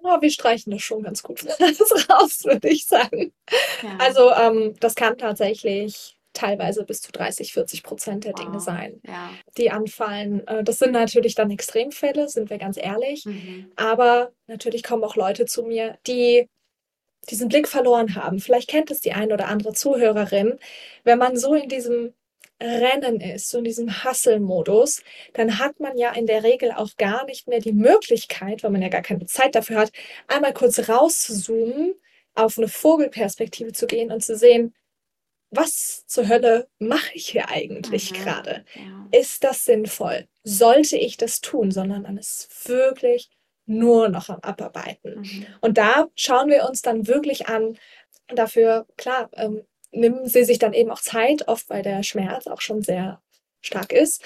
Ja, 0.04 0.22
wir 0.22 0.30
streichen 0.30 0.72
das 0.72 0.82
schon 0.82 1.04
ganz 1.04 1.24
gut 1.24 1.46
raus, 2.10 2.44
würde 2.44 2.70
ich 2.70 2.86
sagen. 2.86 3.34
Ja. 3.82 3.98
Also 4.00 4.32
ähm, 4.32 4.76
das 4.80 4.96
kann 4.96 5.18
tatsächlich 5.18 6.18
teilweise 6.34 6.84
bis 6.84 7.02
zu 7.02 7.12
30, 7.12 7.54
40 7.54 7.84
Prozent 7.84 8.26
der 8.26 8.34
wow. 8.34 8.40
Dinge 8.44 8.60
sein, 8.60 9.00
ja. 9.06 9.30
die 9.58 9.72
anfallen. 9.72 10.46
Äh, 10.48 10.64
das 10.64 10.80
sind 10.80 10.92
natürlich 10.92 11.36
dann 11.36 11.52
Extremfälle, 11.52 12.28
sind 12.28 12.50
wir 12.50 12.58
ganz 12.58 12.78
ehrlich. 12.78 13.26
Mhm. 13.26 13.72
Aber 13.76 14.32
natürlich 14.48 14.84
kommen 14.84 15.04
auch 15.04 15.16
Leute 15.16 15.46
zu 15.46 15.64
mir, 15.64 15.98
die 16.08 16.48
diesen 17.30 17.48
Blick 17.48 17.68
verloren 17.68 18.16
haben. 18.16 18.40
Vielleicht 18.40 18.70
kennt 18.70 18.92
es 18.92 19.00
die 19.00 19.14
eine 19.14 19.34
oder 19.34 19.48
andere 19.48 19.74
Zuhörerin. 19.74 20.60
Wenn 21.04 21.20
man 21.20 21.38
so 21.38 21.54
in 21.54 21.70
diesem 21.70 22.14
Rennen 22.62 23.20
ist, 23.20 23.50
so 23.50 23.58
in 23.58 23.64
diesem 23.64 24.04
Hustle-Modus, 24.04 25.04
dann 25.34 25.60
hat 25.60 25.80
man 25.80 25.98
ja 25.98 26.12
in 26.12 26.28
der 26.28 26.44
Regel 26.44 26.72
auch 26.72 26.96
gar 26.98 27.26
nicht 27.26 27.48
mehr 27.48 27.60
die 27.60 27.74
Möglichkeit, 27.74 28.64
weil 28.64 28.72
man 28.72 28.82
ja 28.82 28.90
gar 28.90 29.02
keine 29.02 29.26
Zeit 29.26 29.56
dafür 29.56 29.78
hat, 29.80 29.92
einmal 30.28 30.54
kurz 30.54 30.88
rauszuzoomen, 30.88 31.96
auf 32.36 32.58
eine 32.58 32.68
Vogelperspektive 32.68 33.74
zu 33.74 33.86
gehen 33.86 34.12
und 34.12 34.24
zu 34.24 34.36
sehen, 34.36 34.74
was 35.52 36.06
zur 36.08 36.28
Hölle 36.28 36.68
mache 36.80 37.12
ich 37.14 37.30
hier 37.30 37.50
eigentlich 37.50 38.12
mhm, 38.12 38.16
gerade? 38.16 38.66
Ja. 38.74 39.08
Ist 39.12 39.44
das 39.44 39.66
sinnvoll? 39.66 40.28
Sollte 40.44 40.98
ich 40.98 41.18
das 41.18 41.42
tun? 41.42 41.70
Sondern 41.70 42.02
man 42.02 42.18
ist 42.18 42.68
wirklich 42.68 43.30
nur 43.66 44.10
noch 44.10 44.30
am 44.30 44.40
Abarbeiten. 44.40 45.20
Mhm. 45.20 45.46
Und 45.62 45.78
da 45.78 46.08
schauen 46.16 46.50
wir 46.50 46.68
uns 46.68 46.82
dann 46.82 47.08
wirklich 47.08 47.48
an, 47.48 47.78
dafür, 48.28 48.88
klar, 48.98 49.30
ähm, 49.34 49.64
nehmen 49.94 50.28
sie 50.28 50.44
sich 50.44 50.60
dann 50.60 50.74
eben 50.74 50.92
auch 50.92 51.02
Zeit, 51.02 51.48
oft 51.48 51.70
weil 51.70 51.84
der 51.84 52.04
Schmerz 52.04 52.48
auch 52.48 52.62
schon 52.62 52.82
sehr 52.82 53.22
stark 53.62 53.94
ist. 53.94 54.22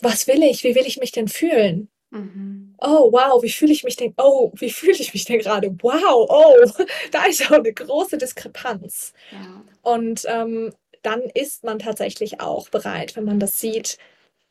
Was 0.00 0.26
will 0.26 0.42
ich? 0.42 0.64
Wie 0.64 0.74
will 0.74 0.86
ich 0.86 0.98
mich 0.98 1.12
denn 1.12 1.28
fühlen? 1.28 1.90
Mhm. 2.10 2.74
Oh, 2.78 3.12
wow, 3.12 3.42
wie 3.42 3.50
fühle 3.50 3.72
ich 3.72 3.84
mich 3.84 3.96
denn? 3.96 4.14
Oh, 4.16 4.52
wie 4.54 4.70
fühle 4.70 4.98
ich 4.98 5.12
mich 5.12 5.24
denn 5.24 5.38
gerade? 5.38 5.74
Wow, 5.82 6.26
oh, 6.28 6.84
da 7.10 7.24
ist 7.24 7.46
auch 7.46 7.56
eine 7.56 7.72
große 7.72 8.18
Diskrepanz. 8.18 9.12
Ja. 9.30 9.64
Und 9.82 10.24
ähm, 10.26 10.72
dann 11.02 11.22
ist 11.34 11.64
man 11.64 11.78
tatsächlich 11.78 12.40
auch 12.40 12.68
bereit, 12.68 13.16
wenn 13.16 13.24
man 13.24 13.40
das 13.40 13.58
sieht, 13.58 13.98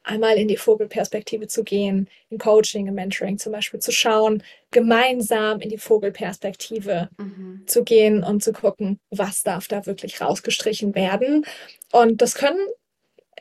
einmal 0.08 0.38
in 0.38 0.48
die 0.48 0.58
Vogelperspektive 0.58 1.48
zu 1.48 1.63
gehen, 1.63 2.10
im 2.29 2.38
Coaching, 2.38 2.88
im 2.88 2.96
Mentoring 2.96 3.38
zum 3.38 3.52
Beispiel 3.52 3.79
zu 3.79 3.92
schauen, 3.92 4.44
gemeinsam 4.71 5.60
in 5.60 5.69
die 5.69 5.77
Vogelperspektive 5.77 7.10
mhm. 7.17 7.63
zu 7.65 7.84
gehen 7.84 8.23
und 8.23 8.44
zu 8.44 8.54
gucken, 8.54 9.00
was 9.10 9.44
darf 9.44 9.67
da 9.67 9.86
wirklich 9.86 10.21
rausgestrichen 10.21 10.96
werden. 10.96 11.46
Und 11.92 12.21
das 12.21 12.36
können 12.36 12.60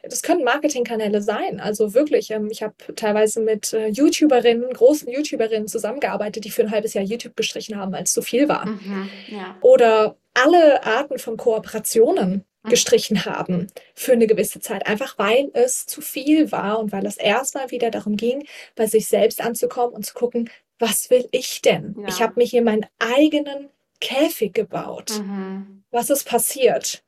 das 0.09 0.23
können 0.23 0.45
Marketingkanäle 0.45 1.21
sein. 1.21 1.61
Also 1.61 1.95
wirklich, 1.95 2.31
ähm, 2.31 2.49
ich 2.51 2.63
habe 2.63 2.75
teilweise 2.95 3.41
mit 3.41 3.73
äh, 3.73 3.89
YouTuberinnen, 3.89 4.73
großen 4.73 5.11
YouTuberinnen 5.11 5.69
zusammengearbeitet, 5.69 6.45
die 6.45 6.51
für 6.51 6.63
ein 6.63 6.71
halbes 6.71 6.95
Jahr 6.95 7.05
YouTube 7.05 7.37
gestrichen 7.37 7.77
haben, 7.77 7.93
weil 7.93 8.05
es 8.05 8.13
zu 8.13 8.23
viel 8.23 8.49
war. 8.49 8.67
Mhm, 8.67 9.09
ja. 9.29 9.57
Oder 9.63 10.17
alle 10.35 10.85
Arten 10.85 11.19
von 11.19 11.37
Kooperationen. 11.37 12.45
Gestrichen 12.69 13.25
haben 13.25 13.69
für 13.95 14.13
eine 14.13 14.27
gewisse 14.27 14.61
Zeit, 14.61 14.87
einfach 14.87 15.19
weil 15.19 15.51
es 15.55 15.87
zu 15.87 16.01
viel 16.01 16.53
war 16.53 16.79
und 16.79 16.93
weil 16.93 17.07
es 17.07 17.17
erstmal 17.17 17.71
wieder 17.71 17.91
darum 17.91 18.17
ging, 18.17 18.47
bei 18.75 18.87
sich 18.87 19.07
selbst 19.07 19.41
anzukommen 19.41 19.95
und 19.95 20.05
zu 20.05 20.15
gucken, 20.15 20.51
was 20.79 21.11
will 21.11 21.27
ich 21.31 21.63
denn? 21.63 21.97
Ja. 21.99 22.09
Ich 22.09 22.21
habe 22.21 22.35
mir 22.37 22.45
hier 22.45 22.63
meinen 22.63 22.87
eigenen 22.99 23.71
Käfig 24.01 24.53
gebaut. 24.53 25.19
Mhm. 25.19 25.85
Was 25.91 26.11
ist 26.11 26.25
passiert? 26.25 27.03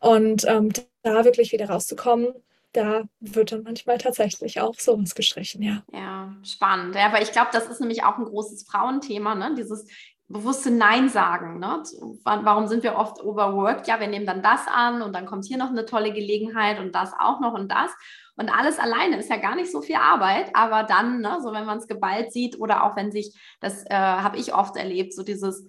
Und 0.00 0.46
ähm, 0.48 0.72
da 1.02 1.24
wirklich 1.24 1.52
wieder 1.52 1.68
rauszukommen, 1.68 2.34
da 2.72 3.04
wird 3.20 3.52
dann 3.52 3.64
manchmal 3.64 3.98
tatsächlich 3.98 4.60
auch 4.60 4.74
sowas 4.78 5.14
gestrichen, 5.14 5.62
ja. 5.62 5.82
Ja, 5.92 6.34
spannend. 6.42 6.94
Ja, 6.94 7.06
aber 7.06 7.20
ich 7.20 7.32
glaube, 7.32 7.50
das 7.52 7.66
ist 7.66 7.80
nämlich 7.80 8.02
auch 8.02 8.16
ein 8.16 8.24
großes 8.24 8.64
Frauenthema, 8.64 9.34
ne? 9.34 9.54
Dieses 9.56 9.86
bewusste 10.32 10.70
Nein 10.70 11.08
sagen. 11.08 11.58
Ne? 11.58 11.82
Warum 12.24 12.66
sind 12.66 12.82
wir 12.82 12.96
oft 12.96 13.22
overworked? 13.22 13.86
Ja, 13.86 14.00
wir 14.00 14.08
nehmen 14.08 14.26
dann 14.26 14.42
das 14.42 14.66
an 14.66 15.02
und 15.02 15.14
dann 15.14 15.26
kommt 15.26 15.44
hier 15.44 15.58
noch 15.58 15.70
eine 15.70 15.84
tolle 15.84 16.12
Gelegenheit 16.12 16.80
und 16.80 16.94
das 16.94 17.12
auch 17.18 17.40
noch 17.40 17.54
und 17.54 17.70
das. 17.70 17.90
Und 18.36 18.50
alles 18.50 18.78
alleine 18.78 19.18
ist 19.18 19.30
ja 19.30 19.36
gar 19.36 19.54
nicht 19.54 19.70
so 19.70 19.82
viel 19.82 19.96
Arbeit, 19.96 20.50
aber 20.54 20.84
dann, 20.84 21.20
ne, 21.20 21.38
so 21.42 21.52
wenn 21.52 21.66
man 21.66 21.78
es 21.78 21.86
geballt 21.86 22.32
sieht 22.32 22.58
oder 22.58 22.84
auch 22.84 22.96
wenn 22.96 23.12
sich, 23.12 23.36
das 23.60 23.84
äh, 23.84 23.94
habe 23.94 24.38
ich 24.38 24.54
oft 24.54 24.76
erlebt, 24.76 25.12
so 25.14 25.22
dieses, 25.22 25.66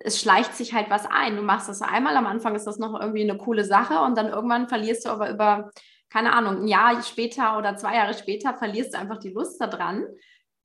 es 0.00 0.20
schleicht 0.20 0.54
sich 0.54 0.72
halt 0.72 0.88
was 0.88 1.06
ein. 1.06 1.36
Du 1.36 1.42
machst 1.42 1.68
das 1.68 1.82
einmal, 1.82 2.16
am 2.16 2.26
Anfang 2.26 2.54
ist 2.54 2.66
das 2.66 2.78
noch 2.78 2.98
irgendwie 2.98 3.22
eine 3.22 3.36
coole 3.36 3.64
Sache 3.64 4.00
und 4.00 4.16
dann 4.16 4.28
irgendwann 4.28 4.68
verlierst 4.68 5.04
du 5.04 5.10
aber 5.10 5.30
über, 5.30 5.70
keine 6.08 6.32
Ahnung, 6.32 6.62
ein 6.62 6.68
Jahr 6.68 7.02
später 7.02 7.58
oder 7.58 7.76
zwei 7.76 7.96
Jahre 7.96 8.14
später 8.14 8.54
verlierst 8.54 8.94
du 8.94 8.98
einfach 8.98 9.18
die 9.18 9.32
Lust 9.32 9.60
daran. 9.60 10.04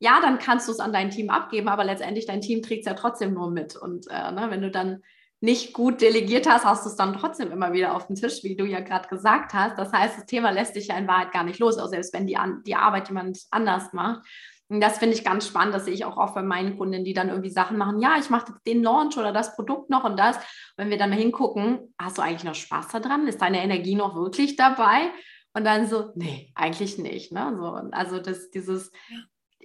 Ja, 0.01 0.19
dann 0.19 0.39
kannst 0.39 0.67
du 0.67 0.71
es 0.71 0.79
an 0.79 0.91
dein 0.91 1.11
Team 1.11 1.29
abgeben, 1.29 1.67
aber 1.67 1.83
letztendlich 1.83 2.25
dein 2.25 2.41
Team 2.41 2.63
trägt 2.63 2.81
es 2.81 2.87
ja 2.87 2.95
trotzdem 2.95 3.35
nur 3.35 3.51
mit. 3.51 3.75
Und 3.75 4.07
äh, 4.09 4.31
ne, 4.31 4.47
wenn 4.49 4.63
du 4.63 4.71
dann 4.71 5.03
nicht 5.41 5.73
gut 5.73 6.01
delegiert 6.01 6.49
hast, 6.49 6.65
hast 6.65 6.85
du 6.85 6.89
es 6.89 6.95
dann 6.95 7.13
trotzdem 7.13 7.51
immer 7.51 7.71
wieder 7.71 7.95
auf 7.95 8.07
dem 8.07 8.15
Tisch, 8.15 8.43
wie 8.43 8.55
du 8.55 8.65
ja 8.65 8.79
gerade 8.79 9.07
gesagt 9.09 9.53
hast. 9.53 9.77
Das 9.77 9.93
heißt, 9.93 10.17
das 10.17 10.25
Thema 10.25 10.49
lässt 10.49 10.73
sich 10.73 10.87
ja 10.87 10.97
in 10.97 11.07
Wahrheit 11.07 11.31
gar 11.31 11.43
nicht 11.43 11.59
los, 11.59 11.77
auch 11.77 11.87
selbst 11.87 12.15
wenn 12.15 12.25
die, 12.25 12.35
die 12.65 12.75
Arbeit 12.75 13.09
jemand 13.09 13.37
anders 13.51 13.93
macht. 13.93 14.25
Und 14.69 14.81
das 14.81 14.97
finde 14.97 15.15
ich 15.15 15.23
ganz 15.23 15.45
spannend, 15.45 15.75
das 15.75 15.85
sehe 15.85 15.93
ich 15.93 16.05
auch 16.05 16.17
oft 16.17 16.33
bei 16.33 16.41
meinen 16.41 16.79
Kunden, 16.79 17.03
die 17.03 17.13
dann 17.13 17.29
irgendwie 17.29 17.51
Sachen 17.51 17.77
machen, 17.77 18.01
ja, 18.01 18.15
ich 18.17 18.31
mache 18.31 18.53
den 18.65 18.81
Launch 18.81 19.17
oder 19.17 19.31
das 19.31 19.55
Produkt 19.55 19.91
noch 19.91 20.03
und 20.03 20.17
das. 20.17 20.39
wenn 20.77 20.89
wir 20.89 20.97
dann 20.97 21.11
hingucken, 21.11 21.93
hast 21.99 22.17
du 22.17 22.23
eigentlich 22.23 22.43
noch 22.43 22.55
Spaß 22.55 22.87
daran? 22.87 23.27
Ist 23.27 23.41
deine 23.41 23.61
Energie 23.61 23.93
noch 23.93 24.15
wirklich 24.15 24.55
dabei? 24.55 25.11
Und 25.53 25.63
dann 25.65 25.87
so, 25.87 26.11
nee, 26.15 26.51
eigentlich 26.55 26.97
nicht. 26.97 27.31
Ne? 27.31 27.55
So, 27.55 27.65
also 27.91 28.19
das, 28.19 28.49
dieses, 28.49 28.91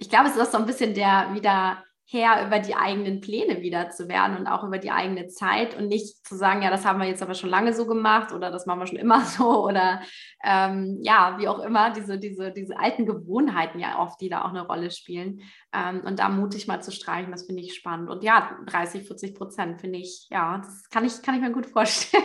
ich 0.07 0.11
glaube, 0.11 0.29
es 0.29 0.37
ist 0.37 0.53
so 0.53 0.57
ein 0.57 0.65
bisschen 0.65 0.93
der 0.93 1.33
wieder 1.33 1.83
her, 2.05 2.47
über 2.47 2.59
die 2.59 2.75
eigenen 2.75 3.19
Pläne 3.19 3.61
wieder 3.61 3.89
zu 3.89 4.07
werden 4.07 4.37
und 4.37 4.47
auch 4.47 4.63
über 4.63 4.77
die 4.77 4.89
eigene 4.89 5.27
Zeit 5.27 5.75
und 5.75 5.89
nicht 5.89 6.25
zu 6.25 6.37
sagen, 6.37 6.61
ja, 6.61 6.69
das 6.69 6.85
haben 6.85 7.01
wir 7.01 7.07
jetzt 7.09 7.21
aber 7.21 7.33
schon 7.33 7.49
lange 7.49 7.73
so 7.73 7.85
gemacht 7.85 8.31
oder 8.31 8.49
das 8.49 8.65
machen 8.65 8.79
wir 8.79 8.87
schon 8.87 8.99
immer 8.99 9.25
so 9.25 9.65
oder 9.65 10.01
ähm, 10.41 10.99
ja, 11.01 11.35
wie 11.39 11.49
auch 11.49 11.59
immer, 11.59 11.91
diese, 11.91 12.17
diese, 12.17 12.53
diese 12.53 12.79
alten 12.79 13.05
Gewohnheiten 13.05 13.79
ja 13.79 13.99
oft, 13.99 14.21
die 14.21 14.29
da 14.29 14.45
auch 14.45 14.51
eine 14.51 14.65
Rolle 14.65 14.91
spielen. 14.91 15.41
Ähm, 15.73 15.99
und 16.05 16.19
da 16.19 16.29
mutig 16.29 16.67
mal 16.67 16.81
zu 16.81 16.93
streichen, 16.93 17.33
das 17.33 17.45
finde 17.45 17.63
ich 17.63 17.75
spannend. 17.75 18.09
Und 18.09 18.23
ja, 18.23 18.57
30, 18.65 19.05
40 19.05 19.35
Prozent 19.35 19.81
finde 19.81 19.99
ich, 19.99 20.27
ja, 20.29 20.59
das 20.59 20.89
kann 20.89 21.03
ich, 21.03 21.21
kann 21.21 21.35
ich 21.35 21.41
mir 21.41 21.51
gut 21.51 21.65
vorstellen, 21.65 22.23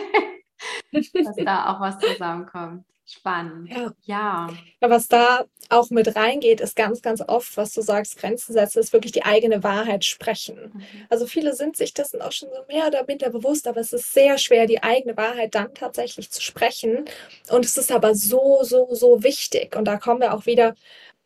dass 0.93 1.35
da 1.35 1.73
auch 1.75 1.81
was 1.81 1.99
zusammenkommt. 1.99 2.85
Spannend. 3.05 3.69
Ja. 3.69 3.93
ja. 4.05 4.49
Was 4.79 5.09
da 5.09 5.43
auch 5.69 5.89
mit 5.89 6.15
reingeht, 6.15 6.61
ist 6.61 6.75
ganz, 6.75 7.01
ganz 7.01 7.21
oft, 7.21 7.57
was 7.57 7.73
du 7.73 7.81
sagst, 7.81 8.17
Grenzen 8.17 8.53
setzen, 8.53 8.79
ist 8.79 8.93
wirklich 8.93 9.11
die 9.11 9.25
eigene 9.25 9.61
Wahrheit 9.61 10.05
sprechen. 10.05 10.71
Mhm. 10.73 10.83
Also 11.09 11.25
viele 11.25 11.53
sind 11.53 11.75
sich 11.75 11.93
dessen 11.93 12.21
auch 12.21 12.31
schon 12.31 12.49
so 12.49 12.73
mehr 12.73 12.87
oder 12.87 13.03
minder 13.05 13.29
bewusst, 13.29 13.67
aber 13.67 13.81
es 13.81 13.91
ist 13.91 14.13
sehr 14.13 14.37
schwer, 14.37 14.67
die 14.67 14.81
eigene 14.83 15.17
Wahrheit 15.17 15.53
dann 15.53 15.73
tatsächlich 15.73 16.31
zu 16.31 16.41
sprechen. 16.41 17.05
Und 17.49 17.65
es 17.65 17.77
ist 17.77 17.91
aber 17.91 18.15
so, 18.15 18.59
so, 18.63 18.87
so 18.93 19.21
wichtig. 19.21 19.75
Und 19.75 19.85
da 19.85 19.97
kommen 19.97 20.21
wir 20.21 20.33
auch 20.33 20.45
wieder 20.45 20.73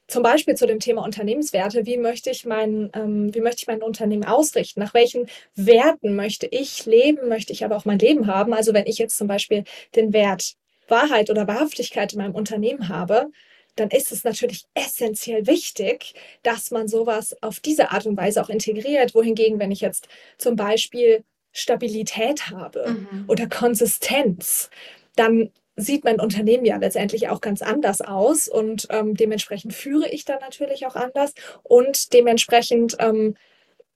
zum 0.07 0.23
Beispiel 0.23 0.55
zu 0.55 0.65
dem 0.65 0.79
Thema 0.79 1.03
Unternehmenswerte. 1.03 1.85
Wie 1.85 1.97
möchte 1.97 2.31
ich 2.31 2.45
mein, 2.45 2.89
ähm, 2.95 3.33
wie 3.35 3.41
möchte 3.41 3.61
ich 3.61 3.67
mein 3.67 3.83
Unternehmen 3.83 4.25
ausrichten? 4.25 4.79
Nach 4.79 4.93
welchen 4.93 5.27
Werten 5.55 6.15
möchte 6.15 6.47
ich 6.47 6.85
leben? 6.85 7.27
Möchte 7.27 7.53
ich 7.53 7.65
aber 7.65 7.75
auch 7.75 7.85
mein 7.85 7.99
Leben 7.99 8.25
haben? 8.27 8.53
Also 8.53 8.73
wenn 8.73 8.87
ich 8.87 8.97
jetzt 8.97 9.17
zum 9.17 9.27
Beispiel 9.27 9.63
den 9.95 10.13
Wert 10.13 10.55
Wahrheit 10.87 11.29
oder 11.29 11.47
Wahrhaftigkeit 11.47 12.13
in 12.13 12.19
meinem 12.19 12.35
Unternehmen 12.35 12.89
habe, 12.89 13.31
dann 13.75 13.89
ist 13.89 14.11
es 14.11 14.23
natürlich 14.23 14.65
essentiell 14.73 15.47
wichtig, 15.47 16.13
dass 16.43 16.71
man 16.71 16.87
sowas 16.87 17.35
auf 17.41 17.59
diese 17.59 17.91
Art 17.91 18.05
und 18.05 18.17
Weise 18.17 18.41
auch 18.41 18.49
integriert. 18.49 19.13
Wohingegen, 19.13 19.59
wenn 19.59 19.71
ich 19.71 19.81
jetzt 19.81 20.07
zum 20.37 20.55
Beispiel 20.55 21.23
Stabilität 21.51 22.49
habe 22.49 22.89
mhm. 23.11 23.25
oder 23.27 23.47
Konsistenz, 23.47 24.69
dann 25.15 25.51
sieht 25.75 26.03
mein 26.03 26.19
Unternehmen 26.19 26.65
ja 26.65 26.77
letztendlich 26.77 27.29
auch 27.29 27.39
ganz 27.39 27.61
anders 27.61 28.01
aus 28.01 28.47
und 28.47 28.87
ähm, 28.89 29.15
dementsprechend 29.15 29.73
führe 29.73 30.09
ich 30.09 30.25
dann 30.25 30.39
natürlich 30.39 30.87
auch 30.87 30.95
anders 30.95 31.33
und 31.63 32.13
dementsprechend 32.13 32.97
ähm, 32.99 33.35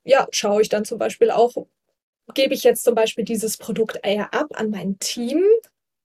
ja, 0.03 0.27
schaue 0.31 0.61
ich 0.61 0.69
dann 0.69 0.85
zum 0.85 0.99
Beispiel 0.99 1.31
auch, 1.31 1.55
gebe 2.33 2.53
ich 2.53 2.63
jetzt 2.63 2.83
zum 2.83 2.95
Beispiel 2.95 3.25
dieses 3.25 3.57
Produkt 3.57 3.99
eher 4.03 4.33
ab 4.33 4.47
an 4.53 4.69
mein 4.69 4.99
Team 4.99 5.43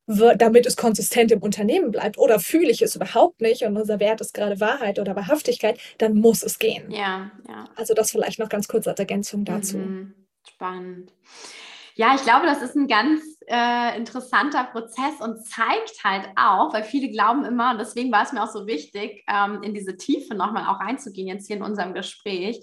damit 0.07 0.67
es 0.67 0.77
konsistent 0.77 1.33
im 1.33 1.43
Unternehmen 1.43 1.91
bleibt 1.91 2.19
oder 2.19 2.39
fühle 2.39 2.71
ich 2.71 2.83
es 2.83 2.95
überhaupt 2.95 3.41
nicht 3.41 3.63
und 3.63 3.77
unser 3.77 3.99
Wert 3.99 4.21
ist 4.21 4.35
gerade 4.35 4.61
Wahrheit 4.61 4.99
oder 4.99 5.17
Wahrhaftigkeit, 5.17 5.79
dann 5.99 6.15
muss 6.15 6.43
es 6.43 6.59
gehen. 6.59 6.91
Ja, 6.91 7.33
ja. 7.49 7.65
Also 7.75 7.95
das 7.95 8.13
vielleicht 8.13 8.39
noch 8.39 8.49
ganz 8.49 8.69
kurz 8.69 8.87
als 8.87 8.99
Ergänzung 8.99 9.45
dazu. 9.45 9.79
Mhm. 9.79 10.15
Spannend. 10.49 11.13
Ja, 11.97 12.15
ich 12.15 12.23
glaube, 12.23 12.47
das 12.47 12.61
ist 12.61 12.77
ein 12.77 12.89
ganz 12.89 13.23
äh, 13.47 13.97
interessanter 13.97 14.65
Prozess 14.65 15.21
und 15.21 15.45
zeigt 15.47 16.05
halt 16.05 16.29
auch, 16.37 16.75
weil 16.75 16.85
viele 16.85 17.09
glauben 17.09 17.45
immer, 17.45 17.71
und 17.71 17.79
deswegen 17.79 18.13
war 18.13 18.23
es 18.23 18.33
mir 18.33 18.43
auch 18.43 18.53
so 18.53 18.67
wichtig, 18.67 19.25
ähm, 19.29 19.63
in 19.63 19.73
diese 19.73 19.97
Tiefe 19.97 20.35
nochmal 20.35 20.67
auch 20.67 20.79
reinzugehen, 20.79 21.27
jetzt 21.27 21.47
hier 21.47 21.57
in 21.57 21.63
unserem 21.63 21.95
Gespräch, 21.95 22.61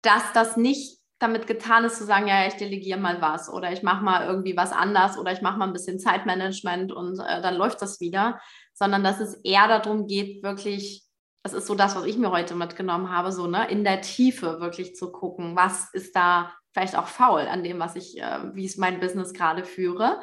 dass 0.00 0.22
das 0.32 0.56
nicht 0.56 0.97
damit 1.18 1.46
getan 1.46 1.84
ist, 1.84 1.98
zu 1.98 2.04
sagen, 2.04 2.28
ja, 2.28 2.46
ich 2.46 2.54
delegiere 2.54 2.98
mal 2.98 3.20
was 3.20 3.52
oder 3.52 3.72
ich 3.72 3.82
mache 3.82 4.04
mal 4.04 4.26
irgendwie 4.26 4.56
was 4.56 4.72
anders 4.72 5.18
oder 5.18 5.32
ich 5.32 5.42
mache 5.42 5.58
mal 5.58 5.66
ein 5.66 5.72
bisschen 5.72 5.98
Zeitmanagement 5.98 6.92
und 6.92 7.18
äh, 7.18 7.42
dann 7.42 7.56
läuft 7.56 7.82
das 7.82 8.00
wieder, 8.00 8.40
sondern 8.72 9.02
dass 9.02 9.20
es 9.20 9.34
eher 9.42 9.66
darum 9.66 10.06
geht, 10.06 10.42
wirklich, 10.42 11.02
das 11.42 11.54
ist 11.54 11.66
so 11.66 11.74
das, 11.74 11.96
was 11.96 12.04
ich 12.04 12.18
mir 12.18 12.30
heute 12.30 12.54
mitgenommen 12.54 13.10
habe, 13.10 13.32
so 13.32 13.48
ne, 13.48 13.68
in 13.68 13.82
der 13.82 14.00
Tiefe 14.00 14.60
wirklich 14.60 14.94
zu 14.94 15.10
gucken, 15.10 15.56
was 15.56 15.92
ist 15.92 16.14
da 16.14 16.52
vielleicht 16.72 16.96
auch 16.96 17.08
faul 17.08 17.40
an 17.40 17.64
dem, 17.64 17.80
was 17.80 17.96
ich, 17.96 18.20
äh, 18.20 18.54
wie 18.54 18.64
ich 18.64 18.78
mein 18.78 19.00
Business 19.00 19.32
gerade 19.32 19.64
führe. 19.64 20.20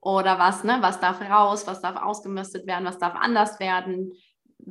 Oder 0.00 0.38
was, 0.38 0.62
ne, 0.62 0.78
was 0.80 1.00
darf 1.00 1.20
raus, 1.20 1.66
was 1.66 1.82
darf 1.82 1.96
ausgemistet 1.96 2.66
werden, 2.66 2.84
was 2.86 2.98
darf 2.98 3.14
anders 3.16 3.58
werden, 3.58 4.12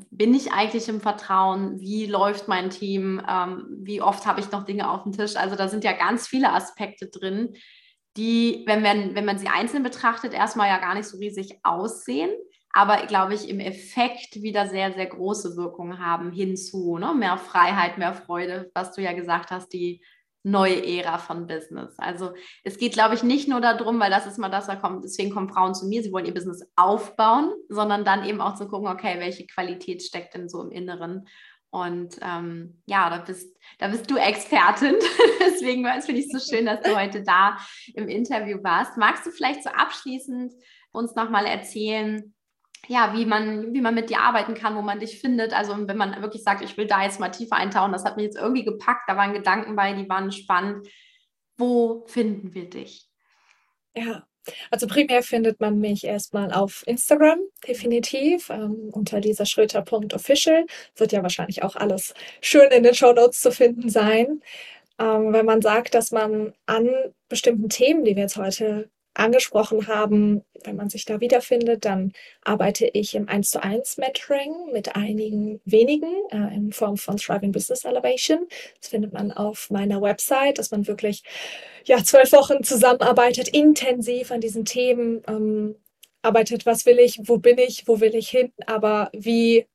bin 0.10 0.34
ich 0.34 0.52
eigentlich 0.52 0.90
im 0.90 1.02
Vertrauen? 1.02 1.80
Wie 1.80 2.06
läuft 2.06 2.48
mein 2.48 2.70
Team? 2.70 3.22
Ähm, 3.28 3.66
wie 3.82 4.02
oft 4.02 4.26
habe 4.26 4.40
ich 4.40 4.52
noch 4.52 4.66
Dinge 4.66 4.90
auf 4.90 5.04
dem 5.04 5.12
Tisch? 5.12 5.36
Also 5.36 5.56
da 5.56 5.68
sind 5.68 5.84
ja 5.84 5.94
ganz 5.94 6.28
viele 6.28 6.52
Aspekte 6.54 7.08
drin, 7.08 7.56
die, 8.18 8.64
wenn 8.66 8.82
man, 8.82 9.16
wenn 9.16 9.26
man 9.26 9.38
sie 9.38 9.48
einzeln 9.48 9.84
betrachtet, 9.84 10.34
erstmal 10.34 10.70
ja 10.70 10.80
gar 10.80 10.96
nicht 10.96 11.08
so 11.08 11.18
riesig 11.18 11.60
aussehen, 11.64 12.32
aber 12.74 13.06
glaube 13.06 13.36
ich 13.36 13.48
im 13.48 13.60
Effekt 13.60 14.42
wieder 14.42 14.68
sehr, 14.68 14.92
sehr 14.94 15.06
große 15.06 15.56
Wirkungen 15.56 16.00
haben 16.00 16.32
hinzu. 16.32 16.98
Ne? 16.98 17.14
Mehr 17.14 17.38
Freiheit, 17.38 17.98
mehr 17.98 18.14
Freude, 18.14 18.72
was 18.74 18.94
du 18.94 19.02
ja 19.02 19.14
gesagt 19.14 19.52
hast, 19.52 19.72
die 19.74 20.02
neue 20.48 20.86
Ära 20.86 21.18
von 21.18 21.46
Business. 21.46 21.94
Also 21.98 22.32
es 22.64 22.78
geht, 22.78 22.94
glaube 22.94 23.16
ich, 23.16 23.24
nicht 23.24 23.50
nur 23.50 23.60
darum, 23.60 24.00
weil 24.00 24.10
das 24.10 24.26
ist 24.26 24.38
mal 24.38 24.50
das, 24.50 24.68
da 24.68 24.76
kommt, 24.76 25.04
deswegen 25.04 25.30
kommen 25.30 25.50
Frauen 25.50 25.76
zu 25.76 25.88
mir, 25.88 26.02
sie 26.02 26.12
wollen 26.14 26.26
ihr 26.26 26.34
Business 26.34 26.64
aufbauen, 26.78 27.54
sondern 27.68 28.06
dann 28.06 28.24
eben 28.24 28.40
auch 28.40 28.56
zu 28.56 28.68
gucken, 28.68 28.88
okay, 28.88 29.20
welche 29.20 29.46
Qualität 29.46 30.02
steckt 30.02 30.34
denn 30.34 30.48
so 30.48 30.62
im 30.62 30.72
Inneren? 30.72 31.28
Und 31.70 32.18
ähm, 32.22 32.82
ja, 32.86 33.10
da 33.10 33.18
bist, 33.18 33.58
da 33.78 33.90
bist 33.90 34.10
du 34.10 34.16
Expertin. 34.16 34.96
Deswegen 35.42 35.84
finde 36.02 36.22
ich 36.22 36.34
es 36.34 36.46
so 36.46 36.56
schön, 36.56 36.66
dass 36.66 36.82
du 36.82 36.96
heute 36.96 37.24
da 37.24 37.58
im 37.94 38.08
Interview 38.08 38.64
warst. 38.64 38.96
Magst 38.96 39.26
du 39.26 39.32
vielleicht 39.32 39.64
so 39.64 39.70
abschließend 39.70 40.54
uns 40.92 41.14
nochmal 41.16 41.46
erzählen, 41.46 42.34
ja, 42.88 43.14
wie 43.14 43.26
man, 43.26 43.74
wie 43.74 43.82
man 43.82 43.96
mit 43.96 44.10
dir 44.10 44.22
arbeiten 44.22 44.54
kann, 44.54 44.76
wo 44.76 44.82
man 44.82 45.00
dich 45.00 45.20
findet. 45.20 45.54
Also 45.54 45.76
wenn 45.88 45.98
man 45.98 46.22
wirklich 46.22 46.44
sagt, 46.44 46.62
ich 46.64 46.78
will 46.78 46.88
da 46.88 47.04
jetzt 47.04 47.20
mal 47.20 47.30
tiefer 47.30 47.56
eintauchen, 47.56 47.92
das 47.92 48.06
hat 48.06 48.16
mich 48.16 48.26
jetzt 48.26 48.38
irgendwie 48.38 48.64
gepackt, 48.64 49.08
da 49.08 49.18
waren 49.18 49.34
Gedanken 49.34 49.76
bei, 49.76 49.94
die 49.94 50.08
waren 50.10 50.32
spannend. 50.32 50.88
Wo 51.58 52.06
finden 52.08 52.54
wir 52.54 52.70
dich? 52.70 53.10
Ja, 53.96 54.28
also 54.72 54.88
primär 54.88 55.24
findet 55.24 55.60
man 55.60 55.80
mich 55.80 56.04
erstmal 56.04 56.54
auf 56.54 56.84
Instagram, 56.88 57.40
definitiv, 57.68 58.50
ähm, 58.50 58.90
unter 58.92 59.20
lisaschröter.official. 59.20 60.66
Wird 60.96 61.12
ja 61.12 61.24
wahrscheinlich 61.24 61.64
auch 61.64 61.76
alles 61.76 62.14
schön 62.42 62.70
in 62.72 62.84
den 62.84 62.96
Show 62.96 63.14
Notes 63.14 63.42
zu 63.42 63.52
finden 63.52 63.90
sein. 63.90 64.42
Ähm, 65.00 65.34
wenn 65.34 65.46
man 65.46 65.62
sagt, 65.62 65.94
dass 65.94 66.12
man 66.12 66.54
an 66.66 66.90
bestimmten 67.30 67.70
Themen, 67.70 68.04
die 68.04 68.16
wir 68.16 68.24
jetzt 68.24 68.38
heute 68.38 68.90
angesprochen 69.18 69.88
haben, 69.88 70.44
wenn 70.64 70.76
man 70.76 70.90
sich 70.90 71.06
da 71.06 71.20
wiederfindet, 71.20 71.86
dann 71.86 72.14
arbeite 72.44 72.88
ich 72.88 73.16
im 73.16 73.28
1 73.28 73.50
zu 73.50 73.62
1 73.64 73.98
Mentoring 73.98 74.72
mit 74.72 74.96
einigen 74.96 75.62
wenigen 75.66 76.14
äh, 76.32 76.56
in 76.56 76.72
Form 76.72 76.98
von 76.98 77.18
Thriving 77.18 77.52
Business 77.52 77.86
Elevation. 77.86 78.48
Das 78.80 78.90
findet 78.90 79.14
man 79.14 79.32
auf 79.32 79.70
meiner 79.70 80.02
Website, 80.02 80.60
dass 80.60 80.72
man 80.72 80.88
wirklich 80.88 81.24
ja, 81.86 82.04
zwölf 82.04 82.32
Wochen 82.32 82.64
zusammenarbeitet, 82.64 83.48
intensiv 83.50 84.32
an 84.32 84.42
diesen 84.42 84.66
Themen. 84.66 85.24
Ähm, 85.28 85.76
arbeitet, 86.22 86.66
was 86.66 86.86
will 86.86 87.00
ich, 87.00 87.20
wo 87.24 87.38
bin 87.38 87.58
ich, 87.58 87.88
wo 87.88 88.00
will 88.02 88.14
ich 88.16 88.30
hin, 88.30 88.52
aber 88.66 89.10
wie 89.14 89.66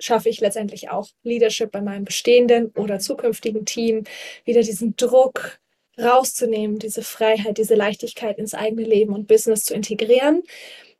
schaffe 0.00 0.28
ich 0.28 0.40
letztendlich 0.40 0.90
auch 0.90 1.08
Leadership 1.22 1.70
bei 1.72 1.80
meinem 1.80 2.04
bestehenden 2.04 2.70
oder 2.76 2.98
zukünftigen 2.98 3.66
Team, 3.66 4.04
wieder 4.44 4.62
diesen 4.62 4.96
Druck 4.96 5.58
rauszunehmen, 5.98 6.78
diese 6.78 7.02
Freiheit, 7.02 7.58
diese 7.58 7.74
Leichtigkeit 7.74 8.38
ins 8.38 8.54
eigene 8.54 8.82
Leben 8.82 9.14
und 9.14 9.26
Business 9.26 9.64
zu 9.64 9.74
integrieren. 9.74 10.42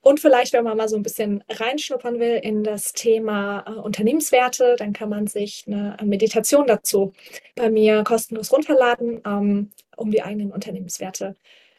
Und 0.01 0.21
vielleicht, 0.21 0.53
wenn 0.53 0.65
man 0.65 0.77
mal 0.77 0.89
so 0.89 0.97
ein 0.97 1.03
bisschen 1.03 1.43
reinschnuppern 1.49 2.21
will 2.21 2.41
in 2.43 2.63
das 2.63 2.93
Thema 2.93 3.65
äh, 3.67 3.81
Unternehmenswerte, 3.81 4.77
dann 4.79 4.93
kann 4.93 5.09
man 5.09 5.27
sich 5.27 5.65
eine 5.67 5.97
Meditation 6.05 6.67
dazu 6.67 7.13
bei 7.57 7.69
mir 7.69 8.05
kostenlos 8.05 8.53
runterladen, 8.53 9.21
ähm, 9.27 9.71
um 9.97 10.11
die 10.11 10.23
eigenen 10.23 10.53
Unternehmenswerte 10.53 11.35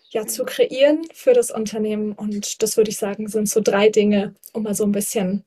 ja, 0.09 0.27
zu 0.27 0.43
kreieren 0.43 1.03
für 1.13 1.33
das 1.33 1.49
Unternehmen. 1.49 2.11
Und 2.13 2.61
das 2.61 2.77
würde 2.77 2.91
ich 2.91 2.97
sagen, 2.97 3.27
sind 3.27 3.47
so 3.47 3.61
drei 3.61 3.89
Dinge, 3.89 4.35
um 4.53 4.63
mal 4.63 4.75
so 4.75 4.83
ein 4.83 4.91
bisschen 4.91 5.45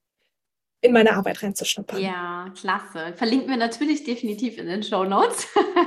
in 0.83 0.93
meine 0.93 1.15
Arbeit 1.15 1.43
reinzuschnuppern. 1.43 2.01
Ja, 2.01 2.53
klasse. 2.61 3.15
Verlinken 3.15 3.49
wir 3.49 3.57
natürlich 3.57 4.03
definitiv 4.03 4.59
in 4.59 4.67
den 4.67 4.83
Show 4.83 5.05
Notes. 5.05 5.47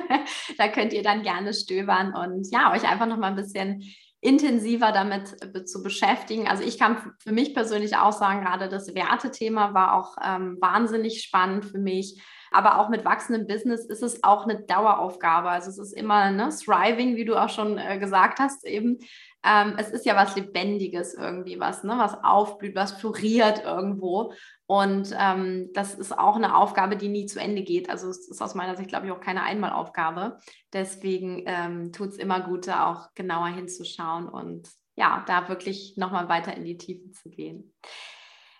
da 0.57 0.69
könnt 0.69 0.93
ihr 0.93 1.03
dann 1.03 1.21
gerne 1.21 1.53
stöbern 1.53 2.13
und 2.15 2.49
ja, 2.51 2.71
euch 2.73 2.89
einfach 2.89 3.05
noch 3.05 3.17
mal 3.17 3.27
ein 3.27 3.35
bisschen 3.35 3.83
intensiver 4.21 4.91
damit 4.93 5.35
zu 5.69 5.83
beschäftigen. 5.83 6.47
Also 6.47 6.63
ich 6.63 6.79
kann 6.79 6.97
für 7.19 7.33
mich 7.33 7.53
persönlich 7.53 7.97
auch 7.97 8.13
sagen, 8.13 8.41
gerade 8.41 8.69
das 8.69 8.95
Wertethema 8.95 9.73
war 9.73 9.95
auch 9.95 10.15
ähm, 10.25 10.57
wahnsinnig 10.61 11.21
spannend 11.21 11.65
für 11.65 11.77
mich. 11.77 12.19
Aber 12.51 12.79
auch 12.79 12.87
mit 12.87 13.03
wachsendem 13.03 13.47
Business 13.47 13.85
ist 13.85 14.01
es 14.01 14.23
auch 14.23 14.45
eine 14.45 14.61
Daueraufgabe. 14.61 15.49
Also 15.49 15.69
es 15.69 15.77
ist 15.77 15.91
immer 15.91 16.31
ne, 16.31 16.49
Thriving, 16.49 17.17
wie 17.17 17.25
du 17.25 17.35
auch 17.35 17.49
schon 17.49 17.77
äh, 17.77 17.99
gesagt 17.99 18.39
hast, 18.39 18.65
eben 18.65 18.99
ähm, 19.45 19.75
es 19.77 19.89
ist 19.89 20.05
ja 20.05 20.15
was 20.15 20.35
Lebendiges 20.35 21.13
irgendwie, 21.13 21.59
was, 21.59 21.83
ne, 21.83 21.93
was 21.97 22.23
aufblüht, 22.23 22.75
was 22.75 22.93
floriert 22.93 23.63
irgendwo. 23.63 24.33
Und 24.67 25.15
ähm, 25.17 25.69
das 25.73 25.93
ist 25.93 26.17
auch 26.17 26.35
eine 26.35 26.55
Aufgabe, 26.55 26.97
die 26.97 27.09
nie 27.09 27.27
zu 27.27 27.39
Ende 27.39 27.61
geht. 27.61 27.89
Also 27.89 28.09
es 28.09 28.27
ist 28.27 28.41
aus 28.41 28.55
meiner 28.55 28.75
Sicht, 28.75 28.89
glaube 28.89 29.05
ich, 29.05 29.11
auch 29.11 29.19
keine 29.19 29.43
Einmalaufgabe. 29.43 30.39
Deswegen 30.73 31.43
ähm, 31.45 31.91
tut 31.91 32.09
es 32.09 32.17
immer 32.17 32.41
gut, 32.41 32.67
da 32.67 32.91
auch 32.91 33.13
genauer 33.13 33.47
hinzuschauen 33.47 34.27
und 34.27 34.69
ja, 34.95 35.23
da 35.27 35.49
wirklich 35.49 35.97
nochmal 35.97 36.29
weiter 36.29 36.55
in 36.55 36.63
die 36.63 36.77
Tiefe 36.77 37.11
zu 37.11 37.29
gehen. 37.29 37.75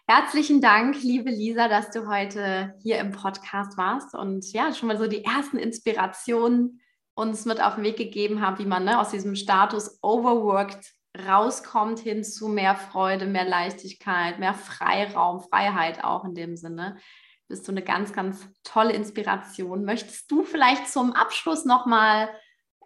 Herzlichen 0.08 0.62
Dank, 0.62 1.02
liebe 1.02 1.32
Lisa, 1.32 1.68
dass 1.68 1.90
du 1.90 2.08
heute 2.08 2.76
hier 2.84 3.00
im 3.00 3.12
Podcast 3.12 3.76
warst 3.76 4.14
und 4.14 4.46
ja, 4.54 4.72
schon 4.72 4.88
mal 4.88 5.00
so 5.00 5.08
die 5.08 5.24
ersten 5.24 5.58
Inspirationen 5.58 6.82
uns 7.16 7.46
mit 7.46 7.64
auf 7.64 7.76
den 7.76 7.84
Weg 7.84 7.98
gegeben 7.98 8.42
haben, 8.42 8.60
wie 8.60 8.68
man 8.68 8.86
ne, 8.86 9.00
aus 9.00 9.10
diesem 9.10 9.36
Status 9.36 9.98
overworked 10.04 10.94
rauskommt 11.28 12.00
hin 12.00 12.24
zu 12.24 12.48
mehr 12.48 12.76
Freude, 12.76 13.26
mehr 13.26 13.46
Leichtigkeit, 13.46 14.40
mehr 14.40 14.54
Freiraum, 14.54 15.42
Freiheit 15.42 16.04
auch 16.04 16.26
in 16.26 16.36
dem 16.36 16.58
Sinne. 16.58 16.98
Bist 17.48 17.68
du 17.68 17.72
eine 17.72 17.84
ganz, 17.84 18.14
ganz 18.14 18.48
tolle 18.64 18.94
Inspiration. 18.94 19.86
Möchtest 19.86 20.32
du 20.32 20.44
vielleicht 20.44 20.88
zum 20.88 21.14
Abschluss 21.14 21.66
nochmal, 21.66 22.30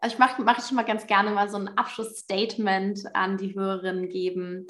also 0.02 0.14
ich 0.14 0.20
mache 0.20 0.42
mach 0.42 0.64
ich 0.64 0.72
immer 0.72 0.84
ganz 0.84 1.08
gerne 1.08 1.32
mal 1.32 1.50
so 1.50 1.58
ein 1.58 1.70
Abschlussstatement 1.70 3.16
an 3.16 3.38
die 3.38 3.56
Hörerinnen 3.56 4.10
geben. 4.10 4.68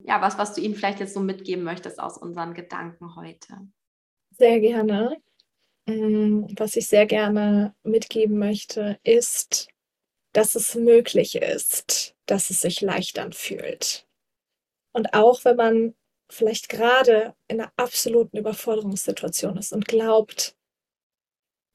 Ja, 0.00 0.20
was, 0.20 0.38
was 0.38 0.54
du 0.54 0.60
ihnen 0.60 0.74
vielleicht 0.74 1.00
jetzt 1.00 1.14
so 1.14 1.20
mitgeben 1.20 1.64
möchtest 1.64 2.00
aus 2.00 2.18
unseren 2.18 2.54
Gedanken 2.54 3.16
heute. 3.16 3.68
Sehr 4.30 4.60
gerne. 4.60 5.16
Mm, 5.86 6.46
was 6.56 6.76
ich 6.76 6.86
sehr 6.86 7.06
gerne 7.06 7.74
mitgeben 7.82 8.38
möchte, 8.38 8.98
ist, 9.02 9.68
dass 10.32 10.54
es 10.54 10.74
möglich 10.74 11.36
ist, 11.36 12.14
dass 12.30 12.50
es 12.50 12.60
sich 12.60 12.80
leicht 12.80 13.18
anfühlt. 13.18 14.06
Und 14.92 15.14
auch 15.14 15.44
wenn 15.44 15.56
man 15.56 15.94
vielleicht 16.30 16.68
gerade 16.68 17.34
in 17.48 17.60
einer 17.60 17.72
absoluten 17.76 18.36
Überforderungssituation 18.36 19.56
ist 19.56 19.72
und 19.72 19.88
glaubt, 19.88 20.54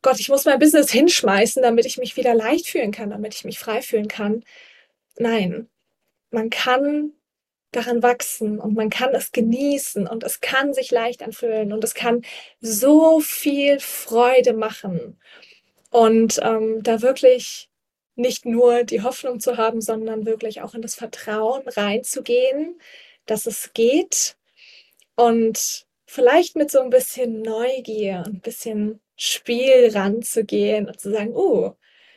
Gott, 0.02 0.20
ich 0.20 0.30
muss 0.30 0.46
mein 0.46 0.60
Business 0.60 0.92
hinschmeißen, 0.92 1.64
damit 1.64 1.86
ich 1.86 1.98
mich 1.98 2.18
wieder 2.18 2.36
leicht 2.36 2.68
fühlen 2.68 2.92
kann, 2.92 3.12
damit 3.12 3.34
ich 3.34 3.46
mich 3.46 3.58
frei 3.58 3.82
fühlen 3.82 4.10
kann. 4.10 4.44
Nein, 5.18 5.70
man 6.30 6.50
kann 6.50 7.14
daran 7.72 8.04
wachsen 8.04 8.60
und 8.60 8.76
man 8.76 8.90
kann 8.90 9.16
es 9.16 9.32
genießen 9.32 10.08
und 10.08 10.24
es 10.24 10.42
kann 10.42 10.74
sich 10.74 10.92
leicht 10.92 11.24
anfühlen 11.24 11.74
und 11.74 11.84
es 11.84 11.94
kann 11.94 12.24
so 12.60 13.20
viel 13.22 13.80
Freude 13.80 14.54
machen. 14.54 15.20
Und 15.90 16.40
ähm, 16.44 16.84
da 16.84 17.02
wirklich 17.02 17.70
nicht 18.16 18.46
nur 18.46 18.84
die 18.84 19.02
Hoffnung 19.02 19.40
zu 19.40 19.58
haben, 19.58 19.82
sondern 19.82 20.26
wirklich 20.26 20.62
auch 20.62 20.74
in 20.74 20.82
das 20.82 20.96
Vertrauen 20.96 21.68
reinzugehen, 21.68 22.80
dass 23.26 23.46
es 23.46 23.74
geht 23.74 24.36
und 25.16 25.86
vielleicht 26.06 26.56
mit 26.56 26.72
so 26.72 26.80
ein 26.82 26.90
bisschen 26.90 27.42
Neugier, 27.42 28.24
ein 28.26 28.42
bisschen 28.42 29.00
Spiel 29.16 29.92
ranzugehen 29.94 30.88
und 30.88 31.00
zu 31.00 31.12
sagen, 31.12 31.34
oh, 31.36 31.74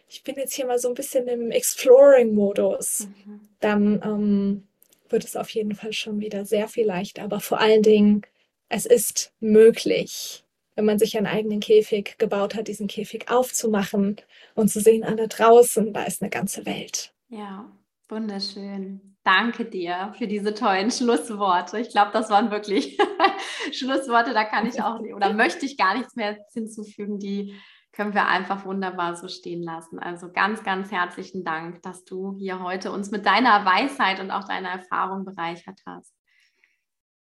ich 0.08 0.22
bin 0.22 0.36
jetzt 0.36 0.54
hier 0.54 0.66
mal 0.66 0.78
so 0.78 0.88
ein 0.88 0.94
bisschen 0.94 1.26
im 1.28 1.50
Exploring-Modus, 1.50 3.08
mhm. 3.24 3.48
dann 3.60 4.02
ähm, 4.04 4.68
wird 5.08 5.24
es 5.24 5.36
auf 5.36 5.50
jeden 5.50 5.74
Fall 5.74 5.92
schon 5.92 6.20
wieder 6.20 6.44
sehr 6.44 6.68
viel 6.68 6.86
leichter. 6.86 7.22
Aber 7.22 7.40
vor 7.40 7.60
allen 7.60 7.82
Dingen, 7.82 8.22
es 8.68 8.86
ist 8.86 9.32
möglich, 9.40 10.44
wenn 10.76 10.84
man 10.84 10.98
sich 10.98 11.16
einen 11.16 11.26
eigenen 11.26 11.60
Käfig 11.60 12.16
gebaut 12.18 12.54
hat, 12.54 12.68
diesen 12.68 12.86
Käfig 12.86 13.30
aufzumachen 13.30 14.16
und 14.54 14.68
zu 14.68 14.80
sehen, 14.80 15.02
alle 15.02 15.26
draußen, 15.26 15.92
da 15.92 16.04
ist 16.04 16.22
eine 16.22 16.30
ganze 16.30 16.64
Welt. 16.66 17.12
Ja, 17.28 17.72
wunderschön. 18.08 19.16
Danke 19.24 19.64
dir 19.64 20.14
für 20.16 20.28
diese 20.28 20.54
tollen 20.54 20.92
Schlussworte. 20.92 21.80
Ich 21.80 21.88
glaube, 21.88 22.12
das 22.12 22.30
waren 22.30 22.52
wirklich 22.52 22.96
Schlussworte, 23.72 24.32
da 24.34 24.44
kann 24.44 24.66
ich 24.66 24.80
auch 24.80 25.00
oder 25.00 25.32
möchte 25.32 25.66
ich 25.66 25.76
gar 25.76 25.96
nichts 25.96 26.14
mehr 26.14 26.38
hinzufügen, 26.52 27.18
die 27.18 27.56
können 27.90 28.12
wir 28.14 28.26
einfach 28.26 28.66
wunderbar 28.66 29.16
so 29.16 29.26
stehen 29.26 29.62
lassen. 29.62 29.98
Also 29.98 30.30
ganz, 30.30 30.62
ganz 30.62 30.92
herzlichen 30.92 31.42
Dank, 31.42 31.82
dass 31.82 32.04
du 32.04 32.36
hier 32.38 32.62
heute 32.62 32.92
uns 32.92 33.10
mit 33.10 33.24
deiner 33.24 33.64
Weisheit 33.64 34.20
und 34.20 34.30
auch 34.30 34.46
deiner 34.46 34.68
Erfahrung 34.68 35.24
bereichert 35.24 35.80
hast. 35.86 36.12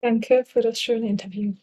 Danke 0.01 0.43
für 0.45 0.61
das 0.61 0.81
schöne 0.81 1.07
Interview. 1.07 1.53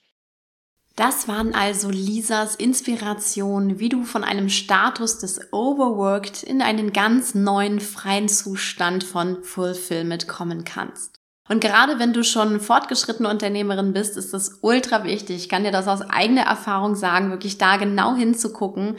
Das 1.01 1.28
waren 1.28 1.55
also 1.55 1.88
Lisas 1.88 2.57
Inspirationen, 2.57 3.78
wie 3.78 3.88
du 3.88 4.05
von 4.05 4.22
einem 4.22 4.51
Status 4.51 5.16
des 5.16 5.51
Overworked 5.51 6.42
in 6.42 6.61
einen 6.61 6.92
ganz 6.92 7.34
neuen 7.34 7.80
freien 7.80 8.28
Zustand 8.28 9.03
von 9.03 9.42
Fulfillment 9.42 10.28
kommen 10.28 10.64
kannst. 10.64 11.14
Und 11.48 11.62
gerade 11.62 11.98
wenn 11.98 12.12
du 12.12 12.22
schon 12.22 12.61
fortgeschrittene 12.61 13.30
Unternehmerin 13.30 13.94
bist, 13.94 14.18
ist 14.18 14.34
es 14.34 14.59
ultra 14.61 15.05
wichtig. 15.05 15.36
Ich 15.36 15.48
kann 15.48 15.64
dir 15.64 15.72
das 15.72 15.88
aus 15.88 16.03
eigener 16.03 16.42
Erfahrung 16.42 16.94
sagen, 16.96 17.30
wirklich 17.30 17.57
da 17.57 17.78
genau 17.78 18.14
hinzugucken. 18.14 18.96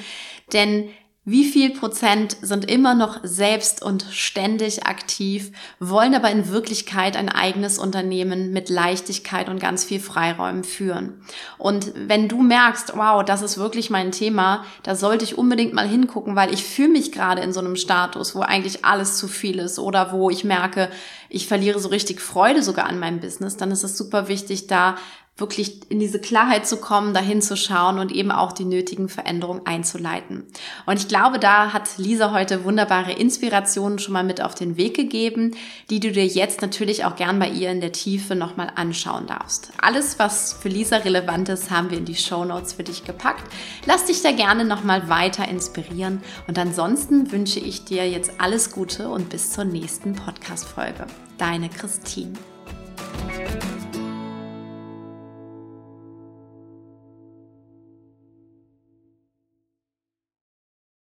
Denn 0.54 0.90
wie 1.24 1.46
viel 1.46 1.70
Prozent 1.70 2.36
sind 2.42 2.66
immer 2.66 2.96
noch 2.96 3.20
selbst 3.22 3.84
und 3.84 4.08
ständig 4.10 4.88
aktiv, 4.88 5.52
wollen 5.80 6.16
aber 6.16 6.32
in 6.32 6.50
Wirklichkeit 6.50 7.16
ein 7.16 7.30
eigenes 7.30 7.78
Unternehmen 7.78 8.52
mit 8.52 8.70
Leichtigkeit 8.70 9.48
und 9.48 9.60
ganz 9.60 9.84
viel 9.84 10.00
Freiräumen 10.00 10.64
führen? 10.64 11.22
Und 11.60 11.94
wenn 11.96 12.28
du 12.28 12.42
merkst, 12.42 12.94
wow, 12.96 13.24
das 13.24 13.44
ist 13.44 13.60
wirklich 13.60 13.92
mein 13.92 14.12
Thema, 14.12 14.66
da 14.82 14.96
sollte 14.96 15.24
ich 15.24 15.38
unbedingt 15.38 15.74
mal 15.74 15.88
hingucken, 15.88 16.36
weil 16.36 16.52
ich 16.52 16.64
fühle 16.64 16.90
mich 16.90 17.12
gerade 17.12 17.44
in 17.44 17.54
so 17.54 17.60
einem 17.60 17.76
Status, 17.76 18.36
wo 18.36 18.40
eigentlich 18.40 18.84
alles 18.84 19.18
zu 19.18 19.28
viel 19.28 19.60
ist 19.60 19.78
oder 19.78 20.12
wo 20.12 20.32
ich 20.32 20.44
merke, 20.44 20.90
ich 21.30 21.48
verliere 21.48 21.80
so 21.80 21.90
richtig 21.90 22.20
Freude 22.20 22.64
sogar 22.64 22.88
an 22.88 23.00
meinem 23.00 23.20
Business, 23.20 23.58
dann 23.58 23.70
ist 23.70 23.84
es 23.84 23.96
super 23.96 24.28
wichtig, 24.28 24.66
da 24.66 24.96
wirklich 25.38 25.90
in 25.90 26.00
diese 26.00 26.20
Klarheit 26.20 26.68
zu 26.68 26.78
kommen, 26.78 27.14
dahin 27.14 27.42
zu 27.42 27.58
schauen 27.58 28.00
und 28.00 28.12
eben 28.12 28.32
auch 28.32 28.52
die 28.52 28.66
nötigen 28.66 29.10
Veränderungen 29.10 29.66
einzuleiten. 29.66 30.46
Und 30.86 31.00
ich 31.00 31.08
glaube, 31.08 31.40
da 31.40 31.74
hat 31.74 31.98
Lisa 31.98 32.32
heute 32.32 32.64
wunderbare 32.64 33.12
Inspirationen 33.14 33.98
schon 33.98 34.14
mal 34.14 34.24
mit 34.24 34.42
auf 34.42 34.56
den 34.56 34.78
Weg 34.78 34.96
gegeben, 34.96 35.56
die 35.90 36.00
du 36.00 36.12
dir 36.12 36.26
jetzt 36.26 36.62
natürlich 36.62 37.06
auch 37.06 37.16
gern 37.16 37.40
bei 37.40 37.50
ihr 37.50 37.72
in 37.72 37.82
der 37.82 37.92
Tiefe 37.92 38.36
nochmal 38.36 38.72
anschauen 38.76 39.26
darfst. 39.26 39.72
Alles, 39.82 40.20
was 40.20 40.54
für 40.54 40.70
Lisa 40.70 40.98
relevant 40.98 41.50
ist, 41.50 41.72
haben 41.72 41.90
wir 41.90 41.98
in 41.98 42.06
die 42.06 42.16
Show 42.16 42.46
Notes 42.46 42.74
für 42.74 42.84
dich 42.84 43.04
gepackt. 43.04 43.52
Lass 43.86 44.06
dich 44.06 44.22
da 44.22 44.32
gerne 44.32 44.64
nochmal 44.64 45.10
weiter 45.10 45.48
inspirieren 45.48 46.22
und 46.48 46.60
ansonsten 46.60 47.32
wünsche 47.32 47.60
ich 47.60 47.84
dir 47.84 48.08
jetzt 48.08 48.34
alles 48.38 48.72
Gute 48.72 49.10
und 49.10 49.30
bis 49.30 49.52
zur 49.52 49.64
nächsten 49.64 50.14
Podcast-Folge. 50.14 51.08
Deine 51.38 51.70
Christine. 51.70 52.34